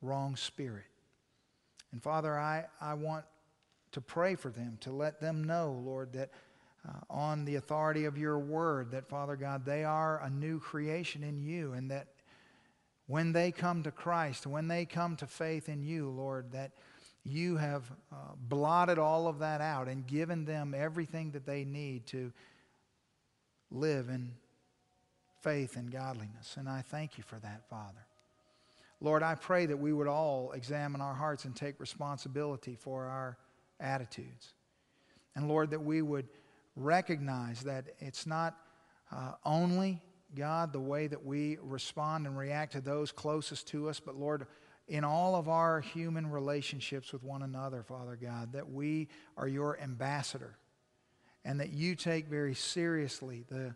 wrong 0.00 0.36
spirit. 0.36 0.84
And 1.92 2.02
Father, 2.02 2.38
I, 2.38 2.66
I 2.80 2.94
want 2.94 3.24
to 3.92 4.00
pray 4.00 4.34
for 4.34 4.50
them, 4.50 4.76
to 4.80 4.90
let 4.92 5.20
them 5.20 5.44
know, 5.44 5.80
Lord, 5.84 6.12
that 6.12 6.30
uh, 6.86 6.92
on 7.10 7.44
the 7.44 7.56
authority 7.56 8.04
of 8.04 8.18
your 8.18 8.38
word, 8.38 8.90
that 8.92 9.08
Father 9.08 9.36
God, 9.36 9.64
they 9.64 9.84
are 9.84 10.20
a 10.22 10.30
new 10.30 10.60
creation 10.60 11.22
in 11.22 11.38
you, 11.38 11.72
and 11.72 11.90
that 11.90 12.08
when 13.06 13.32
they 13.32 13.52
come 13.52 13.82
to 13.84 13.90
Christ, 13.90 14.46
when 14.46 14.68
they 14.68 14.84
come 14.84 15.16
to 15.16 15.26
faith 15.26 15.68
in 15.68 15.82
you, 15.82 16.10
Lord, 16.10 16.52
that 16.52 16.72
you 17.24 17.56
have 17.56 17.90
uh, 18.12 18.16
blotted 18.48 18.98
all 18.98 19.26
of 19.26 19.40
that 19.40 19.60
out 19.60 19.88
and 19.88 20.06
given 20.06 20.44
them 20.44 20.74
everything 20.76 21.32
that 21.32 21.46
they 21.46 21.64
need 21.64 22.06
to 22.06 22.32
live 23.70 24.08
in 24.08 24.32
faith 25.42 25.76
and 25.76 25.90
godliness. 25.90 26.56
And 26.56 26.68
I 26.68 26.82
thank 26.82 27.18
you 27.18 27.24
for 27.24 27.38
that, 27.40 27.68
Father. 27.68 28.06
Lord, 29.00 29.22
I 29.22 29.34
pray 29.34 29.66
that 29.66 29.76
we 29.76 29.92
would 29.92 30.08
all 30.08 30.52
examine 30.52 31.00
our 31.00 31.14
hearts 31.14 31.44
and 31.44 31.54
take 31.54 31.78
responsibility 31.78 32.76
for 32.76 33.04
our 33.04 33.36
attitudes. 33.78 34.54
And 35.34 35.48
Lord, 35.48 35.70
that 35.70 35.82
we 35.82 36.00
would 36.00 36.28
recognize 36.76 37.62
that 37.62 37.86
it's 37.98 38.26
not 38.26 38.56
uh, 39.10 39.32
only, 39.44 40.02
God, 40.34 40.72
the 40.72 40.80
way 40.80 41.06
that 41.06 41.24
we 41.24 41.58
respond 41.62 42.26
and 42.26 42.36
react 42.36 42.72
to 42.72 42.80
those 42.80 43.10
closest 43.10 43.66
to 43.68 43.88
us, 43.88 43.98
but 43.98 44.14
Lord, 44.14 44.46
in 44.88 45.02
all 45.02 45.34
of 45.34 45.48
our 45.48 45.80
human 45.80 46.30
relationships 46.30 47.12
with 47.12 47.24
one 47.24 47.42
another, 47.42 47.82
Father 47.82 48.16
God, 48.20 48.52
that 48.52 48.70
we 48.70 49.08
are 49.36 49.48
your 49.48 49.80
ambassador 49.80 50.56
and 51.44 51.60
that 51.60 51.72
you 51.72 51.94
take 51.94 52.26
very 52.26 52.54
seriously 52.54 53.44
the 53.48 53.74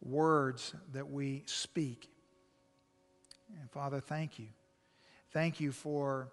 words 0.00 0.74
that 0.92 1.08
we 1.08 1.42
speak. 1.46 2.08
And 3.60 3.70
Father, 3.70 4.00
thank 4.00 4.38
you. 4.38 4.48
Thank 5.32 5.60
you 5.60 5.72
for 5.72 6.28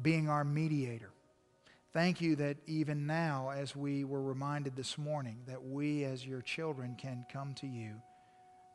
being 0.00 0.28
our 0.28 0.44
mediator. 0.44 1.10
Thank 1.92 2.22
you 2.22 2.36
that 2.36 2.56
even 2.66 3.06
now, 3.06 3.50
as 3.54 3.76
we 3.76 4.04
were 4.04 4.22
reminded 4.22 4.76
this 4.76 4.96
morning, 4.96 5.40
that 5.46 5.62
we 5.62 6.04
as 6.04 6.26
your 6.26 6.40
children 6.40 6.96
can 6.98 7.26
come 7.30 7.52
to 7.54 7.66
you, 7.66 7.96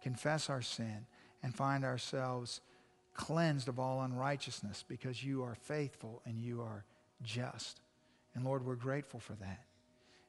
confess 0.03 0.51
our 0.51 0.61
sin, 0.61 1.07
and 1.41 1.55
find 1.55 1.83
ourselves 1.83 2.61
cleansed 3.15 3.67
of 3.67 3.79
all 3.79 4.03
unrighteousness 4.03 4.85
because 4.87 5.23
you 5.23 5.43
are 5.43 5.55
faithful 5.55 6.21
and 6.25 6.39
you 6.39 6.61
are 6.61 6.85
just. 7.23 7.81
And 8.35 8.45
Lord, 8.45 8.63
we're 8.63 8.75
grateful 8.75 9.19
for 9.19 9.33
that. 9.33 9.63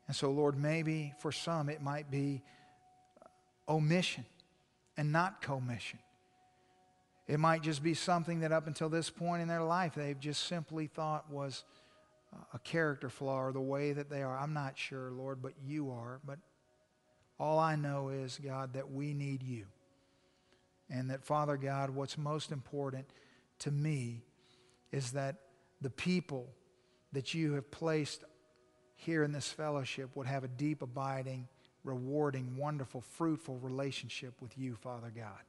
And 0.06 0.16
so, 0.16 0.30
Lord, 0.30 0.58
maybe 0.58 1.12
for 1.18 1.30
some 1.30 1.68
it 1.68 1.82
might 1.82 2.10
be 2.10 2.42
omission 3.68 4.24
and 4.96 5.12
not 5.12 5.42
commission. 5.42 5.98
It 7.26 7.38
might 7.38 7.62
just 7.62 7.82
be 7.82 7.92
something 7.92 8.40
that 8.40 8.52
up 8.52 8.66
until 8.66 8.88
this 8.88 9.10
point 9.10 9.42
in 9.42 9.48
their 9.48 9.62
life 9.62 9.94
they've 9.94 10.18
just 10.18 10.46
simply 10.46 10.86
thought 10.86 11.30
was 11.30 11.64
a 12.52 12.58
character 12.58 13.08
flaw 13.08 13.42
or 13.44 13.52
the 13.52 13.60
way 13.60 13.92
that 13.92 14.10
they 14.10 14.22
are. 14.22 14.36
I'm 14.36 14.52
not 14.52 14.76
sure, 14.76 15.10
Lord, 15.10 15.40
but 15.42 15.52
you 15.64 15.90
are. 15.90 16.20
But 16.24 16.38
all 17.38 17.58
I 17.58 17.76
know 17.76 18.08
is, 18.08 18.38
God, 18.42 18.74
that 18.74 18.90
we 18.90 19.14
need 19.14 19.42
you. 19.42 19.64
And 20.90 21.10
that, 21.10 21.24
Father 21.24 21.56
God, 21.56 21.90
what's 21.90 22.18
most 22.18 22.50
important 22.50 23.06
to 23.60 23.70
me 23.70 24.22
is 24.92 25.12
that 25.12 25.36
the 25.80 25.90
people 25.90 26.48
that 27.12 27.34
you 27.34 27.54
have 27.54 27.70
placed 27.70 28.24
here 28.96 29.22
in 29.22 29.32
this 29.32 29.50
fellowship 29.50 30.10
would 30.14 30.26
have 30.26 30.44
a 30.44 30.48
deep, 30.48 30.82
abiding, 30.82 31.46
rewarding, 31.84 32.56
wonderful, 32.56 33.00
fruitful 33.00 33.58
relationship 33.58 34.34
with 34.40 34.56
you, 34.58 34.74
Father 34.74 35.12
God. 35.14 35.40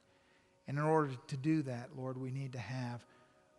And 0.67 0.77
in 0.77 0.83
order 0.83 1.13
to 1.27 1.37
do 1.37 1.63
that, 1.63 1.89
Lord, 1.97 2.17
we 2.17 2.31
need 2.31 2.53
to 2.53 2.59
have 2.59 3.03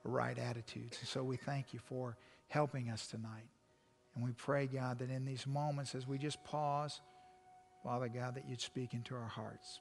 right 0.05 0.39
attitudes. 0.39 0.99
And 1.01 1.09
so 1.09 1.25
we 1.25 1.37
thank 1.37 1.73
you 1.73 1.81
for 1.81 2.17
helping 2.51 2.91
us 2.91 3.07
tonight. 3.07 3.49
And 4.15 4.25
we 4.25 4.33
pray, 4.33 4.67
God, 4.67 4.99
that 4.99 5.09
in 5.09 5.25
these 5.25 5.47
moments 5.47 5.95
as 5.95 6.07
we 6.07 6.19
just 6.19 6.43
pause, 6.45 7.01
Father 7.83 8.09
God, 8.09 8.35
that 8.35 8.49
you'd 8.49 8.61
speak 8.61 8.93
into 8.93 9.15
our 9.15 9.29
hearts. 9.29 9.81